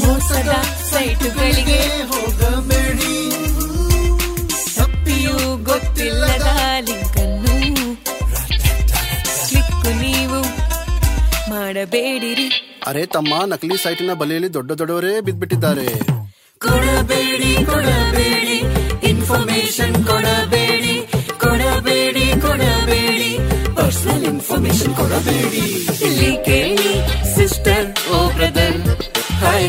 ಮೋಸದ 0.00 0.52
ಸೈಟುಗಳಿಗೆ 0.90 1.80
ಹೋಗಬೇಡಿ. 2.10 3.14
ತಪ್ಪಿಯೂ 4.76 5.36
ಗೊತ್ತಿಲ್ಲದ 5.68 6.48
ಲಿಂಕ್ 6.88 7.18
ಅನ್ನು 7.24 7.54
ಕ್ಲಿಕ್ 9.48 9.88
ನೀವು 10.02 10.40
ಮಾಡಬೇಡಿರಿ. 11.52 12.48
ಅರೆ 12.90 13.04
ತಮ್ಮ 13.16 13.34
ನಕಲಿ 13.52 13.78
ಸೈಟಿನ 13.84 14.14
ಬಲೆಯಲ್ಲಿ 14.22 14.50
ದೊಡ್ಡ 14.58 14.70
ದೊಡ್ಡವರೇ 14.80 15.14
ಬಿದ್ದ್ಬಿಟ್ಟಿದ್ದಾರೆ 15.28 15.88
ಕೊಡಬೇಡಿ 16.60 17.52
ಕೊಡಬೇಡಿ 17.70 18.58
ಇನ್ಫಾರ್ಮೇಶನ್ 19.10 19.98
ಕೊಡಬೇಡಿ. 20.10 20.91
ಕೊಡಬೇಡಿ. 22.52 23.30
ಪರ್ಸನಲ್ 23.76 24.24
ಇನ್ಫಾರ್ಮೇಶನ್ 24.24 24.94
ಕೊಡಬೇಡಿ. 24.94 25.62
ಇಲ್ಲಿ 26.06 26.30
ಕೇಳಿ 26.44 26.90
ಸಿಸ್ಟರ್ 27.34 27.86
ಓ 28.14 28.18
ಬ್ರದರ್ 28.28 28.78
ಹಾಯ್ 29.42 29.68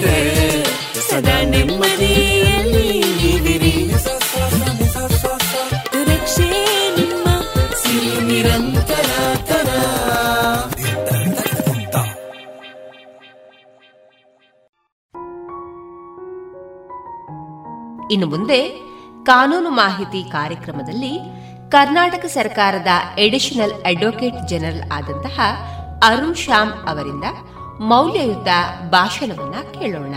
ಸದಾ 1.09 1.35
ನೆಮ್ಮದಿಯಲ್ಲಿ 1.43 2.87
ನೀವಿರಿ 3.17 3.73
ಸುರಕ್ಷೆ 5.91 6.49
ನಿಮ್ಮ 6.97 7.27
ಸಿರಿ 7.83 8.13
ನಿರಂತರ 8.29 9.09
ತರ 9.49 9.69
ಇನ್ನು 18.11 18.27
ಮುಂದೆ 18.27 18.59
ಕಾನೂನು 19.23 19.69
ಮಾಹಿತಿ 19.69 20.23
ಕಾರ್ಯಕ್ರಮದಲ್ಲಿ 20.31 21.42
ಕರ್ನಾಟಕ 21.73 22.25
ಸರ್ಕಾರದ 22.25 23.19
ಎಡಿಷನಲ್ 23.19 23.71
ಅಡ್ವೊಕೇಟ್ 23.71 24.47
ಜನರಲ್ 24.47 24.91
ಆದಂತಹ 24.91 25.39
ಅರುಣ್ 26.03 26.35
ಶ್ಯಾಮ್ 26.35 26.71
ಅವರಿಂದ 26.87 27.23
ಮೌಲ್ಯಯುತ 27.79 28.47
ಭಾಷಣವನ್ನ 28.89 29.61
ಕೇಳೋಣ. 29.79 30.15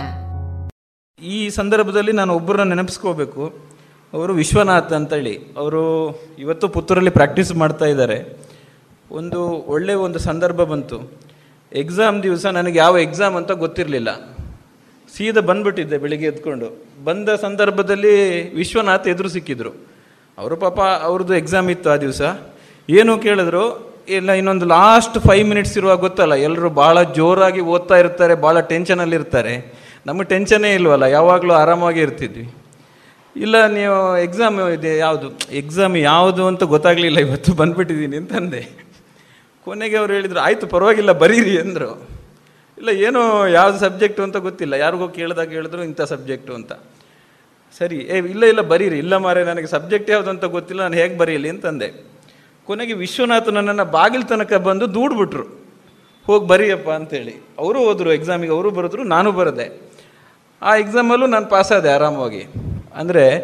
ಈ 1.22 1.48
ಸಂದರ್ಭದಲ್ಲಿ 1.48 2.12
ನಾನು 2.12 2.34
ಒಬ್ಬರನ್ನ 2.34 2.68
ನೆನಪಿಸ್ಕೋಬೇಕು. 2.68 3.54
ಅವರು 4.12 4.34
ವಿಶ್ವನಾಥ್ 4.34 4.92
ಅಂತೇಳಿ. 4.92 5.38
ಅವರು 5.56 6.14
ಇವತ್ತು 6.38 6.68
ಪುತ್ತೂರಲ್ಲಿ 6.68 7.10
ಪ್ರಾಕ್ಟೀಸ್ 7.10 7.52
ಮಾಡ್ತಾ 7.52 7.84
ಇದ್ದಾರೆ. 7.84 8.36
ಒಂದು 9.10 9.48
ಒಳ್ಳೆಯ 9.48 9.96
ಒಂದು 9.96 10.18
ಸಂದರ್ಭ 10.18 10.56
ಬಂತು. 10.56 11.12
ಎಕ್ಸಾಮ್ 11.72 12.22
ದಿವಸ 12.22 12.46
ನನಗೆ 12.46 12.78
ಯಾವ 12.78 12.98
ಎಕ್ಸಾಮ್ 12.98 13.36
ಅಂತ 13.36 13.52
ಗೊತ್ತಿರಲಿಲ್ಲ. 13.52 14.36
ಸೀದಾ 15.16 15.40
ಬಂದ್ಬಿಟ್ಟಿದ್ದೆ, 15.40 15.98
ಬೆಳಿಗ್ಗೆ 15.98 16.26
ಎದ್ಕೊಂಡು. 16.26 16.86
ಬಂದ 17.04 17.28
ಸಂದರ್ಭದಲ್ಲಿ 17.28 18.54
ವಿಶ್ವನಾಥ್ 18.54 19.08
ಎದುರು 19.08 19.28
ಸಿಕ್ಕಿದ್ರು. 19.28 19.95
ಅವರು 20.38 20.56
ಪಾಪ 20.56 20.78
ಅವ್ರದ್ದು 20.80 21.34
ಎಕ್ಸಾಮ್ 21.34 21.70
ಇತ್ತು 21.70 21.90
ಆ 21.90 21.96
ದಿವಸ. 21.96 22.22
ಏನು 22.88 23.12
ಕೇಳಿದ್ರು, 23.18 23.64
ಇಲ್ಲ, 24.08 24.30
ಇನ್ನೊಂದು 24.32 24.66
ಲಾಸ್ಟ್ 24.66 25.16
ಫೈವ್ 25.18 25.46
ಮಿನಿಟ್ಸ್ 25.48 25.76
ಇರುವಾಗ 25.78 25.98
ಗೊತ್ತಲ್ಲ 25.98 26.34
ಎಲ್ಲರೂ 26.48 26.68
ಭಾಳ 26.70 27.02
ಜೋರಾಗಿ 27.02 27.60
ಓದ್ತಾ 27.60 27.96
ಇರ್ತಾರೆ 27.96 28.34
ಭಾಳ 28.34 28.60
ಟೆನ್ಷನಲ್ಲಿರ್ತಾರೆ 28.60 29.54
ನಮಗೆ 30.06 30.24
ಟೆನ್ಷನ್ನೇ 30.24 30.74
ಇಲ್ವಲ್ಲ, 30.74 31.04
ಯಾವಾಗಲೂ 31.04 31.54
ಆರಾಮಾಗಿ 31.54 32.00
ಇರ್ತಿದ್ವಿ. 32.00 32.44
ಇಲ್ಲ, 33.36 33.66
ನೀವು 33.66 33.96
ಎಕ್ಸಾಮ್ 34.16 34.58
ಇದೆ, 34.74 34.98
ಯಾವುದು 34.98 35.28
ಎಕ್ಸಾಮ್ 35.50 35.96
ಯಾವುದು 35.96 36.46
ಅಂತ 36.46 36.62
ಗೊತ್ತಾಗಲಿಲ್ಲ 36.74 37.18
ಇವತ್ತು 37.18 37.54
ಬಂದ್ಬಿಟ್ಟಿದ್ದೀನಿ 37.54 38.16
ಅಂತಂದೆ. 38.16 38.62
ಕೊನೆಗೆ 39.64 39.96
ಅವ್ರು 39.96 40.12
ಹೇಳಿದರು, 40.14 40.40
ಆಯಿತು, 40.40 40.66
ಪರವಾಗಿಲ್ಲ, 40.66 41.12
ಬರೀರಿ, 41.12 41.58
ಅಂದರು. 41.58 41.90
ಇಲ್ಲ, 42.78 42.88
ಏನು 42.88 43.48
ಯಾವ್ದು 43.48 43.78
ಸಬ್ಜೆಕ್ಟು 43.78 44.22
ಅಂತ 44.22 44.36
ಗೊತ್ತಿಲ್ಲ, 44.36 44.74
ಯಾರಿಗೋ 44.74 45.08
ಕೇಳಿದಾಗ 45.08 45.48
ಹೇಳಿದ್ರು, 45.48 45.82
ಇಂಥ 45.84 46.02
ಸಬ್ಜೆಕ್ಟು 46.02 46.54
ಅಂತ. 46.54 46.72
ಸರಿ, 47.78 47.96
ಏ, 47.96 48.18
ಇಲ್ಲ 48.18 48.44
ಇಲ್ಲ, 48.44 48.60
ಬರೀರಿ. 48.60 48.98
ಇಲ್ಲ 48.98 49.16
ಮಾರೆ 49.16 49.44
ನನಗೆ 49.44 49.66
ಸಬ್ಜೆಕ್ಟ್ 49.66 50.10
ಯಾವುದು 50.10 50.30
ಅಂತ 50.30 50.44
ಗೊತ್ತಿಲ್ಲ, 50.44 50.82
ನಾನು 50.82 50.94
ಹೇಗೆ 50.94 51.18
ಬರೀಲಿ 51.18 51.48
ಅಂತಂದೆ 51.48 52.06
ಕೊನೆಗೆ 52.66 52.92
ವಿಶ್ವನಾಥನ 52.92 53.50
ನನ್ನನ್ನು 53.50 53.84
ಬಾಗಿಲ 53.84 54.20
ತನಕ 54.20 54.54
ಬಂದು 54.54 54.94
ದೂಡ್ಬಿಟ್ರು. 54.94 55.66
ಹೋಗಿ 56.26 56.46
ಬರೀಯಪ್ಪ 56.46 56.90
ಅಂತೇಳಿ. 56.90 57.46
ಅವರು 57.58 57.78
ಹೋದರು 57.78 58.12
ಎಕ್ಸಾಮಿಗೆ 58.12 58.52
ಅವರು 58.52 58.70
ಬರೆದ್ರು, 58.70 59.04
ನಾನು 59.04 59.32
ಬರದೆ. 59.32 59.80
ಆ 60.62 60.76
ಎಕ್ಸಾಮಲ್ಲೂ 60.76 61.26
ನಾನು 61.26 61.46
ಪಾಸಾದೆ 61.46 61.90
ಆರಾಮವಾಗಿ. 61.90 62.42
ಅಂದರೆ, 62.94 63.38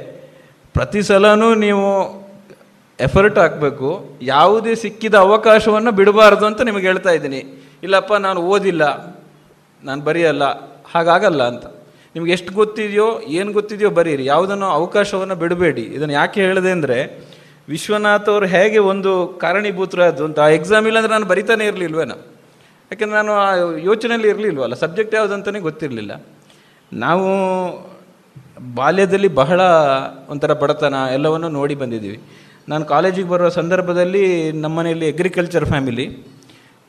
ಪ್ರತಿ 0.74 1.02
ಸಲನೂ 1.02 1.54
ನೀವು 1.54 2.22
ಎಫರ್ಟ್ 3.00 3.38
ಹಾಕಬೇಕು. 3.38 4.18
ಯಾವುದೇ 4.22 4.74
ಸಿಕ್ಕಿದ 4.74 5.14
ಅವಕಾಶವನ್ನು 5.14 5.92
ಬಿಡಬಾರ್ದು 5.92 6.46
ಅಂತ 6.46 6.60
ನಿಮಗೆ 6.60 6.86
ಹೇಳ್ತಾ 6.86 7.10
ಇದ್ದೀನಿ. 7.10 7.70
ಇಲ್ಲಪ್ಪ, 7.82 8.14
ನಾನು 8.14 8.40
ಓದಿಲ್ಲ. 8.40 8.82
ನಾನು 9.84 10.02
ಬರೆಯಲ್ಲ. 10.02 10.44
ಹಾಗಾಗಲ್ಲ 10.92 11.42
ಅಂತ. 11.42 11.81
ನಿಮ್ಗೆ 12.14 12.32
ಎಷ್ಟು 12.32 12.52
ಗೊತ್ತಿದೆಯೋ, 12.52 13.20
ಏನು 13.20 13.52
ಗೊತ್ತಿದೆಯೋ 13.52 13.90
ಬರೀರಿ. 13.90 14.24
ಯಾವುದನ್ನು 14.24 14.66
ಅವಕಾಶವನ್ನು 14.66 15.34
ಬಿಡಬೇಡಿ. 15.34 15.82
ಇದನ್ನು 15.82 16.14
ಯಾಕೆ 16.14 16.42
ಹೇಳಿದೆ 16.42 16.70
ಅಂದರೆ, 16.70 17.24
ವಿಶ್ವನಾಥ್ 17.68 18.28
ಅವರು 18.28 18.46
ಹೇಗೆ 18.46 18.78
ಒಂದು 18.78 19.26
ಕಾರಣೀಭೂತರಾದ್ದು 19.26 20.24
ಅಂತ, 20.24 20.40
ಆ 20.40 20.48
ಎಕ್ಸಾಮ್ 20.48 20.86
ಇಲ್ಲಾಂದ್ರೆ 20.86 21.12
ನಾನು 21.12 21.26
ಬರಿತಾನೆ 21.26 21.66
ಇರಲಿಲ್ವೇನೋ? 21.66 22.14
ಯಾಕೆಂದ್ರೆ 22.92 23.16
ನಾನು 23.16 23.32
ಆ 23.32 23.54
ಯೋಚನೆಯಲ್ಲಿ 23.78 24.28
ಇರಲಿಲ್ವಲ್ಲ? 24.28 24.74
ಸಬ್ಜೆಕ್ಟ್ 24.74 25.14
ಯಾವುದಂತಲೇ 25.14 25.58
ಗೊತ್ತಿರಲಿಲ್ಲ. 25.58 26.26
ನಾವು 26.92 27.28
ಬಾಲ್ಯದಲ್ಲಿ 28.74 29.28
ಬಹಳ 29.28 29.60
ಒಂಥರ 30.28 30.52
ಬಡತನ 30.52 30.94
ಎಲ್ಲವನ್ನು 31.12 31.48
ನೋಡಿ 31.48 31.74
ಬಂದಿದ್ದೀವಿ. 31.74 32.20
ನಾನು 32.68 32.84
ಕಾಲೇಜಿಗೆ 32.84 33.28
ಬರೋ 33.28 33.48
ಸಂದರ್ಭದಲ್ಲಿ 33.48 34.52
ನಮ್ಮನೆಯಲ್ಲಿ 34.52 35.12
ಅಗ್ರಿಕಲ್ಚರ್ 35.12 35.64
ಫ್ಯಾಮಿಲಿ 35.64 36.26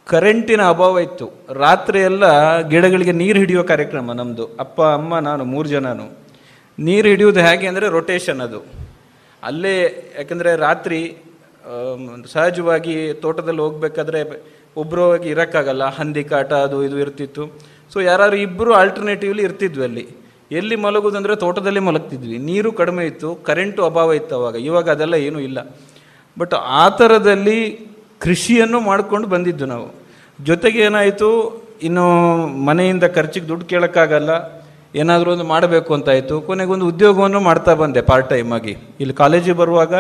ಕರೆಂಟಿನ 0.08 0.62
ಅಭಾವ 0.62 1.00
ಇತ್ತು. 1.00 1.32
ರಾತ್ರಿ 1.50 2.00
ಎಲ್ಲ 2.00 2.26
ಗಿಡಗಳಿಗೆ 2.60 3.12
ನೀರು 3.12 3.40
ಹಿಡಿಯೋ 3.40 3.64
ಕಾರ್ಯಕ್ರಮ 3.64 4.12
ನಮ್ಮದು 4.12 4.46
ಅಪ್ಪ, 4.60 4.82
ಅಮ್ಮ, 4.82 5.20
ನಾನು, 5.20 5.44
ಮೂರು 5.46 5.70
ಜನನು. 5.70 6.18
ನೀರು 6.80 7.08
ಹಿಡಿಯೋದು 7.08 7.40
ಹೇಗೆ 7.40 7.68
ಅಂದರೆ 7.68 7.90
ರೊಟೇಷನ್ 7.90 8.42
ಅದು. 8.42 8.60
ಅಲ್ಲೇ, 9.44 9.76
ಯಾಕಂದರೆ 10.18 10.56
ರಾತ್ರಿ 10.56 11.18
ಸಹಜವಾಗಿ 12.34 13.14
ತೋಟದಲ್ಲಿ 13.14 13.62
ಹೋಗ್ಬೇಕಾದ್ರೆ 13.62 14.22
ಹೋಗಿ 14.74 15.30
ಇರೋಕ್ಕಾಗಲ್ಲ. 15.30 15.84
ಹಂದಿ 15.84 16.24
ಕಾಟ, 16.24 16.54
ಅದು 16.54 16.84
ಇದು 16.84 17.00
ಇರ್ತಿತ್ತು. 17.00 17.52
ಸೊ 17.94 18.00
ಯಾರು 18.00 18.36
ಇಬ್ಬರು 18.36 18.74
ಆಲ್ಟರ್ನೇಟಿವ್ಲಿ 18.74 19.44
ಇರ್ತಿದ್ವಿ 19.44 19.84
ಅಲ್ಲಿ. 19.84 20.08
ಎಲ್ಲಿ 20.52 20.76
ಮಲಗೋದಂದ್ರೆ 20.76 21.36
ತೋಟದಲ್ಲಿ 21.36 21.80
ಮಲಗ್ತಿದ್ವಿ. 21.80 22.38
ನೀರು 22.38 22.72
ಕಡಿಮೆ 22.72 23.06
ಇತ್ತು 23.06 23.36
ಕರೆಂಟು 23.36 23.86
ಅಭಾವ 23.86 24.14
ಇತ್ತು 24.14 24.36
ಅವಾಗ. 24.36 24.56
ಇವಾಗ 24.56 24.90
ಅದೆಲ್ಲ 24.90 25.14
ಏನೂ 25.14 25.40
ಇಲ್ಲ. 25.40 25.76
ಬಟ್ 26.40 26.54
ಆ 26.54 26.90
ಥರದಲ್ಲಿ 26.90 27.93
ಕೃಷಿಯನ್ನು 28.24 28.80
ಮಾಡಿಕೊಂಡು 28.80 29.28
ಬಂದಿದ್ದು 29.28 29.66
ನಾವು. 29.66 29.88
ಜೊತೆಗೆ 30.50 30.80
ಏನಾಯಿತು, 30.80 31.30
ಇನ್ನು 31.88 32.06
ಮನೆಯಿಂದ 32.68 33.06
ಖರ್ಚಿಗೆ 33.16 33.48
ದುಡ್ಡು 33.48 33.66
ಕೇಳೋಕ್ಕಾಗಲ್ಲ, 33.66 34.32
ಏನಾದರೂ 34.96 35.30
ಒಂದು 35.32 35.44
ಮಾಡಬೇಕು 35.44 35.94
ಅಂತಾಯಿತು 35.94 36.36
ಕೊನೆಗೊಂದು 36.42 36.88
ಉದ್ಯೋಗವನ್ನು 36.88 37.40
ಮಾಡ್ತಾ 37.40 37.74
ಬಂದೆ 37.74 38.02
ಪಾರ್ಟ್ 38.02 38.30
ಟೈಮಾಗಿ 38.30 38.74
ಇಲ್ಲಿ 39.00 39.16
ಕಾಲೇಜಿಗೆ 39.22 39.58
ಬರುವಾಗ 39.58 39.94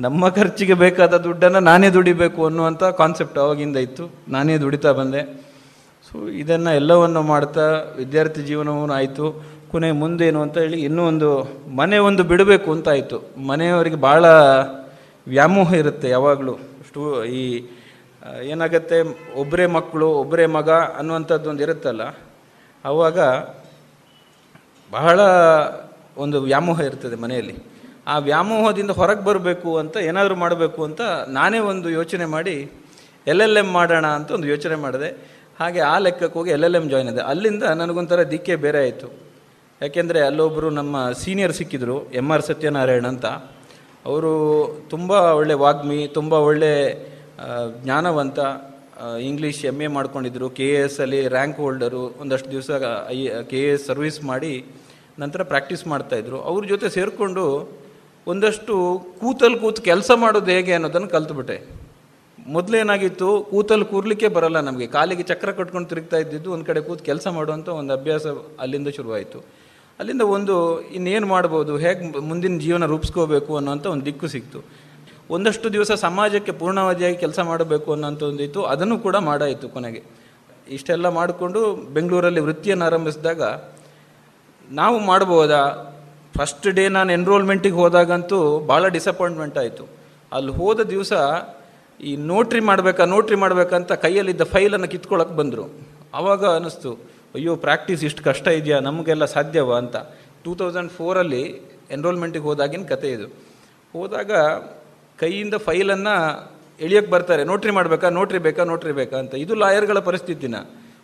ನಮ್ಮ 0.00 0.28
ಖರ್ಚಿಗೆ 0.28 0.74
ಬೇಕಾದ 0.74 1.14
ದುಡ್ಡನ್ನು 1.26 1.60
ನಾನೇ 1.60 1.88
ದುಡಿಬೇಕು 1.90 2.40
ಅನ್ನುವಂಥ 2.44 2.84
ಕಾನ್ಸೆಪ್ಟ್ 3.00 3.38
ಅವಾಗಿಂದ 3.38 3.76
ಇತ್ತು. 3.76 4.04
ನಾನೇ 4.28 4.54
ದುಡಿತಾ 4.58 4.92
ಬಂದೆ. 4.92 5.22
ಸೊ 6.08 6.28
ಇದನ್ನು 6.42 6.70
ಎಲ್ಲವನ್ನು 6.74 7.22
ಮಾಡ್ತಾ 7.22 7.66
ವಿದ್ಯಾರ್ಥಿ 7.96 8.42
ಜೀವನವೂ 8.42 8.92
ಆಯಿತು. 8.92 9.26
ಕೊನೆ 9.70 9.90
ಮುಂದೇನು 10.02 10.42
ಅಂತ 10.42 10.56
ಹೇಳಿ 10.58 10.78
ಇನ್ನೂ 10.80 11.02
ಒಂದು 11.06 11.28
ಮನೆ 11.76 11.98
ಒಂದು 12.08 12.22
ಬಿಡಬೇಕು 12.30 12.68
ಅಂತಾಯಿತು 12.72 13.18
ಮನೆಯವರಿಗೆ 13.48 13.96
ಭಾಳ 13.96 14.24
ವ್ಯಾಮೋಹ 15.26 15.74
ಇರುತ್ತೆ 15.74 16.08
ಯಾವಾಗಲೂ. 16.08 16.54
ಸ್ಟೂ 16.92 17.04
ಈ 17.40 17.42
ಏನಾಗತ್ತೆ 18.52 18.96
ಒಬ್ಬರೇ 19.42 19.66
ಮಕ್ಕಳು 19.76 20.08
ಒಬ್ಬರೇ 20.22 20.44
ಮಗ 20.56 20.70
ಅನ್ನುವಂಥದ್ದು 20.98 21.46
ಒಂದು 21.52 21.62
ಇರುತ್ತಲ್ಲ 21.66 22.02
ಆವಾಗ 22.84 23.18
ಬಹಳ 24.90 25.20
ಒಂದು 26.24 26.38
ವ್ಯಾಮೋಹ 26.48 26.80
ಇರ್ತದೆ 26.88 27.16
ಮನೆಯಲ್ಲಿ. 27.22 27.54
ಆ 28.12 28.14
ವ್ಯಾಮೋಹದಿಂದ 28.28 28.92
ಹೊರಗೆ 28.98 29.22
ಬರಬೇಕು 29.28 29.70
ಅಂತ 29.82 29.96
ಏನಾದರೂ 30.08 30.34
ಮಾಡಬೇಕು 30.42 30.80
ಅಂತ 30.88 31.00
ನಾನೇ 31.38 31.60
ಒಂದು 31.70 31.88
ಯೋಚನೆ 31.98 32.26
ಮಾಡಿ, 32.34 32.56
ಎಲ್ 33.32 33.44
ಎಲ್ 33.46 33.60
ಎಂ 33.62 33.70
ಮಾಡೋಣ 33.78 34.06
ಅಂತ 34.18 34.30
ಒಂದು 34.38 34.48
ಯೋಚನೆ 34.52 34.78
ಮಾಡಿದೆ. 34.84 35.10
ಹಾಗೆ 35.60 35.82
ಆ 35.92 35.94
ಲೆಕ್ಕಕ್ಕೆ 36.06 36.36
ಹೋಗಿ 36.38 36.52
ಎಲ್ 36.56 36.66
ಎಲ್ 36.68 36.78
ಎಂ 36.80 36.86
ಜಾಯ್ನ್ 36.92 37.10
ಇದೆ 37.14 37.24
ಅಲ್ಲಿಂದ 37.32 37.64
ನನಗೊಂಥರ 37.82 38.22
ದಿಕ್ಕೆ 38.34 38.56
ಬೇರೆ 38.66 38.80
ಆಯಿತು. 38.84 39.10
ಯಾಕೆಂದರೆ 39.80 40.22
ಅಲ್ಲೊಬ್ಬರು 40.28 40.70
ನಮ್ಮ 40.80 40.96
ಸೀನಿಯರ್ 41.22 41.56
ಸಿಕ್ಕಿದ್ರು 41.60 41.98
ಎಂ 42.22 42.28
ಆರ್ 42.36 42.46
ಸತ್ಯನಾರಾಯಣ್ 42.50 43.10
ಅಂತ. 43.14 43.26
ಅವರು 44.08 44.32
ತುಂಬ 44.92 45.10
ಒಳ್ಳೆ 45.40 45.54
ವಾಗ್ಮಿ, 45.64 45.98
ತುಂಬ 46.18 46.32
ಒಳ್ಳೆ 46.48 46.72
ಜ್ಞಾನವಂತ 47.82 48.38
ಇಂಗ್ಲೀಷ್ 49.28 49.60
ಎಂ 49.70 49.78
ಎ 49.82 49.88
ಮಾಡ್ಕೊಂಡಿದ್ರು. 49.96 50.46
ಕೆ 50.58 50.66
ಎ 50.74 50.80
ಎಸ್ 50.86 50.98
ಅಲ್ಲಿ 51.04 51.20
ರ್ಯಾಂಕ್ 51.34 51.58
ಹೋಲ್ಡರು 51.64 52.02
ಒಂದಷ್ಟು 52.22 52.48
ದಿವಸ 52.54 52.70
I 53.14 53.18
K 53.50 53.60
A 53.66 53.70
S 53.74 53.86
service 53.90 54.18
ಮಾಡಿ 54.30 54.52
ನಂತರ 55.22 55.42
ಪ್ರಾಕ್ಟೀಸ್ 55.52 55.84
ಮಾಡ್ತಾಯಿದ್ರು 55.92 56.38
ಅವ್ರ 56.50 56.62
ಜೊತೆ 56.72 56.88
ಸೇರಿಕೊಂಡು 56.96 57.44
ಒಂದಷ್ಟು 58.32 58.74
ಕೂತಲ್ಲಿ 59.20 59.58
ಕೂತು 59.62 59.80
ಕೆಲಸ 59.90 60.10
ಮಾಡೋದು 60.24 60.50
ಹೇಗೆ 60.56 60.72
ಅನ್ನೋದನ್ನು 60.78 61.08
ಕಲ್ತ್ಬಿಟ್ಟೆ. 61.14 61.56
ಮೊದಲೇನಾಗಿತ್ತು 62.56 63.28
ಕೂತಲ್ಲಿ 63.50 63.86
ಕೂರ್ಲಿಕ್ಕೆ 63.92 64.28
ಬರಲ್ಲ 64.36 64.58
ನಮಗೆ. 64.68 64.86
ಕಾಲಿಗೆ 64.96 65.24
ಚಕ್ರ 65.30 65.50
ಕಟ್ಕೊಂಡು 65.58 65.88
ತಿರುಗ್ತಾ 65.92 66.18
ಇದ್ದಿದ್ದು 66.24 66.48
ಒಂದು 66.54 66.66
ಕಡೆ 66.70 66.80
ಕೂತು 66.88 67.04
ಕೆಲಸ 67.10 67.26
ಮಾಡುವಂಥ 67.38 67.68
ಒಂದು 67.80 67.92
ಅಭ್ಯಾಸ 67.98 68.26
ಅಲ್ಲಿಂದ 68.64 68.88
ಶುರುವಾಯಿತು. 68.98 69.40
ಅಲ್ಲಿಂದ 69.98 70.24
ಒಂದು 70.36 70.54
ಇನ್ನೇನು 70.96 71.26
ಮಾಡ್ಬೋದು, 71.34 71.72
ಹೇಗೆ 71.84 72.20
ಮುಂದಿನ 72.30 72.56
ಜೀವನ 72.64 72.86
ರೂಪಿಸ್ಕೋಬೇಕು 72.92 73.52
ಅನ್ನೋಂಥ 73.58 73.86
ಒಂದು 73.94 74.04
ದಿಕ್ಕು 74.08 74.28
ಸಿಕ್ತು. 74.34 74.60
ಒಂದಷ್ಟು 75.34 75.66
ದಿವಸ 75.76 75.92
ಸಮಾಜಕ್ಕೆ 76.06 76.52
ಪೂರ್ಣಾವಧಿಯಾಗಿ 76.60 77.16
ಕೆಲಸ 77.24 77.40
ಮಾಡಬೇಕು 77.50 77.88
ಅನ್ನೋಂಥ 77.94 78.22
ಒಂದಿತ್ತು 78.30 78.60
ಅದನ್ನು 78.72 78.96
ಕೂಡ 79.06 79.16
ಮಾಡಾಯಿತು 79.28 79.66
ಕೊನೆಗೆ. 79.76 80.02
ಇಷ್ಟೆಲ್ಲ 80.76 81.06
ಮಾಡಿಕೊಂಡು 81.18 81.60
ಬೆಂಗಳೂರಲ್ಲಿ 81.96 82.42
ವೃತ್ತಿಯನ್ನು 82.46 82.84
ಆರಂಭಿಸಿದಾಗ 82.90 83.42
ನಾವು 84.80 84.98
ಮಾಡ್ಬೋದಾ 85.10 85.62
ಫಸ್ಟ್ 86.36 86.68
ಡೇ 86.76 86.84
ನಾನು 86.96 87.10
ಎನ್ರೋಲ್ಮೆಂಟಿಗೆ 87.18 87.78
ಹೋದಾಗಂತೂ 87.82 88.38
ಭಾಳ 88.70 88.82
ಡಿಸಪಾಯಿಂಟ್ಮೆಂಟ್ 88.96 89.56
ಆಯಿತು. 89.62 89.84
ಅಲ್ಲಿ 90.36 90.52
ಹೋದ 90.60 90.80
ದಿವಸ 90.92 91.12
ಈ 92.00 92.12
ನೋಟ್ರಿ 92.30 92.60
ಮಾಡಬೇಕಾ 92.68 93.04
ನೋಟ್ರಿ 93.14 93.36
ಮಾಡಬೇಕಂತ 93.42 93.92
ಕೈಯಲ್ಲಿದ್ದ 94.04 94.44
ಫೈಲನ್ನು 94.54 94.88
ಕಿತ್ಕೊಳ್ಳೋಕೆ 94.92 95.34
ಬಂದರು. 95.40 95.64
ಆವಾಗ 96.18 96.44
ಅನ್ನಿಸ್ತು 96.58 96.92
ಅಯ್ಯೋ 97.34 97.56
ಪ್ರಾಕ್ಟೀಸ್ 97.56 98.04
ಇಷ್ಟು 98.04 98.22
ಕಷ್ಟ 98.22 98.48
ಇದೆಯಾ? 98.48 98.80
ನಮಗೆಲ್ಲ 98.80 99.24
ಸಾಧ್ಯವ 99.24 99.74
ಅಂತ. 99.74 99.96
ಟೂ 100.44 100.54
ತೌಸಂಡ್ 100.54 100.92
ಫೋರಲ್ಲಿ 100.92 101.62
ಎನ್ರೋಲ್ಮೆಂಟಿಗೆ 101.90 102.44
ಹೋದಾಗಿನ 102.44 102.84
ಕತೆ 102.84 103.12
ಇದು. 103.12 103.26
ಹೋದಾಗ 103.92 104.30
ಕೈಯಿಂದ 105.18 105.54
ಫೈಲನ್ನು 105.54 106.14
ಎಳಿಯೋಕ್ಕೆ 106.80 107.12
ಬರ್ತಾರೆ. 107.12 107.44
ನೋಟ್ರಿ 107.44 107.70
ಮಾಡಬೇಕಾ? 107.70 108.08
ನೋಟ್ರಿ 108.08 108.38
ಬೇಕಾ? 108.38 108.64
ನೋಟ್ರಿ 108.64 108.92
ಬೇಕಾ 108.92 109.16
ಅಂತ. 109.16 109.34
ಇದು 109.34 109.54
ಲಾಯರ್ಗಳ 109.54 109.98
ಪರಿಸ್ಥಿತಿನ. 109.98 110.56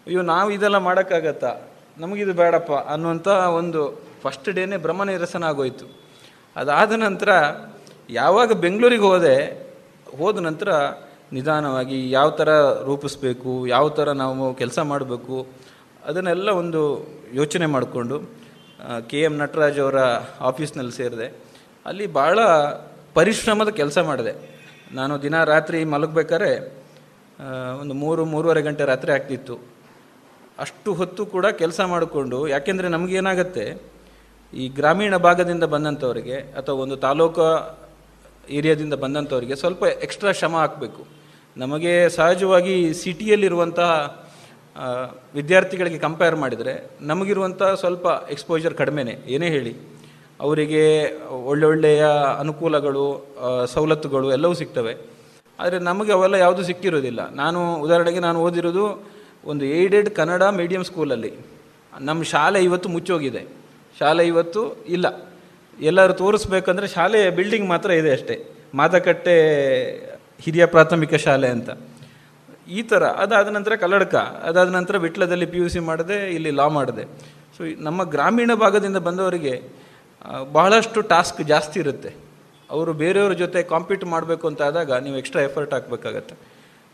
ಅಯ್ಯೋ, 0.07 0.23
ನಾವು 0.23 0.51
ಇದೆಲ್ಲ 0.51 0.79
ಮಾಡೋಕ್ಕಾಗತ್ತಾ? 0.79 1.57
ನಮಗಿದು 1.99 2.33
ಬೇಡಪ್ಪ 2.33 2.73
ಅನ್ನುವಂಥ 2.73 3.29
ಒಂದು 3.29 4.03
ಫಸ್ಟ್ 4.23 4.49
ಡೇನೇ 4.49 4.77
ಭ್ರಮ 4.77 5.05
ನಿರಸನ 5.05 5.45
ಆಗೋಯ್ತು. 5.45 6.01
ಅದಾದ 6.57 6.93
ನಂತರ 6.93 7.29
ಯಾವಾಗ 8.11 8.53
ಬೆಂಗಳೂರಿಗೆ 8.53 9.03
ಹೋದೆ, 9.03 9.69
ಹೋದ 10.19 10.39
ನಂತರ 10.39 10.69
ನಿಧಾನವಾಗಿ 11.33 12.11
ಯಾವ 12.11 12.31
ಥರ 12.31 12.49
ರೂಪಿಸ್ಬೇಕು, 12.83 13.67
ಯಾವ 13.67 13.89
ಥರ 13.89 14.13
ನಾವು 14.13 14.55
ಕೆಲಸ 14.55 14.79
ಮಾಡಬೇಕು 14.79 15.47
ಅದನ್ನೆಲ್ಲ 16.09 16.49
ಒಂದು 16.49 16.81
ಯೋಚನೆ 17.35 17.67
ಮಾಡಿಕೊಂಡು 17.67 18.17
ಕೆ 19.07 19.23
ಎಂ 19.23 19.35
ನಟರಾಜ್ 19.37 19.79
ಅವರ 19.79 19.99
ಆಫೀಸ್ನಲ್ಲಿ 20.41 20.93
ಸೇರಿದೆ. 20.93 21.27
ಅಲ್ಲಿ 21.87 22.07
ಭಾಳ 22.07 22.39
ಪರಿಶ್ರಮದ 23.15 23.69
ಕೆಲಸ 23.69 23.99
ಮಾಡಿದೆ. 23.99 24.33
ನಾನು 24.93 25.23
ದಿನ 25.23 25.45
ರಾತ್ರಿ 25.45 25.85
ಮಲಗಬೇಕಾದ್ರೆ 25.85 26.51
ಒಂದು 27.81 27.95
ಮೂರು, 27.95 28.25
ಮೂರುವರೆ 28.25 28.63
ಗಂಟೆ 28.63 28.85
ರಾತ್ರಿ 28.85 29.13
ಆಗ್ತಿತ್ತು. 29.13 29.59
ಅಷ್ಟು 30.59 30.95
ಹೊತ್ತು 30.95 31.27
ಕೂಡ 31.27 31.47
ಕೆಲಸ 31.47 31.81
ಮಾಡಿಕೊಂಡು, 31.81 32.49
ಯಾಕೆಂದರೆ 32.49 32.89
ನಮಗೇನಾಗತ್ತೆ, 32.89 33.83
ಈ 34.55 34.69
ಗ್ರಾಮೀಣ 34.69 35.17
ಭಾಗದಿಂದ 35.17 35.65
ಬಂದಂಥವರಿಗೆ 35.65 36.35
ಅಥವಾ 36.35 36.75
ಒಂದು 36.75 36.97
ತಾಲೂಕು 36.97 37.45
ಏರಿಯಾದಿಂದ 38.51 38.95
ಬಂದಂಥವ್ರಿಗೆ 38.95 39.57
ಸ್ವಲ್ಪ 39.57 39.85
ಎಕ್ಸ್ಟ್ರಾ 39.85 40.33
ಶ್ರಮ 40.33 40.57
ಹಾಕಬೇಕು. 40.57 41.07
ನಮಗೆ 41.57 42.09
ಸಹಜವಾಗಿ 42.09 42.95
ಸಿಟಿಯಲ್ಲಿರುವಂತಹ 42.95 43.91
ವಿದ್ಯಾರ್ಥಿಗಳಿಗೆ 45.35 45.99
ಕಂಪೇರ್ 45.99 46.37
ಮಾಡಿದರೆ 46.37 46.75
ನಮಗಿರುವಂಥ 47.01 47.63
ಸ್ವಲ್ಪ 47.83 48.07
ಎಕ್ಸ್ಪೋಜರ್ 48.31 48.75
ಕಡಿಮೆನೇ. 48.75 49.15
ಏನೇ 49.35 49.49
ಹೇಳಿ, 49.57 49.73
ಅವರಿಗೆ 50.41 50.85
ಒಳ್ಳೊಳ್ಳೆಯ 51.51 52.03
ಅನುಕೂಲಗಳು 52.39 53.05
ಸವಲತ್ತುಗಳು 53.75 54.33
ಎಲ್ಲವೂ 54.33 54.55
ಸಿಗ್ತವೆ. 54.55 54.93
ಆದರೆ 55.59 55.79
ನಮಗೆ 55.89 56.13
ಅವೆಲ್ಲ 56.13 56.35
ಯಾವುದೂ 56.35 56.63
ಸಿಕ್ಕಿರೋದಿಲ್ಲ. 56.63 57.21
ನಾನು 57.35 57.61
ಉದಾಹರಣೆಗೆ 57.85 58.21
ನಾನು 58.27 58.39
ಓದಿರೋದು 58.41 58.85
ಒಂದು 59.45 59.65
ಏಡೆಡ್ 59.65 60.11
ಕನ್ನಡ 60.11 60.43
ಮೀಡಿಯಂ 60.61 60.83
ಸ್ಕೂಲಲ್ಲಿ 60.83 61.33
ನಮ್ಮ 62.01 62.23
ಶಾಲೆ 62.33 62.61
ಇವತ್ತು 62.65 62.89
ಮುಚ್ಚೋಗಿದೆ. 62.89 63.43
ಶಾಲೆ 63.99 64.25
ಇವತ್ತು 64.27 64.63
ಇಲ್ಲ. 64.89 65.07
ಎಲ್ಲರೂ 65.81 66.13
ತೋರಿಸ್ಬೇಕಂದ್ರೆ 66.13 66.87
ಶಾಲೆಯ 66.89 67.27
ಬಿಲ್ಡಿಂಗ್ 67.31 67.69
ಮಾತ್ರ 67.69 67.91
ಇದೆ 68.01 68.11
ಅಷ್ಟೇ. 68.13 68.37
ಮಾದಕಟ್ಟೆ 68.75 69.37
ಹಿರಿಯ 70.41 70.65
ಪ್ರಾಥಮಿಕ 70.67 71.15
ಶಾಲೆ 71.27 71.49
ಅಂತ. 71.57 71.71
ಈ 72.77 72.81
ಥರ 72.91 73.03
ಅದಾದ 73.23 73.49
ನಂತರ 73.57 73.75
ಕಲ್ಲಡ್ಕ 73.83 74.15
ಅದಾದ 74.49 74.69
ನಂತರ 74.79 74.97
ವಿಟ್ಲದಲ್ಲಿ 75.05 75.47
ಪಿ 75.53 75.59
ಯು 75.63 75.69
ಸಿ 75.75 75.81
ಮಾಡಿದೆ, 75.91 76.17
ಇಲ್ಲಿ 76.37 76.51
ಲಾ 76.61 76.67
ಮಾಡಿದೆ. 76.79 77.05
ಸೊ 77.57 77.61
ನಮ್ಮ 77.87 78.01
ಗ್ರಾಮೀಣ 78.15 78.51
ಭಾಗದಿಂದ 78.65 78.99
ಬಂದವರಿಗೆ 79.09 79.55
ಬಹಳಷ್ಟು 80.57 81.01
ಟಾಸ್ಕ್ 81.13 81.41
ಜಾಸ್ತಿ 81.53 81.79
ಇರುತ್ತೆ. 81.85 82.11
ಅವರು 82.71 82.93
ಬೇರೆಯವ್ರ 83.03 83.35
ಜೊತೆ 83.43 83.59
ಕಾಂಪೀಟ್ 83.73 84.05
ಮಾಡಬೇಕು 84.15 84.45
ಅಂತ 84.51 84.63
ಆದಾಗ 84.69 84.93
ನೀವು 85.05 85.17
ಎಕ್ಸ್ಟ್ರಾ 85.21 85.43
ಎಫರ್ಟ್ 85.49 85.73
ಹಾಕಬೇಕಾಗತ್ತೆ. 85.77 86.35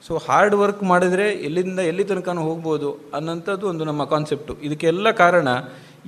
ಸೊ 0.07 0.13
ಹಾರ್ಡ್ 0.27 0.57
ವರ್ಕ್ 0.63 0.83
ಮಾಡಿದರೆ 0.93 1.27
ಎಲ್ಲಿಂದ, 1.49 1.81
ಎಲ್ಲಿ 1.91 2.05
ತನಕ 2.11 2.37
ಹೋಗ್ಬೋದು 2.49 2.91
ಅನ್ನೋಂಥದ್ದು 3.17 3.67
ಒಂದು 3.73 3.85
ನಮ್ಮ 3.91 4.05
ಕಾನ್ಸೆಪ್ಟು 4.13 4.55
ಇದಕ್ಕೆಲ್ಲ 4.67 5.11
ಕಾರಣ, 5.23 5.49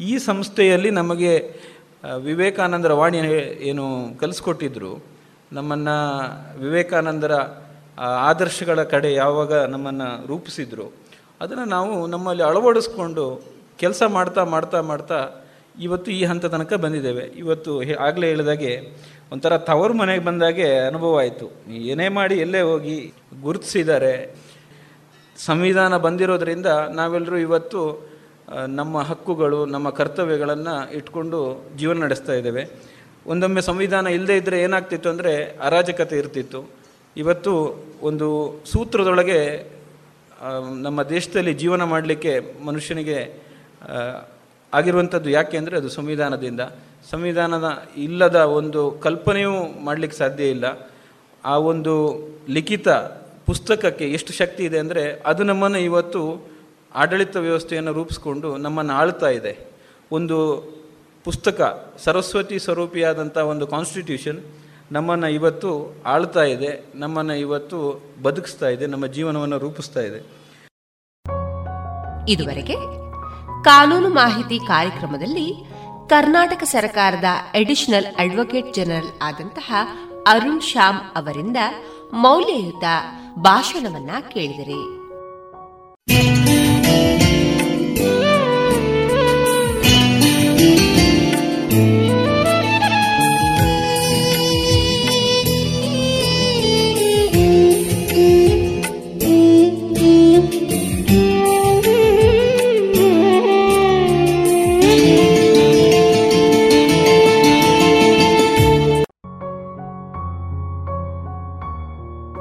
ಈ 0.09 0.13
ಸಂಸ್ಥೆಯಲ್ಲಿ 0.29 0.91
ನಮಗೆ 1.01 1.33
ವಿವೇಕಾನಂದರ 2.29 2.93
ವಾಣಿ 3.01 3.21
ಏನು 3.71 3.85
ಕಲಿಸ್ಕೊಟ್ಟಿದ್ರು, 4.23 4.93
ನಮ್ಮನ್ನು 5.59 5.97
ವಿವೇಕಾನಂದರ 6.65 7.33
ಆದರ್ಶಗಳ 7.99 8.83
ಕಡೆ 8.83 9.15
ಯಾವಾಗ 9.15 9.53
ನಮ್ಮನ್ನು 9.53 10.27
ರೂಪಿಸಿದ್ರು 10.27 10.87
ಅದನ್ನು 11.41 11.65
ನಾವು 11.65 12.07
ನಮ್ಮಲ್ಲಿ 12.07 12.43
ಅಳವಡಿಸ್ಕೊಂಡು 12.43 13.43
ಕೆಲಸ 13.79 14.03
ಮಾಡ್ತಾ 14.07 14.45
ಮಾಡ್ತಾ 14.45 14.81
ಮಾಡ್ತಾ 14.81 15.19
ಇವತ್ತು 15.81 16.11
ಈ 16.11 16.25
ಹಂತ 16.25 16.47
ತನಕ 16.47 16.73
ಬಂದಿದ್ದೇವೆ. 16.73 17.25
ಇವತ್ತು 17.37 17.81
ಆಗಲೇ 17.81 18.27
ಹೇಳಿದಾಗೆ 18.27 18.73
ಒಂಥರ 19.33 19.57
ತವರು 19.59 19.95
ಮನೆಗೆ 19.95 20.25
ಬಂದಾಗೆ 20.25 20.79
ಅನುಭವ 20.79 21.19
ಆಯಿತು. 21.19 21.47
ಏನೇ 21.93 22.09
ಮಾಡಿ 22.09 22.35
ಎಲ್ಲೇ 22.35 22.61
ಹೋಗಿ 22.61 23.15
ಗುರುತಿಸಿದ್ದಾರೆ 23.43 24.37
ಸಂವಿಧಾನ 25.39 25.97
ಬಂದಿರೋದ್ರಿಂದ 25.97 26.67
ನಾವೆಲ್ಲರೂ 26.67 27.37
ಇವತ್ತು 27.37 27.81
ನಮ್ಮ 28.67 29.01
ಹಕ್ಕುಗಳು, 29.01 29.67
ನಮ್ಮ 29.67 29.91
ಕರ್ತವ್ಯಗಳನ್ನು 29.91 30.93
ಇಟ್ಕೊಂಡು 30.93 31.41
ಜೀವನ 31.77 31.99
ನಡೆಸ್ತಾ 32.03 32.33
ಇದ್ದೇವೆ. 32.33 32.63
ಒಂದೊಮ್ಮೆ 33.27 33.61
ಸಂವಿಧಾನ 33.61 34.07
ಇಲ್ಲದೇ 34.07 34.37
ಇದ್ದರೆ 34.37 34.61
ಏನಾಗ್ತಿತ್ತು 34.63 35.09
ಅಂದರೆ 35.11 35.59
ಅರಾಜಕತೆ 35.63 36.19
ಇರ್ತಿತ್ತು. 36.19 36.61
ಇವತ್ತು 37.17 37.53
ಒಂದು 38.09 38.27
ಸೂತ್ರದೊಳಗೆ 38.73 39.39
ನಮ್ಮ 40.87 40.99
ದೇಶದಲ್ಲಿ 41.15 41.53
ಜೀವನ 41.55 41.83
ಮಾಡಲಿಕ್ಕೆ 41.93 42.33
ಮನುಷ್ಯನಿಗೆ 42.65 43.19
ಆಗಿರುವಂಥದ್ದು 44.73 45.29
ಯಾಕೆ 45.31 45.57
ಅಂದರೆ 45.57 45.77
ಅದು 45.77 45.89
ಸಂವಿಧಾನದಿಂದ. 45.89 46.63
ಸಂವಿಧಾನದ 47.11 47.69
ಇಲ್ಲದ 47.97 48.39
ಒಂದು 48.59 48.81
ಕಲ್ಪನೆಯೂ 49.05 49.55
ಮಾಡಲಿಕ್ಕೆ 49.85 50.17
ಸಾಧ್ಯ 50.19 50.45
ಇಲ್ಲ. 50.55 50.67
ಆ 51.45 51.55
ಒಂದು 51.73 51.95
ಲಿಖಿತ 52.49 52.89
ಪುಸ್ತಕಕ್ಕೆ 53.49 54.07
ಎಷ್ಟು 54.17 54.33
ಶಕ್ತಿ 54.33 54.63
ಇದೆ 54.65 54.79
ಅಂದರೆ 54.79 55.03
ಅದು 55.27 55.43
ನಮ್ಮನ್ನು 55.43 55.81
ಇವತ್ತು 55.89 56.23
ಆಡಳಿತ 56.95 57.37
ವ್ಯವಸ್ಥೆಯನ್ನು 57.47 57.93
ರೂಪಿಸ್ಕೊಂಡು 57.93 58.49
ನಮ್ಮನ್ನು 58.57 58.93
ಆಳ್ತಾ 58.93 59.31
ಇದೆ. 59.39 59.53
ಒಂದು 60.17 60.39
ಪುಸ್ತಕ, 61.27 61.61
ಸರಸ್ವತಿ 62.05 62.59
ಸ್ವರೂಪಿಯಾದಂಥ 62.59 63.37
ಒಂದು 63.53 63.67
ಕಾನ್ಸ್ಟಿಟ್ಯೂಷನ್ 63.75 64.41
ನಮ್ಮನ್ನು 64.93 65.29
ಇವತ್ತು 65.29 66.03
ಆಳ್ತಾ 66.07 66.43
ಇದೆ, 66.43 66.85
ನಮ್ಮನ್ನು 66.95 67.35
ಇವತ್ತು 67.35 68.03
ಬದುಕಿಸ್ತಾ 68.23 68.69
ಇದೆ, 68.69 68.87
ನಮ್ಮ 68.87 69.07
ಜೀವನವನ್ನು 69.07 69.59
ರೂಪಿಸ್ತಾ 69.59 70.01
ಇದೆ. 70.01 70.37
ಇದುವರೆಗೆ 72.29 72.75
ಕಾನೂನು 73.65 74.09
ಮಾಹಿತಿ 74.09 74.59
ಕಾರ್ಯಕ್ರಮದಲ್ಲಿ 74.67 75.55
ಕರ್ನಾಟಕ 76.09 76.63
ಸರ್ಕಾರದ 76.63 77.25
ಅಡಿಷನಲ್ 77.55 78.07
ಅಡ್ವೊಕೇಟ್ 78.19 78.75
ಜನರಲ್ 78.75 79.11
ಆದಂತಹ 79.23 79.75
ಅರುಣ್ 80.27 80.63
ಶ್ಯಾಮ್ 80.63 80.99
ಅವರಿಂದ 81.17 81.57
ಮೌಲ್ಯಯುತ 82.13 82.85
ಭಾಷಣವನ್ನ 83.39 84.11
ಕೇಳಿದರೆ. 84.29 84.97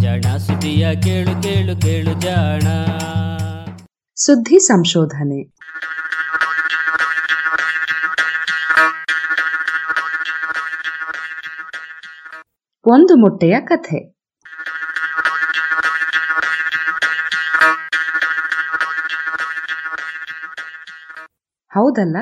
ಜಾಣ, 0.00 0.36
ಸುದ್ದಿಯ 0.36 0.94
ಕೇಳು 0.94 1.42
ಕೇಳು 1.42 1.80
ಕೇಳು 1.80 2.20
ಜಾಣ. 2.20 2.60
ಸುದ್ದಿ 4.16 4.58
ಸಂಶೋಧನೆ. 4.58 5.56
ಒಂದು 12.84 13.16
ಮೊಟ್ಟೆಯ 13.16 13.60
ಕಥೆ. 13.60 13.98
ಹೌದಲ್ಲ? 21.68 22.16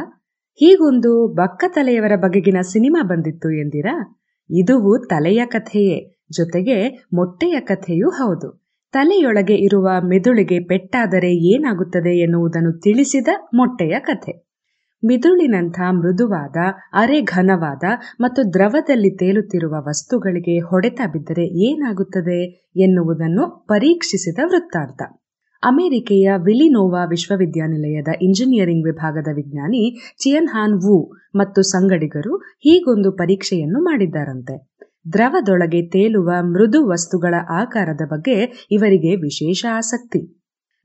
ಹೀಗೊಂದು 0.54 1.28
ಬಕ್ಕ 1.28 1.64
ತಲೆಯವರ 1.68 2.16
ಬಗೆಗಿನ 2.16 2.56
ಸಿನಿಮಾ 2.60 3.02
ಬಂದಿತ್ತು 3.02 3.50
ಎಂದಿರಾ? 3.50 4.20
ಇದುವು 4.50 5.06
ತಲೆಯ 5.10 5.46
ಕಥೆಯೇ. 5.46 6.17
ಜೊತೆಗೆ 6.32 7.06
ಮೊಟ್ಟೆಯ 7.14 7.60
ಕಥೆಯೂ 7.60 8.10
ಹೌದು. 8.10 8.68
ತಲೆಯೊಳಗೆ 8.92 9.54
ಇರುವ 9.54 9.88
ಮೆದುಳಿಗೆ 10.02 10.60
ಪೆಟ್ಟಾದರೆ 10.64 11.34
ಏನಾಗುತ್ತದೆ 11.34 12.18
ಎನ್ನುವುದನ್ನು 12.18 12.80
ತಿಳಿಸಿದ 12.80 13.28
ಮೊಟ್ಟೆಯ 13.54 13.98
ಕಥೆ. 13.98 14.48
ಮಿದುಳಿನಂಥ 15.04 15.80
ಮೃದುವಾದ 15.90 16.56
ಅರೆ 16.92 17.22
ಘನವಾದ 17.22 17.84
ಮತ್ತು 18.20 18.52
ದ್ರವದಲ್ಲಿ 18.52 19.10
ತೇಲುತ್ತಿರುವ 19.10 19.74
ವಸ್ತುಗಳಿಗೆ 19.78 20.58
ಹೊಡೆತ 20.58 21.00
ಬಿದ್ದರೆ 21.12 21.44
ಏನಾಗುತ್ತದೆ 21.44 22.68
ಎನ್ನುವುದನ್ನು 22.76 23.64
ಪರೀಕ್ಷಿಸಿದ 23.68 24.38
ವೃತ್ತಾಂತ. 24.44 25.02
ಅಮೆರಿಕೆಯ 25.62 26.32
ವಿಲಿನೋವಾ 26.36 27.04
ವಿಶ್ವವಿದ್ಯಾನಿಲಯದ 27.04 28.08
ಇಂಜಿನಿಯರಿಂಗ್ 28.22 28.86
ವಿಭಾಗದ 28.86 29.26
ವಿಜ್ಞಾನಿ 29.34 30.14
ಚಿಯನ್ 30.18 30.48
ಹಾನ್ 30.48 30.74
ವು 30.74 31.12
ಮತ್ತು 31.34 31.62
ಸಂಗಡಿಗರು 31.62 32.36
ಹೀಗೊಂದು 32.36 33.12
ಪರೀಕ್ಷೆಯನ್ನು 33.12 33.80
ಮಾಡಿದ್ದಾರಂತೆ. 33.80 34.77
ದ್ರವದೊಳಗೆ 35.12 35.88
ತೇಲುವ 35.88 36.30
ಮೃದು 36.40 36.88
ವಸ್ತುಗಳ 36.88 37.34
ಆಕಾರದ 37.50 38.00
ಬಗ್ಗೆ 38.08 38.66
ಇವರಿಗೆ 38.70 39.16
ವಿಶೇಷ 39.16 39.66
ಆಸಕ್ತಿ. 39.72 40.20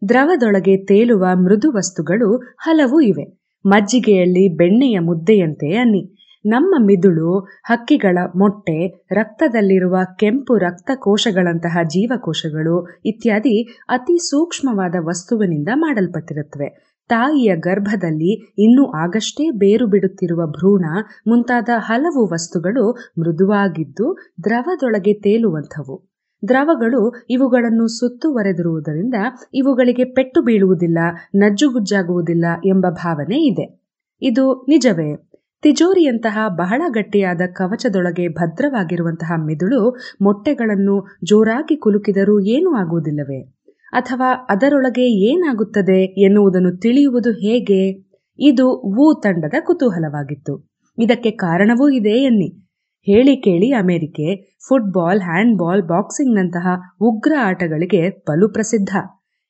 ದ್ರವದೊಳಗೆ 0.10 0.78
ತೇಲುವ 0.78 1.26
ಮೃದು 1.34 1.72
ವಸ್ತುಗಳು 1.72 2.38
ಹಲವು 2.38 3.02
ಇವೆ. 3.02 3.26
ಮಜ್ಜಿಗೆಯಲ್ಲಿ 3.66 4.56
ಬೆಣ್ಣೆಯ 4.58 5.00
ಮುದ್ದೆಯಂತೆ 5.00 5.76
ಅನ್ನಿ. 5.76 6.04
ನಮ್ಮ 6.46 6.76
ಮಿದುಳು, 6.80 7.40
ಹಕ್ಕಿಗಳ 7.40 8.18
ಮೊಟ್ಟೆ, 8.36 8.88
ರಕ್ತದಲ್ಲಿರುವ 9.12 9.98
ಕೆಂಪು 10.20 10.58
ರಕ್ತಕೋಶಗಳಂತಹ 10.58 11.78
ಜೀವಕೋಶಗಳು 11.84 12.88
ಇತ್ಯಾದಿ 13.06 13.64
ಅತಿ 13.90 14.18
ಸೂಕ್ಷ್ಮವಾದ 14.30 14.96
ವಸ್ತುವಿನಿಂದ 15.00 15.70
ಮಾಡಲ್ಪಟ್ಟಿರುತ್ತವೆ. 15.74 16.93
ತಾಯಿಯ 17.10 17.56
ಗರ್ಭದಲ್ಲಿ 17.56 18.54
ಇನ್ನೂ 18.58 18.92
ಆಗಷ್ಟೇ 18.92 19.50
ಬೇರು 19.50 19.88
ಬಿಡುತ್ತಿರುವ 19.88 20.48
ಭ್ರೂಣ 20.48 20.86
ಮುಂತಾದ 21.28 21.70
ಹಲವು 21.78 22.34
ವಸ್ತುಗಳು 22.34 22.92
ಮೃದುವಾಗಿದ್ದು 22.92 24.18
ದ್ರವದೊಳಗೆ 24.44 25.14
ತೇಲುವಂಥವು. 25.14 26.14
ದ್ರವಗಳು 26.48 27.26
ಇವುಗಳನ್ನು 27.30 27.88
ಸುತ್ತುವರೆದಿರುವುದರಿಂದ 27.88 29.14
ಇವುಗಳಿಗೆ 29.54 30.04
ಪೆಟ್ಟು 30.04 30.42
ಬೀಳುವುದಿಲ್ಲ, 30.42 30.98
ನಜ್ಜುಗುಜ್ಜಾಗುವುದಿಲ್ಲ 31.36 32.46
ಎಂಬ 32.66 32.86
ಭಾವನೆ 32.90 33.38
ಇದೆ. 33.38 33.84
ಇದು 34.22 34.66
ನಿಜವೇ. 34.70 35.30
ತಿಜೋರಿಯಂತಹ 35.62 36.40
ಬಹಳ 36.48 36.82
ಗಟ್ಟಿಯಾದ 36.90 37.42
ಕವಚದೊಳಗೆ 37.54 38.28
ಭದ್ರವಾಗಿರುವಂತಹ 38.28 39.32
ಮೆದುಳು 39.46 39.98
ಮೊಟ್ಟೆಗಳನ್ನು 40.22 41.18
ಜೋರಾಗಿ 41.24 41.76
ಕುಲುಕಿದರೂ 41.76 42.40
ಏನೂ 42.40 42.74
ಆಗುವುದಿಲ್ಲವೇ? 42.74 43.53
ಅಥವಾ 43.94 44.48
ಅದರೊಳಗೆ 44.50 45.32
ಏನಾಗುತ್ತದೆ 45.32 46.04
ಎನ್ನುವುದನ್ನು 46.04 46.78
ತಿಳಿಯುವುದು 46.78 47.32
ಹೇಗೆ? 47.32 48.14
ಇದು 48.40 48.68
ವು 48.70 49.22
ತಂಡದ 49.24 49.54
ಕುತೂಹಲವಾಗಿತ್ತು. 49.66 50.74
ಇದಕ್ಕೆ 51.00 51.32
ಕಾರಣವೂ 51.32 51.90
ಇದೆ 51.90 52.10
ಎನ್ನಿ. 52.10 52.64
ಹೇಳಿ 53.02 53.38
ಕೇಳಿ 53.38 53.72
ಅಮೆರಿಕೆ, 53.72 54.58
ಫುಟ್ಬಾಲ್, 54.68 55.22
ಹ್ಯಾಂಡ್ಬಾಲ್, 55.22 55.84
ಬಾಕ್ಸಿಂಗ್ನಂತಹ 55.84 56.68
ಉಗ್ರ 57.02 57.34
ಆಟಗಳಿಗೆ 57.42 58.10
ಬಲು 58.10 58.50
ಪ್ರಸಿದ್ಧ. 58.50 58.96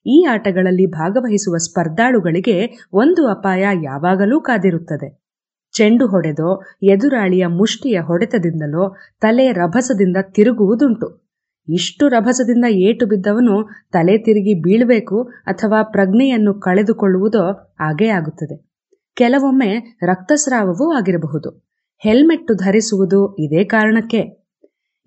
ಈ 0.06 0.26
ಆಟಗಳಲ್ಲಿ 0.30 0.86
ಭಾಗವಹಿಸುವ 0.86 1.58
ಸ್ಪರ್ಧಾಳುಗಳಿಗೆ 1.58 2.88
ಒಂದು 2.94 3.28
ಅಪಾಯ 3.28 3.66
ಯಾವಾಗಲೂ 3.84 4.42
ಕಾದಿರುತ್ತದೆ. 4.42 5.24
ಚೆಂಡು 5.72 6.08
ಹೊಡೆದೋ, 6.08 6.64
ಎದುರಾಳಿಯ 6.84 7.48
ಮುಷ್ಟಿಯ 7.48 8.00
ಹೊಡೆತದಿಂದಲೋ 8.02 8.96
ತಲೆ 9.22 9.52
ರಭಸದಿಂದ 9.52 10.18
ತಿರುಗುವುದುಂಟು. 10.22 11.33
ಇಷ್ಟು 11.70 12.08
ರಭಸದಿಂದ 12.08 12.66
ಏಟು 12.66 13.06
ಬಿದ್ದವನು 13.06 13.70
ತಲೆ 13.92 14.18
ತಿರುಗಿ 14.18 14.62
ಬೀಳಬೇಕು 14.62 15.24
ಅಥವಾ 15.24 15.84
ಪ್ರಜ್ಞೆಯನ್ನು 15.84 16.54
ಕಳೆದುಕೊಳ್ಳುವುದೋ 16.54 17.76
ಆಗೇ 17.80 18.08
ಆಗುತ್ತದೆ. 18.08 18.74
ಕೆಲವೊಮ್ಮೆ 19.16 20.00
ರಕ್ತಸ್ರಾವವೂ 20.04 20.94
ಆಗಿರಬಹುದು. 20.94 21.74
ಹೆಲ್ಮೆಟ್ಟು 21.98 22.54
ಧರಿಸುವುದು 22.54 23.36
ಇದೇ 23.40 23.64
ಕಾರಣಕ್ಕೆ. 23.64 24.44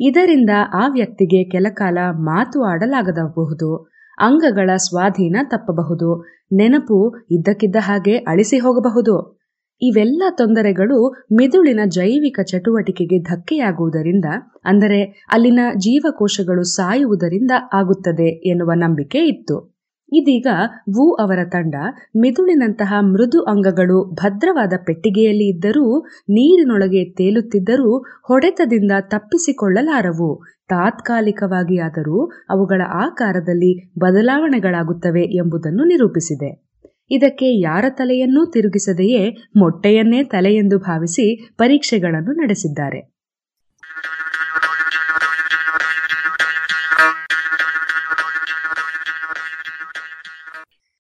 ಇದರಿಂದ 0.01 0.51
ಆ 0.75 0.89
ವ್ಯಕ್ತಿಗೆ 0.89 1.45
ಕೆಲಕಾಲ 1.45 1.99
ಮಾತು 2.13 2.63
ಆಡಲಾಗದಬಹುದು 2.63 3.77
ಅಂಗಗಳ 4.19 4.71
ಸ್ವಾಧೀನ 4.77 5.37
ತಪ್ಪಬಹುದು, 5.45 6.25
ನೆನಪು 6.53 7.27
ಇದ್ದಕ್ಕಿದ್ದ 7.31 7.77
ಹಾಗೆ 7.79 8.17
ಅಳಿಸಿ 8.17 8.59
ಹೋಗಬಹುದು. 8.59 9.36
ಇವೆಲ್ಲ 9.83 10.23
ತೊಂದರೆಗಳು 10.31 11.17
ಮೆದುಳಿನ 11.33 11.81
ಜೈವಿಕ 11.87 12.41
ಚಟುವಟಿಕೆಗೆ 12.43 13.19
ಧಕ್ಕೆಯಾಗುವುದರಿಂದ, 13.23 14.25
ಅಂದರೆ 14.65 15.27
ಅಲ್ಲಿನ 15.33 15.61
ಜೀವಕೋಶಗಳು 15.77 16.63
ಸಾಯುವುದರಿಂದ 16.63 17.51
ಆಗುತ್ತದೆ 17.73 18.49
ಎನ್ನುವ 18.51 18.71
ನಂಬಿಕೆ 18.75 19.19
ಇತ್ತು. 19.27 19.77
ಇದೀಗ 20.13 20.47
ವು 20.89 21.15
ಅವರ 21.15 21.39
ತಂಡ 21.53 21.75
ಮೆದುಳಿನಂತಹ 22.17 22.95
ಮೃದು 23.01 23.43
ಅಂಗಗಳು 23.43 24.15
ಭದ್ರವಾದ 24.15 24.73
ಪೆಟ್ಟಿಗೆಯಲ್ಲಿ 24.87 25.49
ಇದ್ದರೂ, 25.49 26.07
ನೀರಿನೊಳಗೆ 26.29 27.05
ತೇಲುತ್ತಿದ್ದರೂ 27.05 27.99
ಹೊಡೆತದಿಂದ 28.25 28.93
ತಪ್ಪಿಸಿಕೊಳ್ಳಲಾರವು. 29.01 30.31
ತಾತ್ಕಾಲಿಕವಾಗಿ 30.69 31.79
ಆದರೂ 31.79 32.27
ಅವುಗಳ 32.51 32.83
ಆಕಾರದಲ್ಲಿ 32.87 33.73
ಬದಲಾವಣೆಗಳಾಗುತ್ತವೆ 33.99 35.23
ಎಂಬುದನ್ನು 35.37 35.85
ನಿರೂಪಿಸಿದೆ. 35.85 36.66
ಇದಕ್ಕೆ 37.11 37.61
ಯಾರ 37.61 37.85
ತಲೆಯನ್ನೂ 37.89 38.47
ತಿರುಗಿಸದೆಯೇ 38.47 39.31
ಮೊಟ್ಟೆಯನ್ನೇ 39.57 40.25
ತಲೆಯೆಂದು 40.25 40.79
ಭಾವಿಸಿ 40.79 41.51
ಪರೀಕ್ಷೆಗಳನ್ನು 41.59 42.33
ನಡೆಸಿದ್ದಾರೆ. 42.33 43.17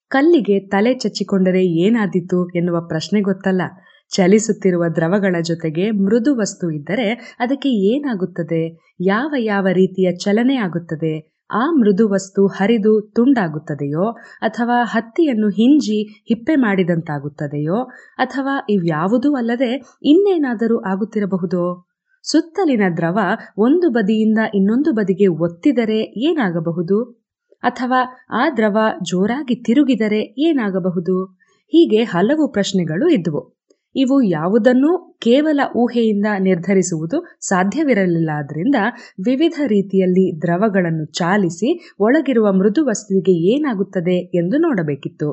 ಕಲ್ಲಿಗೆ 0.08 0.68
ತಲೆ 0.68 0.94
ಚಚ್ಚಿಕೊಂಡರೆ 0.94 1.66
ಏನಾದೀತು 1.66 2.48
ಎನ್ನುವ 2.48 2.80
ಪ್ರಶ್ನೆ 2.80 3.20
ಗೊತ್ತಲ್ಲ. 3.20 3.62
ಚಲಿಸುತ್ತಿರುವ 4.08 4.84
ದ್ರವಗಳ 4.96 5.36
ಜೊತೆಗೆ 5.42 5.90
ಮೃದು 5.90 6.36
ವಸ್ತು 6.36 6.70
ಇದ್ದರೆ 6.70 7.36
ಅದಕ್ಕೆ 7.38 7.68
ಏನಾಗುತ್ತದೆ? 7.68 8.94
ಯಾವ 9.00 9.34
ಯಾವ 9.38 9.66
ರೀತಿಯ 9.72 10.16
ಚಲನೆ 10.16 10.56
ಆಗುತ್ತದೆ? 10.56 11.35
ಆ 11.50 11.70
ಮೃದು 11.70 12.08
ವಸ್ತು 12.08 12.46
ಹರಿದು 12.46 13.12
ತುಂಡಾಗುತ್ತದೆಯೋ 13.14 14.12
ಅಥವಾ 14.40 14.80
ಹತ್ತಿಯನ್ನು 14.82 15.48
ಹಿಂಜಿ 15.48 16.24
ಹಿಪ್ಪೆ 16.28 16.56
ಮಾಡಿದಂತಾಗುತ್ತದೆಯೋ 16.56 17.84
ಅಥವಾ 18.18 18.66
ಇವ್ಯಾವುದೂ 18.70 19.34
ಅಲ್ಲದೆ 19.34 20.00
ಇನ್ನೇನಾದರೂ 20.02 20.78
ಆಗುತ್ತಿರಬಹುದೋ? 20.78 21.86
ಸುತ್ತಲಿನ 22.22 22.82
ದ್ರವ 22.96 23.18
ಒಂದು 23.58 23.90
ಬದಿಯಿಂದ 23.90 24.38
ಇನ್ನೊಂದು 24.54 24.92
ಬದಿಗೆ 24.92 25.26
ಒತ್ತಿದರೆ 25.26 26.00
ಏನಾಗಬಹುದು? 26.00 27.26
ಅಥವಾ 27.62 28.26
ಆ 28.30 28.50
ದ್ರವ 28.56 28.78
ಜೋರಾಗಿ 29.02 29.64
ತಿರುಗಿದರೆ 29.64 30.34
ಏನಾಗಬಹುದು? 30.38 31.24
ಹೀಗೆ 31.68 32.02
ಹಲವು 32.02 32.52
ಪ್ರಶ್ನೆಗಳು 32.52 33.08
ಇದ್ವು. 33.08 33.55
ಇವು 33.96 34.22
ಯಾವುದನ್ನೂ 34.30 34.90
ಕೇವಲ 35.22 35.60
ಊಹೆಯಿಂದ 35.76 36.26
ನಿರ್ಧರಿಸುವುದು 36.40 37.18
ಸಾಧ್ಯವಿರಲಿಲ್ಲ 37.40 38.30
ಆದ್ದರಿಂದ 38.38 38.78
ವಿವಿಧ 39.24 39.60
ರೀತಿಯಲ್ಲಿ 39.66 40.42
ದ್ರವಗಳನ್ನು 40.42 41.06
ಚಾಲಿಸಿ 41.12 41.70
ಒಳಗಿರುವ 42.00 42.52
ಮೃದು 42.52 42.86
ವಸ್ತುವಿಗೆ 42.86 43.34
ಏನಾಗುತ್ತದೆ 43.52 44.16
ಎಂದು 44.36 44.58
ನೋಡಬೇಕಿತ್ತು. 44.58 45.28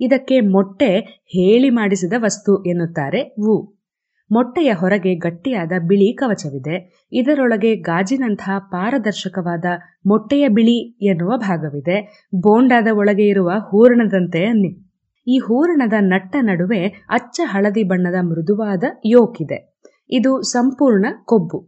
ಇದಕ್ಕೆ 0.00 0.40
ಮೊಟ್ಟೆ 0.40 0.90
ಹೇಳಿ 1.34 1.70
ಮಾಡಿಸಿದ 1.70 2.12
ವಸ್ತು 2.18 2.64
ಎನ್ನುತ್ತಾರೆ 2.64 3.22
ವು. 3.40 3.54
ಮೊಟ್ಟೆಯ 4.30 4.72
ಹೊರಗೆ 4.72 5.14
ಗಟ್ಟಿಯಾದ 5.16 5.72
ಬಿಳಿ 5.88 6.14
ಕವಚವಿದೆ. 6.14 6.76
ಇದರೊಳಗೆ 7.12 7.76
ಗಾಜಿನಂತಹ 7.82 8.58
ಪಾರದರ್ಶಕವಾದ 8.70 9.64
ಮೊಟ್ಟೆಯ 10.06 10.48
ಬಿಳಿ 10.48 10.76
ಎನ್ನುವ 11.08 11.32
ಭಾಗವಿದೆ. 11.38 11.96
ಬೋಂಡಾದ 12.42 12.88
ಒಳಗೆ 12.92 13.26
ಇರುವ 13.26 13.50
ಹೂರಣದಂತೆ 13.68 14.42
ಈ 15.26 15.38
ಹೂರಣದ 15.38 15.92
ನಟ್ಟ 16.00 16.36
ನಡುವೆ 16.40 16.80
ಅಚ್ಚ 17.10 17.40
ಹಳದಿ 17.44 17.82
ಬಣ್ಣದ 17.82 18.14
ಮೃದುವಾದ 18.22 18.84
ಯೋಕಿದೆ 19.04 19.58
ಇದು 20.10 20.42
ಸಂಪೂರ್ಣ 20.42 21.06
ಕೊಬ್ಬು. 21.24 21.58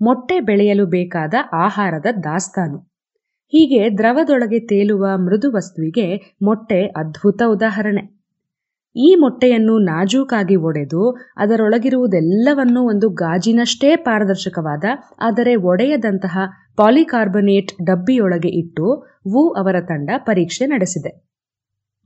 ಮೊಟ್ಟೆ 0.00 0.40
ಬೆಳೆಯಲು 0.40 0.86
ಬೇಕಾದ 0.86 1.34
ಆಹಾರದ 1.54 2.06
ದಾಸ್ತಾನು. 2.24 2.78
ಹೀಗೆ 3.52 3.98
ದ್ರವದೊಳಗೆ 3.98 4.58
ತೇಲುವ 4.66 5.06
ಮೃದು 5.16 5.52
ವಸ್ತುವಿಗೆ 5.52 6.36
ಮೊಟ್ಟೆ 6.42 6.86
ಅದ್ಭುತ 6.96 7.42
ಉದಾಹರಣೆ. 7.46 8.02
ಈ 8.96 9.14
ಮೊಟ್ಟೆಯನ್ನು 9.14 9.78
ನಾಜೂಕಾಗಿ 9.78 10.56
ಒಡೆದು 10.56 11.02
ಅದರೊಳಗಿರುವುದೆಲ್ಲವನ್ನೂ 11.36 12.80
ಒಂದು 12.82 13.10
ಗಾಜಿನಷ್ಟೇ 13.10 13.96
ಪಾರದರ್ಶಕವಾದ, 13.96 14.84
ಆದರೆ 15.20 15.56
ಒಡೆಯದಂತಹ 15.56 16.36
ಪಾಲಿಕಾರ್ಬನೇಟ್ 16.76 17.72
ಡಬ್ಬಿಯೊಳಗೆ 17.82 18.48
ಇಟ್ಟು 18.48 18.86
ವು 19.26 19.42
ಅವರ 19.54 19.76
ತಂಡ 19.80 20.10
ಪರೀಕ್ಷೆ 20.18 20.66
ನಡೆಸಿದೆ. 20.66 21.12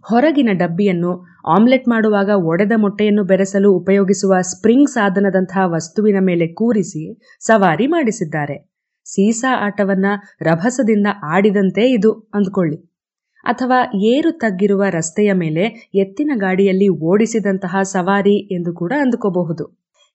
ಹೊರಗಿನ 0.05 0.49
ಡಬ್ಬಿಯನ್ನು 0.53 1.25
ಆಮ್ಲೆಟ್ 1.47 1.89
ಮಾಡುವಾಗ 1.89 2.31
ಒಡೆದ 2.37 2.73
ಮೊಟ್ಟೆಯನ್ನು 2.77 3.25
ಬೆರೆಸಲು 3.25 3.73
ಉಪಯೋಗಿಸುವ 3.73 4.35
ಸ್ಪ್ರಿಂಗ್ 4.41 4.89
ಸಾಧನದಂತಹ 4.89 5.63
ವಸ್ತುವಿನ 5.67 6.17
ಮೇಲೆ 6.21 6.49
ಕೂರಿಸಿ 6.49 7.21
ಸವಾರಿ 7.41 7.87
ಮಾಡಿಸಿದ್ದಾರೆ. 7.87 8.73
ಸೀಸಾ 9.05 9.67
ಆಟವನ್ನ 9.67 10.07
ರಭಸದಿಂದ 10.43 11.07
ಆಡಿದಂತೆ 11.25 11.91
ಇದು, 11.91 12.31
ಅಂದ್ಕೊಳ್ಳಿ. 12.35 12.77
ಅಥವಾ 13.45 13.79
ಏರು 14.05 14.31
ತಗ್ಗಿರುವ 14.33 14.83
ರಸ್ತೆಯ 14.91 15.33
ಮೇಲೆ 15.33 15.91
ಎತ್ತಿನ 15.95 16.31
ಗಾಡಿಯಲ್ಲಿ 16.35 16.89
ಓಡಿಸಿದಂತಹ 16.89 17.83
ಸವಾರಿ 17.83 18.55
ಎಂದು 18.55 18.75
ಕೂಡ 18.75 18.93
ಅಂದುಕೋಬಹುದು. 19.01 19.65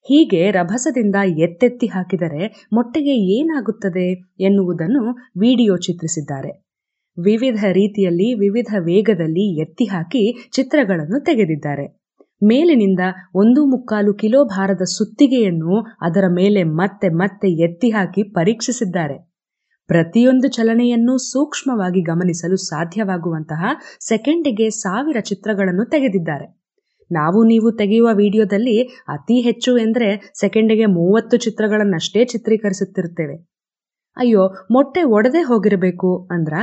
ಹೀಗೆ 0.05 0.51
ರಭಸದಿಂದ 0.51 1.15
ಎತ್ತೆತ್ತಿ 1.37 1.87
ಹಾಕಿದರೆ 1.87 2.67
ಮೊಟ್ಟೆಗೆ 2.73 3.15
ಏನಾಗುತ್ತದೆ 3.15 4.11
ಎನ್ನುವುದನ್ನು 4.39 5.13
ವಿಡಿಯೋ 5.39 5.77
ಚಿತ್ರಿಸಿದ್ದಾರೆ. 5.77 6.66
ವಿವಿಧ 7.17 7.63
ರೀತಿಯಲ್ಲಿ, 7.71 8.33
ವಿವಿಧ 8.33 8.75
ವೇಗದಲ್ಲಿ 8.79 9.61
ಎತ್ತಿ 9.61 9.85
ಹಾಕಿ 9.85 10.49
ಚಿತ್ರಗಳನ್ನು 10.51 11.23
ತೆಗೆದಿದ್ದಾರೆ. 11.23 11.85
ಮೇಲಿನಿಂದ 12.43 12.99
ಒಂದು 13.35 13.65
ಮುಕ್ಕಾಲು 13.65 14.13
ಕಿಲೋ 14.13 14.45
ಭಾರದ 14.45 14.81
ಸುತ್ತಿಗೆಯನ್ನು 14.81 15.81
ಅದರ 16.01 16.23
ಮೇಲೆ 16.29 16.63
ಮತ್ತೆ 16.63 17.09
ಮತ್ತೆ 17.09 17.47
ಎತ್ತಿ 17.63 17.89
ಹಾಕಿ 17.89 18.23
ಪರೀಕ್ಷಿಸಿದ್ದಾರೆ. 18.23 19.37
ಪ್ರತಿಯೊಂದು 19.87 20.47
ಚಲನೆಯನ್ನು 20.47 21.17
ಸೂಕ್ಷ್ಮವಾಗಿ 21.17 22.01
ಗಮನಿಸಲು 22.01 22.55
ಸಾಧ್ಯವಾಗುವಂತಹ 22.55 23.65
ಸೆಕೆಂಡಿಗೆ 23.99 24.69
ಸಾವಿರ 24.69 25.19
ಚಿತ್ರಗಳನ್ನು 25.19 25.85
ತೆಗೆದಿದ್ದಾರೆ. 25.85 26.47
ನಾವು 27.11 27.43
ನೀವು 27.43 27.71
ತೆಗೆಯುವ 27.71 28.09
ವಿಡಿಯೋದಲ್ಲಿ 28.13 28.83
ಅತಿ 29.07 29.41
ಹೆಚ್ಚು 29.41 29.77
ಎಂದರೆ 29.77 30.31
ಸೆಕೆಂಡಿಗೆ 30.33 30.85
ಮೂವತ್ತು 30.85 31.37
ಚಿತ್ರಗಳನ್ನಷ್ಟೇ 31.37 32.25
ಚಿತ್ರೀಕರಿಸುತ್ತಿರುತ್ತೇವೆ. 32.25 33.35
ಅಯ್ಯೋ, 34.17 34.43
ಮೊಟ್ಟೆ 34.71 35.03
ಒಡೆದೇ 35.03 35.41
ಹೋಗಿರಬೇಕು 35.41 36.27
ಅಂದ್ರ? 36.31 36.53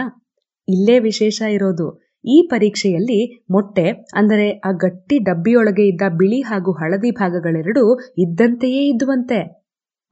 ಇಲ್ಲೇ 0.69 0.99
ವಿಶೇಷ 0.99 1.43
ಇರೋದು. 1.43 2.05
ಈ 2.25 2.49
ಪರೀಕ್ಷೆಯಲ್ಲಿ 2.51 3.45
ಮೊಟ್ಟೆ, 3.51 4.07
ಅಂದರೆ 4.15 4.51
ಆ 4.51 4.71
ಗಟ್ಟಿ 4.71 5.19
ಡಬ್ಬಿಯೊಳಗೆ 5.19 5.87
ಇದ್ದ 5.87 6.03
ಬಿಳಿ 6.17 6.41
ಹಾಗೂ 6.41 6.73
ಹಳದಿ 6.73 7.11
ಭಾಗಗಳೆರಡೂ 7.11 8.01
ಇದ್ದಂತೆಯೇ 8.17 8.87
ಇದ್ದುವಂತೆ. 8.87 9.65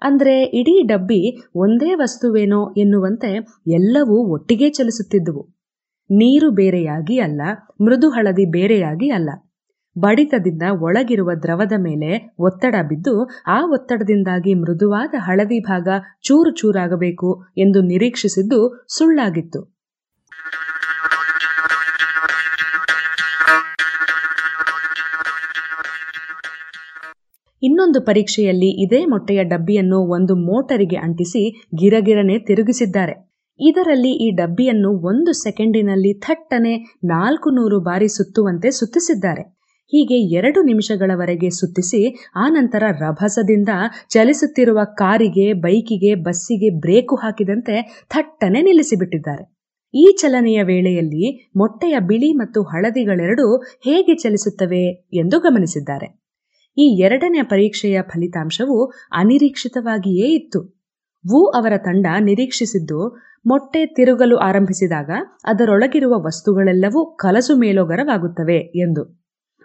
ಅಂದರೆ 0.03 0.43
ಇಡೀ 0.43 0.83
ಡಬ್ಬಿ 0.83 1.49
ಒಂದೇ 1.55 1.95
ವಸ್ತುವೇನೋ 1.95 2.75
ಎನ್ನುವಂತೆ 2.77 3.31
ಎಲ್ಲವೂ 3.67 4.17
ಒಟ್ಟಿಗೆ 4.27 4.71
ಚಲಿಸುತ್ತಿದ್ದುವು. 4.71 5.43
ನೀರು 6.11 6.51
ಬೇರೆಯಾಗಿ 6.51 7.19
ಅಲ್ಲ, 7.19 7.43
ಮೃದು 7.81 8.11
ಹಳದಿ 8.11 8.51
ಬೇರೆಯಾಗಿ 8.51 9.11
ಅಲ್ಲ. 9.11 9.31
ಬಡಿತದಿಂದ 9.97 10.63
ಒಳಗಿರುವ 10.81 11.31
ದ್ರವದ 11.43 11.73
ಮೇಲೆ 11.79 12.35
ಒತ್ತಡ 12.39 12.75
ಬಿದ್ದು 12.89 13.25
ಆ 13.47 13.59
ಒತ್ತಡದಿಂದಾಗಿ 13.65 14.55
ಮೃದುವಾದ 14.55 15.15
ಹಳದಿ 15.19 15.61
ಭಾಗ 15.61 15.89
ಚೂರು 16.23 16.51
ಚೂರಾಗಬೇಕು 16.51 17.45
ಎಂದು 17.59 17.83
ನಿರೀಕ್ಷಿಸಿದ್ದು 17.83 18.87
ಸುಳ್ಳಾಗಿತ್ತು. 18.89 19.72
ಇನ್ನೊಂದು 27.63 28.01
ಪರೀಕ್ಷೆಯಲ್ಲಿ 28.01 28.85
ಇದೇ 28.85 29.05
ಮೊಟ್ಟೆಯ 29.05 29.45
ಡಬ್ಬಿಯನ್ನು 29.45 29.99
ಒಂದು 29.99 30.37
ಮೋಟರಿಗೆ 30.37 30.97
ಅಂಟಿಸಿ 30.97 31.43
ಗಿರಗಿರನೆ 31.79 32.39
ತಿರುಗಿಸಿದ್ದಾರೆ. 32.39 33.15
ಇದರಲ್ಲಿ 33.61 34.13
ಈ 34.27 34.31
ಡಬ್ಬಿಯನ್ನು 34.31 34.91
ಒಂದು 35.01 35.33
ಸೆಕೆಂಡಿನಲ್ಲಿ 35.33 36.13
ಥಟ್ಟನೆ 36.19 36.75
ನಾಲ್ಕು 37.05 37.51
ನೂರು 37.51 37.81
ಬಾರಿ 37.81 38.09
ಸುತ್ತುವಂತೆ 38.09 38.71
ಸುತ್ತಿಸಿದ್ದಾರೆ. 38.71 39.43
ಹೀಗೆ 39.93 40.19
ಎರಡು 40.21 40.63
ನಿಮಿಷಗಳವರೆಗೆ 40.63 41.51
ಸುತ್ತಿಸಿ 41.51 42.31
ಆನಂತರ 42.37 42.83
ರಭಸದಿಂದ 43.01 43.69
ಚಲಿಸುತ್ತಿರುವ 44.09 44.79
ಕಾರಿಗೆ, 44.85 45.53
ಬೈಕಿಗೆ, 45.53 46.15
ಬಸ್ಸಿಗೆ 46.15 46.71
ಬ್ರೇಕು 46.81 47.17
ಹಾಕಿದಂತೆ 47.17 48.07
ಥಟ್ಟನೆ 48.09 48.63
ನಿಲ್ಲಿಸಿಬಿಟ್ಟಿದ್ದಾರೆ. 48.63 49.45
ಈ 49.95 50.17
ಚಲನೆಯ 50.21 50.63
ವೇಳೆಯಲ್ಲಿ 50.63 51.51
ಮೊಟ್ಟೆಯ 51.57 51.97
ಬಿಳಿ 52.01 52.33
ಮತ್ತು 52.33 52.63
ಹಳದಿಗಳೆರಡೂ 52.63 53.47
ಹೇಗೆ 53.57 54.15
ಚಲಿಸುತ್ತವೆ 54.15 54.85
ಎಂದು 55.15 55.41
ಗಮನಿಸಿದ್ದಾರೆ. 55.41 56.22
ಈ 56.77 57.03
ಎರಡನೇ 57.03 57.43
ಪರೀಕ್ಷೆಯ 57.43 58.03
ಫಲಿತಾಂಶವು 58.03 58.93
ಅನಿರೀಕ್ಷಿತವಾಗಿಯೇ 59.13 60.29
ಇತ್ತು. 60.35 60.83
ವು 61.31 61.47
ಅವರ 61.47 61.73
ತಂಡ 61.77 62.07
ನಿರೀಕ್ಷಿಸಿದ್ದು, 62.21 63.09
ಮೊಟ್ಟೆ 63.47 63.87
ತಿರುಗಲು 63.87 64.37
ಆರಂಭಿಸಿದಾಗ 64.37 65.11
ಅದರೊಳಗಿರುವ 65.45 66.15
ವಸ್ತುಗಳೆಲ್ಲವೂ 66.27 67.17
ಕಲಸು 67.17 67.57
ಮೇಲೋಗರವಾಗುತ್ತವೆ 67.57 68.57
ಎಂದು. 68.57 69.23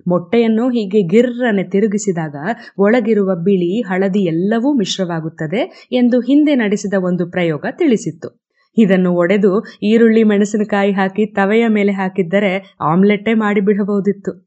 ಮೊಟ್ಟೆಯನ್ನು 0.08 0.70
ಹೀಗೆ 0.70 1.08
ಗಿರ್ರನೆ 1.08 1.64
ತಿರುಗಿಸಿದಾಗ 1.64 2.36
ಒಳಗಿರುವ 2.78 3.36
ಬಿಳಿ, 3.36 3.82
ಹಳದಿ 3.82 4.20
ಎಲ್ಲವೂ 4.20 4.78
ಮಿಶ್ರವಾಗುತ್ತದೆ 4.78 5.88
ಎಂದು 5.92 6.20
ಹಿಂದೆ 6.20 6.56
ನಡೆಸಿದ 6.56 6.94
ಒಂದು 7.00 7.32
ಪ್ರಯೋಗ 7.32 7.66
ತಿಳಿಸಿತ್ತು. 7.72 8.48
ಇದನ್ನು 8.78 9.14
ಒಡೆದು 9.14 9.64
ಈರುಳ್ಳಿ, 9.84 10.24
ಮೆಣಸಿನಕಾಯಿ 10.24 10.92
ಹಾಕಿ 10.92 11.34
ತವೆಯ 11.34 11.68
ಮೇಲೆ 11.68 11.92
ಹಾಕಿದ್ದರೆ 11.92 12.76
ಆಮ್ಲೆಟ್ಟೇ 12.82 13.34
ಮಾಡಿಬಿಡಬಹುದಿತ್ತು. 13.34 14.47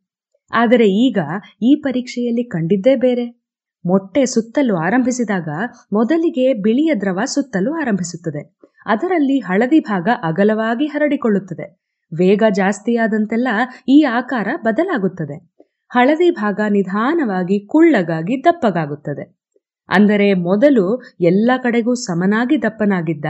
ಆದರೆ 0.53 0.89
ಈಗ 0.89 1.19
ಈ 1.63 1.75
ಪರೀಕ್ಷೆಯಲ್ಲಿ 1.75 2.45
ಕಂಡಿದ್ದೇ 2.45 2.97
ಬೇರೆ. 2.97 3.41
ಮೊಟ್ಟೆ 3.87 4.27
ಸುತ್ತಲು 4.27 4.77
ಆರಂಭಿಸಿದಾಗ 4.77 5.49
ಮೊದಲಿಗೆ 5.93 6.53
ಬಿಳಿಯ 6.53 6.95
ದ್ರವ 7.01 7.21
ಸುತ್ತಲು 7.25 7.73
ಆರಂಭಿಸುತ್ತದೆ. 7.73 8.57
ಅದರಲ್ಲಿ 8.87 9.39
ಹಳದಿ 9.39 9.81
ಭಾಗ 9.81 10.09
ಅಗಲವಾಗಿ 10.23 10.87
ಹರಡಿಕೊಳ್ಳುತ್ತದೆ. 10.87 11.81
ವೇಗ 12.19 12.43
ಜಾಸ್ತಿಯಾದಂತೆಲ್ಲ 12.51 13.49
ಈ 13.89 14.03
ಆಕಾರ 14.03 14.49
ಬದಲಾಗುತ್ತದೆ. 14.65 15.51
ಹಳದಿ 15.89 16.31
ಭಾಗ 16.31 16.61
ನಿಧಾನವಾಗಿ 16.69 17.67
ಕುಳ್ಳಗಾಗಿ 17.67 18.45
ದಪ್ಪಗಾಗುತ್ತದೆ. 18.45 19.41
ಅಂದರೆ 19.89 20.35
ಮೊದಲು 20.35 21.03
ಎಲ್ಲ 21.21 21.51
ಕಡೆಗೂ 21.63 21.95
ಸಮನಾಗಿ 21.95 22.63
ದಪ್ಪನಾಗಿದ್ದ, 22.63 23.25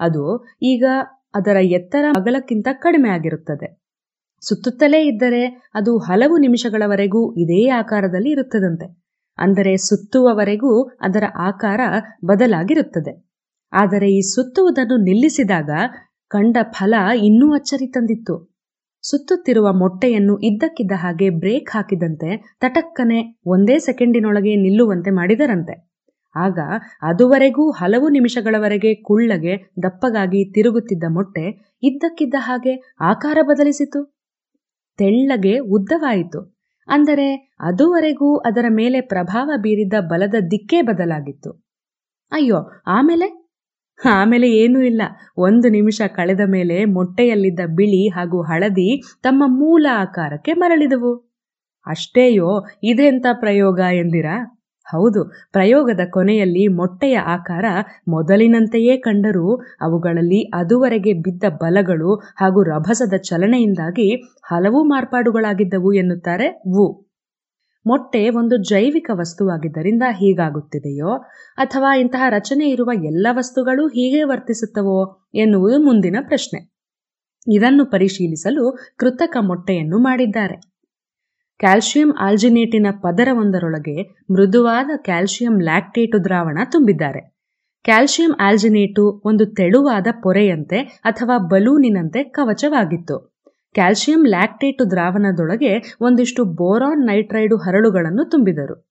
ಅದು 0.00 0.48
ಈಗ 0.62 0.84
ಅದರ 1.34 1.56
ಎತ್ತರ 1.56 2.04
ಅಗಲಕ್ಕಿಂತ 2.16 2.68
ಕಡಿಮೆ 2.72 3.08
ಆಗಿರುತ್ತದೆ. 3.08 3.81
ಸುತ್ತುತ್ತಲೇ 4.42 5.00
ಇದ್ದರೆ 5.06 5.42
ಅದು 5.74 5.98
ಹಲವು 5.98 6.38
ನಿಮಿಷಗಳವರೆಗೂ 6.38 7.34
ಇದೇ 7.36 7.68
ಆಕಾರದಲ್ಲಿ 7.68 8.30
ಇರುತ್ತದಂತೆ. 8.30 8.86
ಅಂದರೆ 9.38 9.76
ಸುತ್ತುವವರೆಗೂ 9.76 10.72
ಅದರ 11.00 11.24
ಆಕಾರ 11.38 11.80
ಬದಲಾಗಿರುತ್ತದೆ. 12.24 13.12
ಆದರೆ 13.72 14.08
ಈ 14.10 14.20
ಸುತ್ತುವುದನ್ನು 14.20 14.96
ನಿಲ್ಲಿಸಿದಾಗ 14.96 15.70
ಕಂಡ 16.30 16.56
ಫಲ 16.62 16.94
ಇನ್ನೂ 17.22 17.54
ಅಚ್ಚರಿ 17.54 17.86
ತಂದಿತ್ತು. 17.86 18.34
ಸುತ್ತುತ್ತಿರುವ 19.04 19.68
ಮೊಟ್ಟೆಯನ್ನು 19.72 20.38
ಇದ್ದಕ್ಕಿದ್ದ 20.38 20.92
ಹಾಗೆ 20.94 21.30
ಬ್ರೇಕ್ 21.30 21.70
ಹಾಕಿದಂತೆ 21.70 22.28
ತಟಕ್ಕನೆ 22.60 23.18
ಒಂದೇ 23.46 23.78
ಸೆಕೆಂಡಿನೊಳಗೆ 23.78 24.54
ನಿಲ್ಲುವಂತೆ 24.56 25.10
ಮಾಡಿದರಂತೆ. 25.10 25.74
ಆಗ 26.36 26.58
ಅದುವರೆಗೂ 27.02 27.70
ಹಲವು 27.70 28.08
ನಿಮಿಷಗಳವರೆಗೆ 28.08 28.94
ಕುಳ್ಳಗೆ 28.94 29.54
ದಪ್ಪಗಾಗಿ 29.82 30.52
ತಿರುಗುತ್ತಿದ್ದ 30.52 31.04
ಮೊಟ್ಟೆ 31.08 31.44
ಇದ್ದಕ್ಕಿದ್ದ 31.82 32.34
ಹಾಗೆ 32.38 32.74
ಆಕಾರ 33.00 33.38
ಬದಲಿಸಿತು. 33.42 34.21
ತೆಳ್ಳಗೆ 34.98 35.58
ಉದ್ದವಾಯಿತು. 35.58 36.62
ಅಂದರೆ 36.88 37.56
ಅದುವರೆಗೂ 37.60 38.36
ಅದರ 38.36 38.66
ಮೇಲೆ 38.68 39.00
ಪ್ರಭಾವ 39.00 39.50
ಬೀರಿದ್ದ 39.56 39.94
ಬಲದ 40.00 40.34
ದಿಕ್ಕೇ 40.50 40.82
ಬದಲಾಗಿತ್ತು. 40.82 41.64
ಅಯ್ಯೋ, 42.32 42.70
ಆಮೇಲೆ? 42.86 43.42
ಆಮೇಲೆ 44.04 44.50
ಏನೂ 44.50 44.80
ಇಲ್ಲ. 44.80 45.02
ಒಂದು 45.38 45.68
ನಿಮಿಷ 45.68 46.02
ಕಳೆದ 46.14 46.40
ಮೇಲೆ 46.46 46.84
ಮೊಟ್ಟೆಯಲ್ಲಿದ್ದ 46.84 47.60
ಬಿಳಿ 47.74 48.08
ಹಾಗೂ 48.08 48.42
ಹಳದಿ 48.42 49.02
ತಮ್ಮ 49.22 49.42
ಮೂಲ 49.46 49.86
ಆಕಾರಕ್ಕೆ 49.92 50.52
ಮರಳಿದವು. 50.52 51.32
ಅಷ್ಟೇಯೋ 51.86 52.66
ಇದೆಂಥ 52.82 53.26
ಪ್ರಯೋಗ 53.32 53.80
ಎಂದಿರಾ? 53.92 54.61
ಹೌದು, 54.92 55.24
ಪ್ರಯೋಗದ 55.52 56.00
ಕೊನೆಯಲ್ಲಿ 56.10 56.66
ಮೊಟ್ಟೆಯ 56.66 57.18
ಆಕಾರ 57.18 57.64
ಮೊದಲಿನಂತೆಯೇ 58.08 58.96
ಕಂಡರೂ 58.96 59.56
ಅವುಗಳಲ್ಲಿ 59.80 60.42
ಅದುವರೆಗೆ 60.42 61.12
ಬಿದ್ದ 61.12 61.44
ಬಲಗಳು 61.60 62.14
ಹಾಗೂ 62.14 62.62
ರಭಸದ 62.62 63.14
ಚಲನೆಯಿಂದಾಗಿ 63.16 64.16
ಹಲವು 64.42 64.84
ಮಾರ್ಪಾಡುಗಳಾಗಿದ್ದವು 64.84 65.92
ಎನ್ನುತ್ತಾರೆ 65.92 66.62
ವು. 66.68 67.12
ಮೊಟ್ಟೆ 67.86 68.28
ಒಂದು 68.30 68.56
ಜೈವಿಕ 68.56 69.10
ವಸ್ತುವಾಗಿದ್ದರಿಂದ 69.12 70.02
ಹೀಗಾಗುತ್ತಿದೆಯೋ? 70.10 71.12
ಅಥವಾ 71.56 71.96
ಇಂತಹ 71.96 72.22
ರಚನೆ 72.28 72.68
ಇರುವ 72.68 72.90
ಎಲ್ಲ 73.04 73.26
ವಸ್ತುಗಳು 73.30 73.86
ಹೀಗೆ 73.86 74.22
ವರ್ತಿಸುತ್ತವೋ? 74.22 74.98
ಎನ್ನುವುದು 75.34 75.78
ಮುಂದಿನ 75.78 76.16
ಪ್ರಶ್ನೆ. 76.22 76.60
ಇದನ್ನು 77.46 77.86
ಪರಿಶೀಲಿಸಲು 77.86 78.64
ಕೃತಕ 78.96 79.36
ಮೊಟ್ಟೆಯನ್ನು 79.40 79.98
ಮಾಡಿದ್ದಾರೆ. 79.98 80.71
ಕ್ಯಾಲ್ಸಿಯಂ 81.62 82.14
ಆಲ್ಜಿನೇಟಿನ 82.20 82.86
ಪದರವೊಂದರೊಳಗೆ 83.02 84.02
ಮೃದುವಾದ 84.30 84.90
ಕ್ಯಾಲ್ಸಿಯಂ 84.96 85.60
ಲ್ಯಾಕ್ಟೇಟು 85.60 86.24
ದ್ರಾವಣ 86.24 86.58
ತುಂಬಿದ್ದಾರೆ. 86.64 87.20
ಕ್ಯಾಲ್ಸಿಯಂ 87.84 88.32
ಆಲ್ಜಿನೇಟು 88.40 89.22
ಒಂದು 89.24 89.46
ತೆಳುವಾದ 89.46 90.06
ಪೊರೆಯಂತೆ 90.22 90.78
ಅಥವಾ 90.78 91.38
ಬಲೂನಿನಂತೆ 91.38 92.24
ಕವಚವಾಗಿತ್ತು. 92.24 93.18
ಕ್ಯಾಲ್ಸಿಯಂ 93.74 94.24
ಲ್ಯಾಕ್ಟೇಟು 94.26 94.90
ದ್ರಾವಣದೊಳಗೆ 94.90 95.96
ಒಂದಿಷ್ಟು 96.00 96.44
ಬೋರಾನ್ 96.44 97.06
ನೈಟ್ರೈಡು 97.06 97.56
ಹರಳುಗಳನ್ನು 97.56 98.30
ತುಂಬಿದರು. 98.30 98.88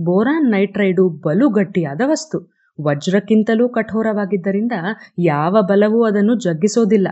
ಬೋರಾನ್ 0.00 0.50
ನೈಟ್ರೈಡು 0.50 1.08
ಬಲು 1.08 1.48
ಗಟ್ಟಿಯಾದ 1.48 2.00
ವಸ್ತು. 2.06 2.38
ವಜ್ರಕ್ಕಿಂತಲೂ 2.80 3.68
ಕಠೋರವಾಗಿದ್ದರಿಂದ 3.68 4.72
ಯಾವ 5.18 5.62
ಬಲವೂ 5.62 6.04
ಅದನ್ನು 6.04 6.34
ಜಗ್ಗಿಸೋದಿಲ್ಲ. 6.34 7.08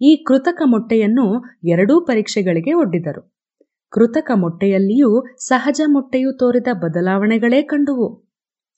ಈ 0.00 0.24
ಕೃತಕ 0.26 0.62
ಮೊಟ್ಟೆಯನ್ನು 0.64 1.44
ಎರಡೂ 1.68 2.00
ಪರೀಕ್ಷೆಗಳಿಗೆ 2.00 2.72
ಒಡ್ಡಿದರು. 2.72 3.35
ಕೃತಕ 3.96 4.30
ಮೊಟ್ಟೆಯಲ್ಲಿಯೂ 4.34 5.24
ಸಹಜ 5.36 5.80
ಮೊಟ್ಟೆಯು 5.86 6.32
ತೋರಿದ 6.32 6.66
ಬದಲಾವಣೆಗಳೇ 6.72 7.62
ಕಂಡುವು. 7.62 8.24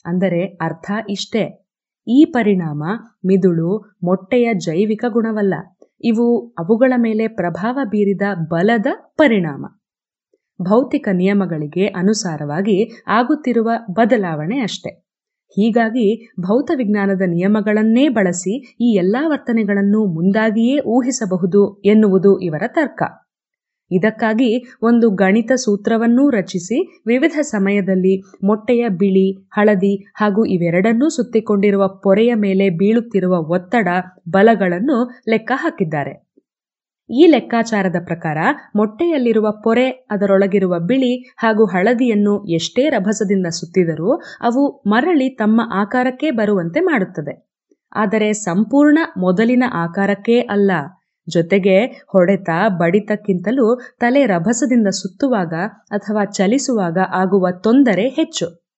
ಅಂದರೆ 0.05 0.45
ಅರ್ಥ 0.45 0.91
ಇಷ್ಟೇ. 1.09 1.67
ಈ 2.09 2.25
ಪರಿಣಾಮ 2.25 2.83
ಮಿದುಳು 3.27 3.97
ಮೊಟ್ಟೆಯ 4.03 4.55
ಜೈವಿಕ 4.55 5.05
ಗುಣವಲ್ಲ. 5.09 5.55
ಇವು 6.01 6.49
ಅವುಗಳ 6.49 6.93
ಮೇಲೆ 6.97 7.29
ಪ್ರಭಾವ 7.29 7.79
ಬೀರಿದ 7.85 8.23
ಬಲದ 8.49 8.87
ಪರಿಣಾಮ. 9.17 9.67
ಭೌತಿಕ 10.63 11.09
ನಿಯಮಗಳಿಗೆ 11.13 11.87
ಅನುಸಾರವಾಗಿ 11.87 13.05
ಆಗುತ್ತಿರುವ 13.07 13.71
ಬದಲಾವಣೆ 13.91 14.59
ಅಷ್ಟೆ. 14.61 14.91
ಹೀಗಾಗಿ 15.49 16.27
ಭೌತ 16.41 16.71
ವಿಜ್ಞಾನದ 16.77 17.23
ನಿಯಮಗಳನ್ನೇ 17.27 18.09
ಬಳಸಿ 18.09 18.77
ಈ 18.81 18.95
ಎಲ್ಲಾ 18.95 19.29
ವರ್ತನೆಗಳನ್ನು 19.29 20.15
ಮುಂದಾಗಿಯೇ 20.15 20.81
ಊಹಿಸಬಹುದು 20.81 21.83
ಎನ್ನುವುದು 21.85 22.41
ಇವರ 22.41 22.63
ತರ್ಕ. 22.67 23.28
ಇದಕ್ಕಾಗಿ 23.91 24.49
ಒಂದು 24.83 25.11
ಗಣಿತ 25.11 25.53
ಸೂತ್ರವನ್ನೂ 25.57 26.31
ರಚಿಸಿ 26.31 27.03
ವಿವಿಧ 27.07 27.39
ಸಮಯದಲ್ಲಿ 27.43 28.15
ಮೊಟ್ಟೆಯ 28.45 28.89
ಬಿಳಿ, 28.89 29.49
ಹಳದಿ 29.53 29.95
ಹಾಗೂ 30.15 30.45
ಇವೆರಡನ್ನೂ 30.45 31.09
ಸುತ್ತಿಕೊಂಡಿರುವ 31.09 31.89
ಪೊರೆಯ 32.03 32.35
ಮೇಲೆ 32.35 32.71
ಬೀಳುತ್ತಿರುವ 32.71 33.37
ಒತ್ತಡ, 33.51 33.89
ಬಲಗಳನ್ನು 34.31 34.99
ಲೆಕ್ಕ 35.29 35.53
ಹಾಕಿದ್ದಾರೆ. 35.55 36.29
ಈ 37.11 37.27
ಲೆಕ್ಕಾಚಾರದ 37.27 37.97
ಪ್ರಕಾರ 38.05 38.39
ಮೊಟ್ಟೆಯಲ್ಲಿರುವ 38.77 39.51
ಪೊರೆ, 39.65 39.89
ಅದರೊಳಗಿರುವ 40.11 40.79
ಬಿಳಿ 40.79 41.13
ಹಾಗೂ 41.39 41.65
ಹಳದಿಯನ್ನು 41.65 42.45
ಎಷ್ಟೇ 42.49 42.89
ರಭಸದಿಂದ 42.89 43.47
ಸುತ್ತಿದರೂ 43.51 44.11
ಅವು 44.41 44.83
ಮರಳಿ 44.87 45.29
ತಮ್ಮ 45.29 45.61
ಆಕಾರಕ್ಕೆ 45.75 46.31
ಬರುವಂತೆ 46.31 46.81
ಮಾಡುತ್ತದೆ. 46.81 47.35
ಆದರೆ 47.93 48.33
ಸಂಪೂರ್ಣ 48.33 48.99
ಮೊದಲಿನ 49.17 49.65
ಆಕಾರಕ್ಕೇ 49.75 50.41
ಅಲ್ಲ. 50.41 50.71
ಜೊತೆಗೆ 51.29 52.05
ಹೊಡೆತ 52.09 52.49
ಬಡಿತಕ್ಕಿಂತಲೂ 52.81 53.81
ತಲೆ 54.01 54.27
ರಭಸದಿಂದ 54.27 54.87
ಸುತ್ತುವಾಗ 54.89 55.55
ಅಥವಾ 55.91 56.25
ಚಲಿಸುವಾಗ 56.25 56.99
ಆಗುವ 57.13 57.49
ತೊಂದರೆ 57.51 58.09
ಹೆಚ್ಚು. 58.09 58.69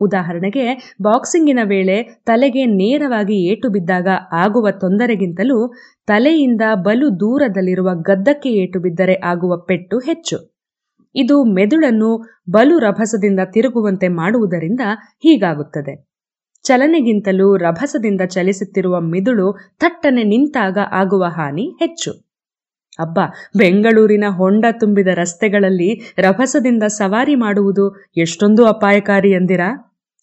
ಉದಾಹರಣೆಗೆ, 0.00 0.96
ಬಾಕ್ಸಿಂಗಿನ 1.02 1.58
ವೇಳೆ 1.62 2.02
ತಲೆಗೆ 2.02 2.64
ನೇರವಾಗಿ 2.66 3.44
ಏಟು 3.48 3.68
ಬಿದ್ದಾಗ 3.68 4.08
ಆಗುವ 4.32 4.70
ತೊಂದರೆಗಿಂತಲೂ 4.70 5.72
ತಲೆಯಿಂದ 6.06 6.60
ಬಲು 6.74 7.20
ದೂರದಲ್ಲಿರುವ 7.20 7.90
ಗದ್ದಕ್ಕೆ 7.94 8.50
ಏಟು 8.50 8.80
ಬಿದ್ದರೆ 8.80 9.14
ಆಗುವ 9.14 9.56
ಪೆಟ್ಟು 9.56 9.98
ಹೆಚ್ಚು. 9.98 10.52
ಇದು 11.14 11.44
ಮೆದುಳನ್ನು 11.44 12.40
ಬಲು 12.50 12.78
ರಭಸದಿಂದ 12.78 13.40
ತಿರುಗುವಂತೆ 13.44 14.08
ಮಾಡುವುದರಿಂದ 14.08 14.80
ಹೀಗಾಗುತ್ತದೆ. 15.22 16.11
ಚಲನೆಗಿಂತಲೂ 16.64 17.56
ರಭಸದಿಂದ 17.56 18.20
ಚಲಿಸುತ್ತಿರುವ 18.30 19.00
ಮಿದುಳು 19.00 19.46
ತಟ್ಟನೆ 19.78 20.24
ನಿಂತಾಗ 20.24 20.78
ಆಗುವ 20.92 21.24
ಹಾನಿ 21.24 21.66
ಹೆಚ್ಚು. 21.80 22.12
ಅಬ್ಬ, 22.98 23.18
ಬೆಂಗಳೂರಿನ 23.56 24.24
ಹೊಂಡ 24.30 24.64
ತುಂಬಿದ 24.80 25.06
ರಸ್ತೆಗಳಲ್ಲಿ 25.14 25.90
ರಭಸದಿಂದ 26.18 26.82
ಸವಾರಿ 26.82 27.34
ಮಾಡುವುದು 27.34 27.84
ಎಷ್ಟೊಂದು 28.16 28.66
ಅಪಾಯಕಾರಿ 28.66 29.30
ಎಂದಿರಾ? 29.30 29.70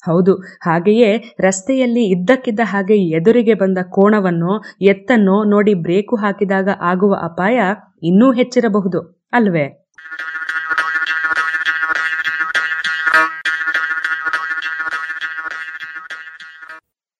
ಹೌದು, 0.03 0.33
ಹಾಗೆಯೇ 0.61 1.09
ರಸ್ತೆಯಲ್ಲಿ 1.39 2.03
ಇದ್ದಕ್ಕಿದ್ದ 2.05 2.59
ಹಾಗೆ 2.63 2.97
ಎದುರಿಗೆ 3.09 3.53
ಬಂದ 3.53 3.77
ಕೋಣವನ್ನು, 3.89 4.53
ಎತ್ತನ್ನೋ 4.81 5.43
ನೋಡಿ 5.43 5.73
ಬ್ರೇಕು 5.73 6.15
ಹಾಕಿದಾಗ 6.15 6.69
ಆಗುವ 6.81 7.15
ಅಪಾಯ 7.23 7.59
ಇನ್ನೂ 8.03 8.31
ಹೆಚ್ಚಿರಬಹುದು, 8.31 9.01
ಅಲ್ವೇ? 9.33 9.65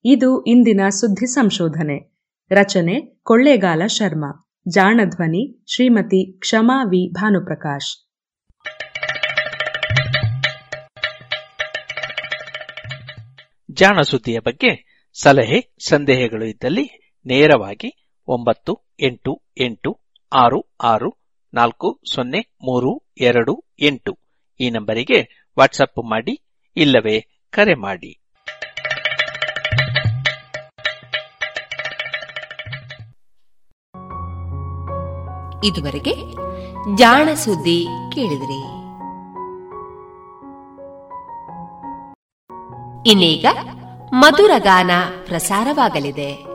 ಇದು 0.05 0.43
ಇಂದಿನ 0.43 0.81
ಸುದ್ದಿ 0.89 1.27
ಸಂಶೋಧನೆ. 1.27 2.19
ರಚನೆ 2.51 3.19
ಕೊಳ್ಳೇಗಾಲ 3.23 3.85
ಶರ್ಮಾ. 3.87 4.49
ಜಾಣಧ್ವನಿ 4.67 5.63
ಶ್ರೀಮತಿ 5.73 6.39
ಕ್ಷಮಾ 6.39 6.83
ವಿ 6.83 7.13
ಭಾನುಪ್ರಕಾಶ್. 7.13 8.09
ಜಾಣ 13.71 14.01
ಸುದ್ದಿಯ 14.01 14.39
ಬಗ್ಗೆ 14.39 14.99
ಸಲಹೆ 15.21 15.75
ಸಂದೇಹಗಳು 15.87 16.45
ಇದ್ದಲ್ಲಿ 16.45 17.13
ನೇರವಾಗಿ 17.25 18.13
ಒಂಬತ್ತು 18.27 18.95
ಎಂಟು 18.99 19.43
ಎಂಟು 19.57 19.99
ಆರು 20.33 20.75
ಆರು 20.83 21.19
ನಾಲ್ಕು 21.53 22.01
ಸೊನ್ನೆ 22.13 22.39
ಮೂರು 22.39 23.13
ಎರಡು 23.21 23.65
ಎಂಟು 23.79 24.19
ಈ 24.59 24.69
ನಂಬರಿಗೆ 24.69 25.49
ವಾಟ್ಸಪ್ 25.59 26.09
ಮಾಡಿ 26.09 26.61
ಇಲ್ಲವೇ 26.77 27.47
ಕರೆ 27.49 27.73
ಮಾಡಿ. 27.73 28.18
ಇದುವರೆಗೆ 35.63 36.15
ಜಾಣ 36.95 37.33
ಸುದ್ದಿ 37.33 37.87
ಕೇಳಿದ್ರಿ. 38.11 38.61
ಇನ್ನೀಗ 43.09 43.45
ಮಧುರ 44.13 44.51
ಗಾನ 44.57 44.91
ಪ್ರಸಾರವಾಗಲಿದೆ. 45.25 46.48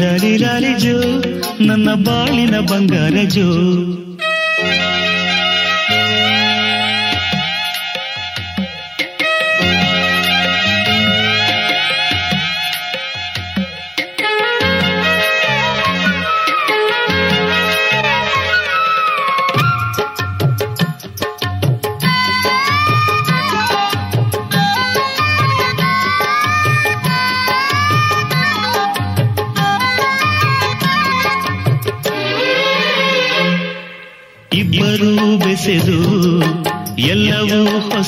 ಲಾಲಿ 0.00 0.36
ಲಾಲಿ 0.36 0.36
ರಾಲಿ 0.36 0.72
ಜೋ 0.78 0.96
ನನ್ನ 1.64 1.94
ಬಾಳಿನ 1.94 2.60
ಬಂಗಾರ 2.60 3.16
ಜೋ. 3.28 3.48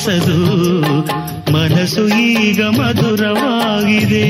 ಮನಸ್ಸದು 0.07 0.39
ಮನಸ್ಸು 1.53 2.03
ಈಗ 2.23 2.63
ಮಧುರವಾಗಿದೆ. 2.79 4.25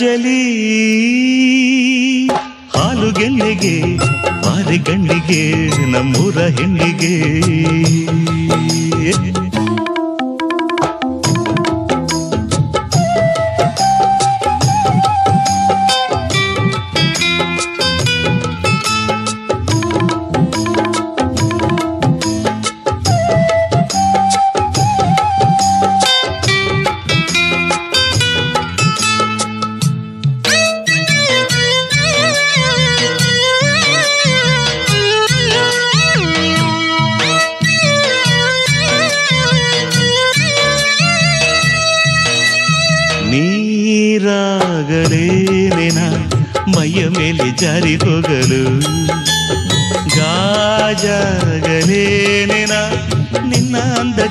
Angelis. 0.00 0.39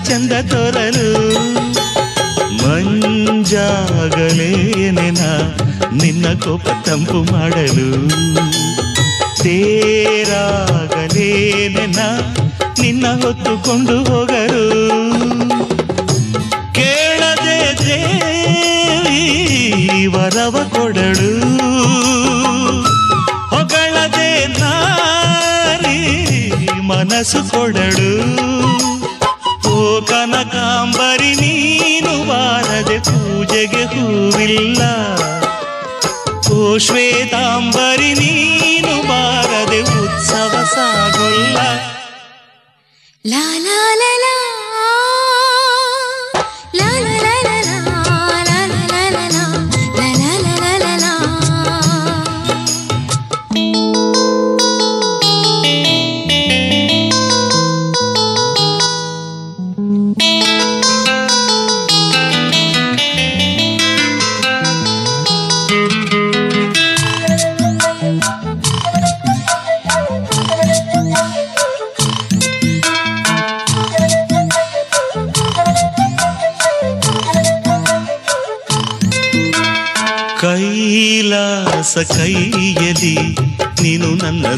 ಚಂದ 0.09 0.31
ತೋರಲು. 0.31 1.29
ಮಂಜಾಗಲೇನೆನ 2.63 5.17
ನಿನ್ನ 5.93 6.39
ಕೋಪ 6.39 6.67
ತಂಪು 6.85 7.31
ಮಾಡಲು. 7.31 8.09
ತೇರಾಗಲೇನೆನ 9.43 11.99
ನಿನ್ನ 12.81 13.07
ಹೊತ್ತುಕೊಂಡು 13.07 14.03
ಹೋಗಲು. 14.03 14.69
ಕೇಳದೆ 16.73 17.85
ದೇವಿ 17.85 20.05
ವರವ 20.05 20.69
ಕೊಡಳು 20.69 21.39
ಹೊಗಳದೆ 23.49 24.59
ನಾರಿ 24.59 26.01
ಮನಸ್ಸು 26.81 27.51
ಕೊಡಳು 27.51 28.48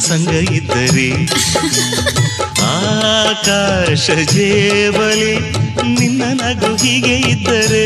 ಸಂಗ 0.01 0.33
ಇದ್ದರೆ 0.57 1.09
ಆಕಾಶ 2.71 4.05
ಜೇಬಲಿ 4.33 5.33
ನಿನ್ನ 5.91 6.23
ನಗು 6.41 6.71
ಹೀಗೆ 6.75 7.15
ಇದ್ದರೆ 7.31 7.85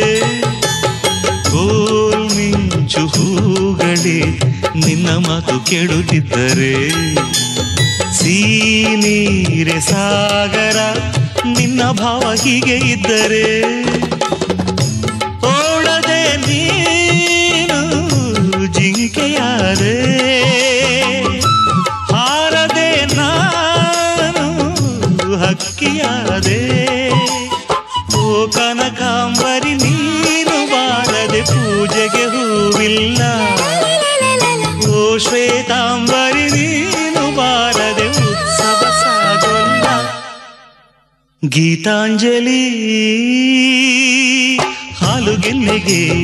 ಗೋಲ್ 1.51 2.25
ಮಿಂಚು 2.35 3.03
ಹೂಗಳೇ 3.07 4.19
ನಿನ್ನ 4.77 5.09
ಮಾತು 5.27 5.55
ಕೇಳುತ್ತಿದ್ದರೆ 5.65 6.73
ಸೀನೀರೆ 8.19 9.79
ಸಾಗರ 9.81 10.79
ನಿನ್ನ 11.49 11.91
ಭಾವ 11.93 12.33
ಹೀಗೆ 12.43 12.77
ಇದ್ದರೆ 12.93 13.45
ಗೀತಾಂಜಲಿ. 41.55 42.59
ಹಾಲು 44.99 45.39
ಗೆಲ್ಲಿಗೆ 45.39 46.23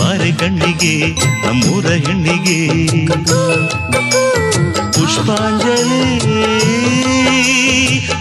ಬಾರೆ 0.00 0.32
ಕಣ್ಣಿಗೆ, 0.32 1.06
ನಮ್ಮೂರ 1.46 1.86
ಹೆಣ್ಣಿಗೆ. 1.86 2.86
ಪುಷ್ಪಾಂಜಲಿ. 4.92 6.18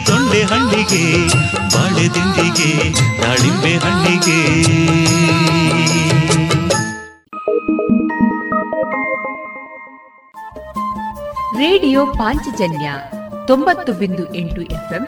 ತೊಂಡೆ 0.05 0.41
ಹಣ್ಣಿಗೆ, 0.43 1.27
ಬಾಳೆ 1.75 2.09
ತಿಂಡಿಗೆ, 2.09 2.93
ದಾಳಿಂಬೆ 3.21 3.77
ಹಣ್ಣಿಗೆ. 3.77 4.61
ರೇಡಿಯೋ 11.57 12.05
ಪಾಂಚಜನ್ಯ 12.05 12.91
ತೊಂಬತ್ತು 13.47 13.93
ಬಿಂದು 13.93 14.35
ಎಂಟು 14.35 14.61
ಎಫ್ಎಂ 14.61 15.07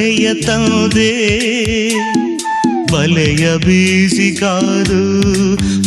ಬಲೆಯ 0.00 0.34
ತಂದೆ 0.34 1.10
ಬಲೆಯ 2.92 3.56
ಬೀಸಿ 3.56 4.36
ಕಾದು 4.36 5.02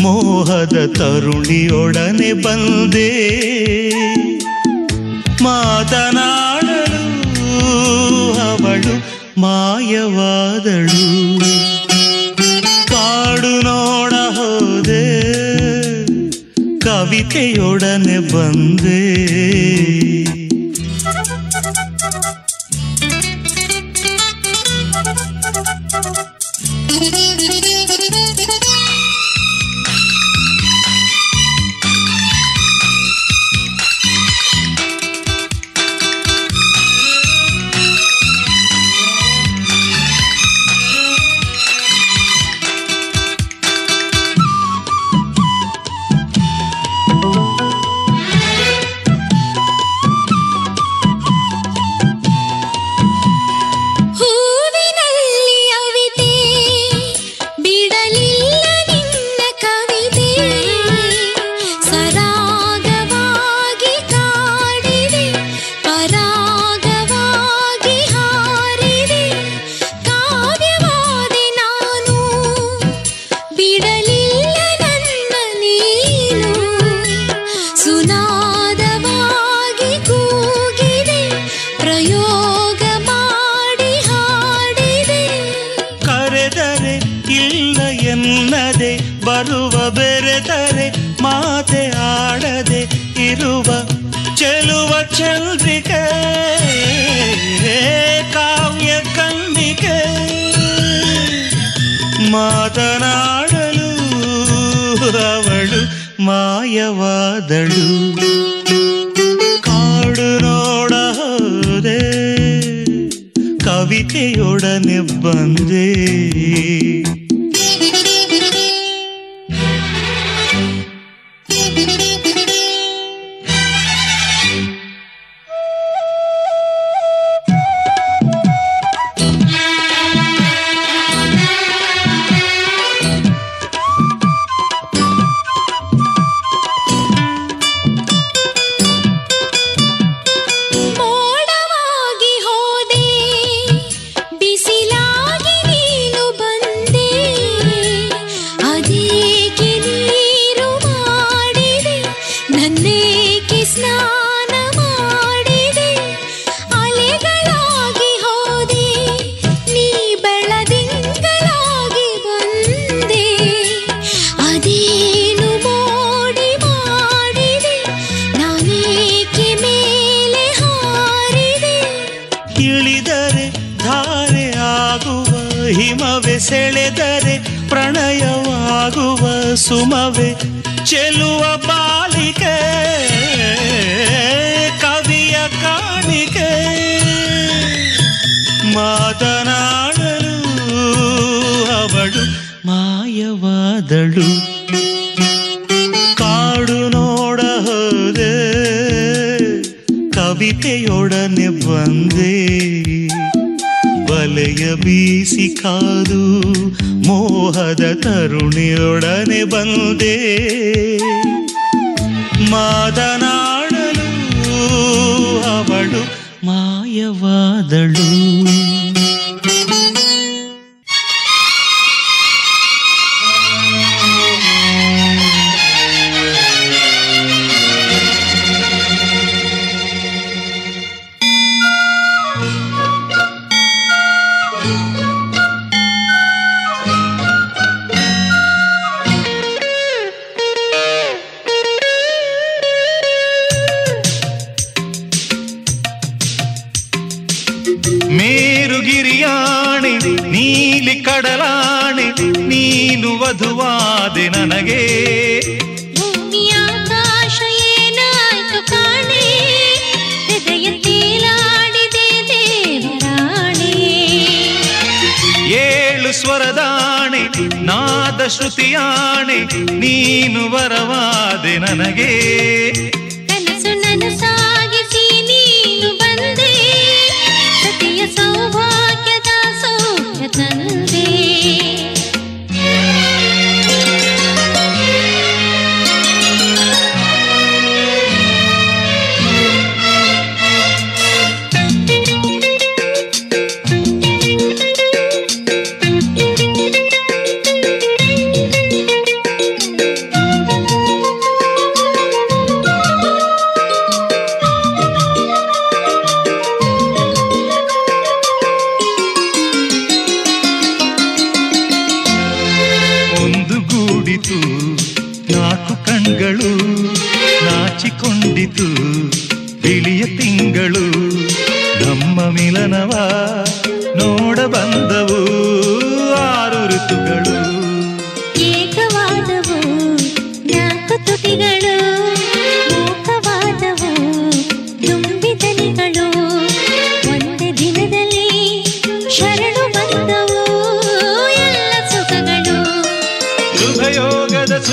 ಮೋಹದ 0.02 0.94
ತರುಣಿಯೊಡನೆ 0.98 2.34
ಬಂದೆ. 2.34 3.10
ಮಾತನಾಡಲು 5.44 6.02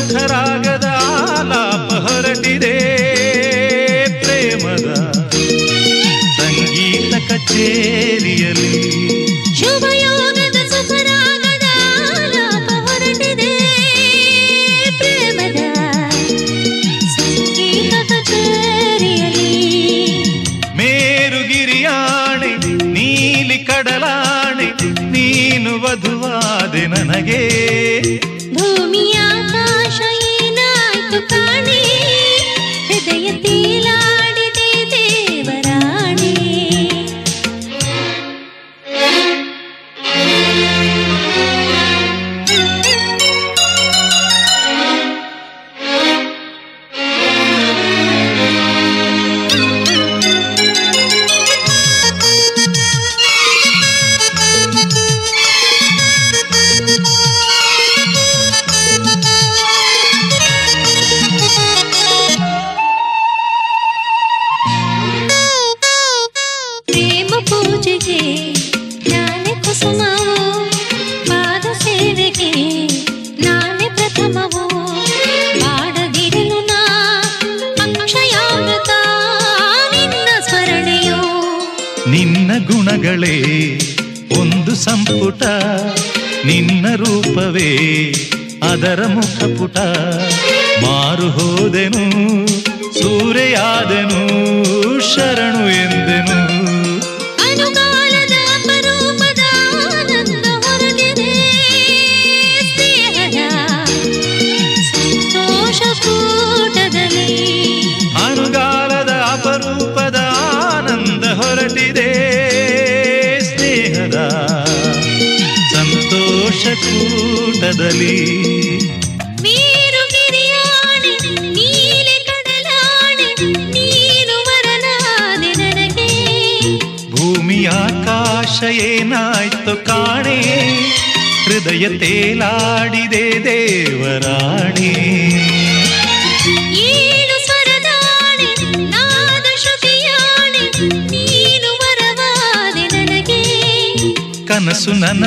ಸುಖರಾಗ 0.00 0.66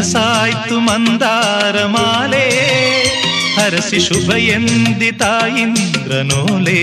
ಕನಸಾಯ್ತು 0.03 0.79
ಮಂದಾರ 0.79 1.85
ಮಾಲೆ. 1.85 2.47
ಹರಸಿ 3.55 3.99
ಶುಭ 3.99 4.31
ಎಂದಿ 4.33 5.11
ತಾಯಿಂದ್ರನೋಲೆ 5.11 6.81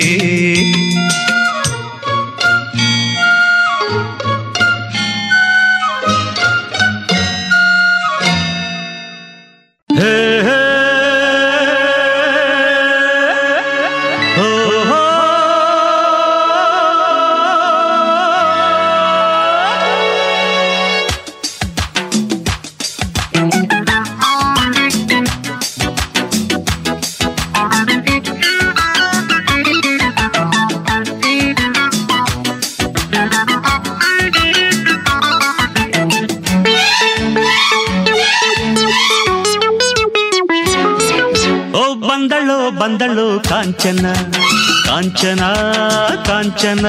ಲಾಂಛನ 46.63 46.89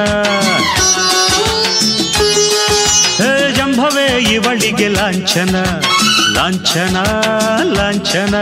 ಹೇ 3.19 3.30
ಜಂಭವೇ 3.57 4.06
ಇವಳಿಗೆ 4.34 4.88
ಲಾಂಛನ 4.95 5.56
ಲಾಂಛನ 6.35 6.98
ಲಾಂಛನ 7.77 8.35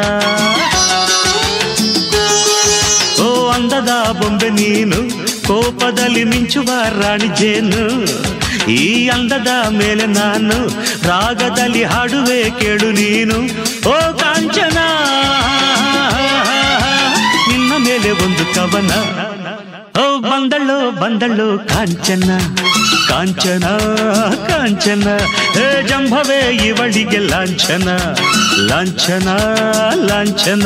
ಓ 3.20 3.28
ಅಂದದ 3.52 3.92
ಬೊಂಬೆ 4.20 4.50
ನೀನು 4.58 5.00
ಕೋಪದಲ್ಲಿ 5.48 6.24
ಮಿಂಚುವ 6.32 6.70
ರಾಣಿ 6.98 7.30
ಜೇನು 7.40 7.84
ಈ 8.78 8.82
ಅಂದದ 9.10 9.52
ಮೇಲೆ 9.78 10.08
ನಾನು 10.18 10.58
ರಾಗದಲ್ಲಿ 11.10 11.84
ಹಾಡುವೆ 11.94 12.42
ಕೇಳು 12.62 12.92
ನೀನು 13.00 13.38
ಓ 13.88 13.98
ಕಾಂಚನ 14.22 14.80
ನಿನ್ನ 17.50 17.72
ಮೇಲೆ 17.88 18.12
ಒಂದು 18.26 18.46
ಕವನ 18.56 18.92
ఓ 20.00 20.06
బందళ్ళు 20.26 20.78
బందళ్ళు 21.02 21.48
ಕಾಂಚನ 21.72 22.30
ಕಾಂಚನ 23.10 23.66
ಕಾಂಚನ 24.50 25.06
ಹೇ 25.56 25.66
ಜಂಭವೇ 25.90 26.40
ಇವಳಿಗೆ 26.68 27.20
ಲಾಂಛನ 27.32 27.88
ಲಾಂಛನ 28.70 29.30
ಲಾಂಛನ 30.10 30.66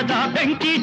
सदा 0.00 0.20
बंकी 0.34 0.76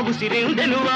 ತನ್ನ 0.00 0.08
ಉಸಿರೆಂದೆನುವ 0.08 0.88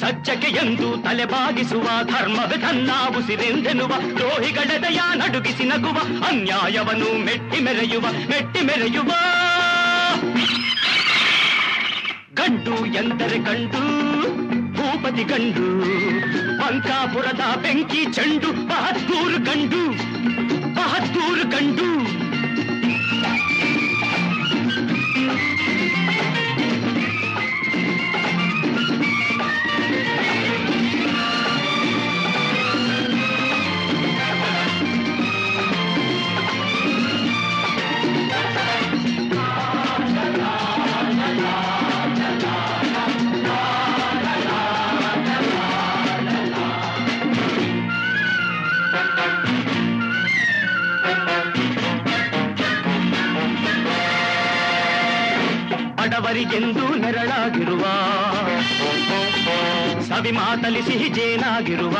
ಸಜ್ಜಕ್ಕೆ 0.00 0.48
ಎಂದು 0.48 0.88
ತಲೆಬಾಗಿಸುವ 1.02 1.86
ಧರ್ಮವೇ 2.04 2.58
ತನ್ನ 2.60 2.90
ಉಸಿರೆಂದೆನುವ 3.18 3.92
ದ್ರೋಹಿಗಳೆದೆಯ 4.16 5.00
ನಡುಗಿಸಿ 5.14 5.64
ನಗುವ 5.64 5.98
ಅನ್ಯಾಯವನ್ನು 6.26 7.08
ಮೆಟ್ಟಿ 7.24 7.60
ಮೆರೆಯುವ 7.60 8.04
ಮೆಟ್ಟಿ 8.30 8.60
ಮೆರೆಯುವ. 8.60 9.10
ಗಂಡು 12.34 12.76
ಎಂದರೆ 12.86 13.38
ಗಂಡು, 13.38 13.82
ಭೂಪತಿ 14.74 15.24
ಗಂಡು, 15.24 15.66
ಬಂಕಾಪುರದ 16.58 17.56
ಬೆಂಕಿ 17.62 18.04
ಚಂಡು, 18.12 18.52
ಬಹದ್ದೂರು 18.68 19.38
ಗಂಡು 19.44 19.82
ಬಹದ್ದೂರು 20.74 21.44
ಗಂಡು. 21.48 21.95
ಬಡವರಿಗೆಂದು 56.36 56.86
ನೆರಳಾಗಿರುವ, 57.02 57.84
ಸವಿ 60.08 60.30
ಮಾತಲಿ 60.30 60.82
ಸಿಹಿ 60.82 61.08
ಜೇನಾಗಿರುವ, 61.08 61.96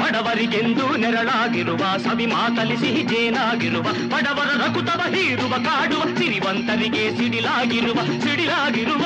ಬಡವರಿಗೆಂದು 0.00 0.86
ನೆರಳಾಗಿರುವ, 0.96 1.82
ಸವಿ 2.04 2.26
ಮಾತಲಿ 2.26 2.76
ಸಿಹಿ 2.76 3.02
ಜೇನಾಗಿರುವ, 3.02 3.82
ಬಡವರ 3.82 4.50
ರಕುತವ 4.62 5.00
ಹೀರುವ, 5.14 5.54
ಕಾಡುವ 5.64 6.02
ಸಿರಿವಂತರಿಗೆ 6.18 7.04
ಸಿಡಿಲಾಗಿರುವ 7.16 7.98
ಸಿಡಿಲಾಗಿರುವ. 8.24 9.04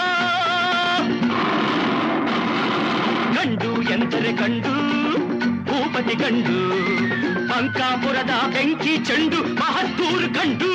ಗಂಡು 3.36 3.72
ಎಂದರೆ 3.92 4.32
ಕಂಡು 4.32 4.74
ಭೂಪತಿ 5.64 6.16
ಕಂಡು 6.16 6.58
ಪಂಕಾಪುರದ 7.48 8.34
ಬೆಂಕಿ 8.52 8.96
ಚಂಡು, 9.04 9.54
ಮಹತ್ತೂರು 9.54 10.28
ಗಂಡು. 10.40 10.74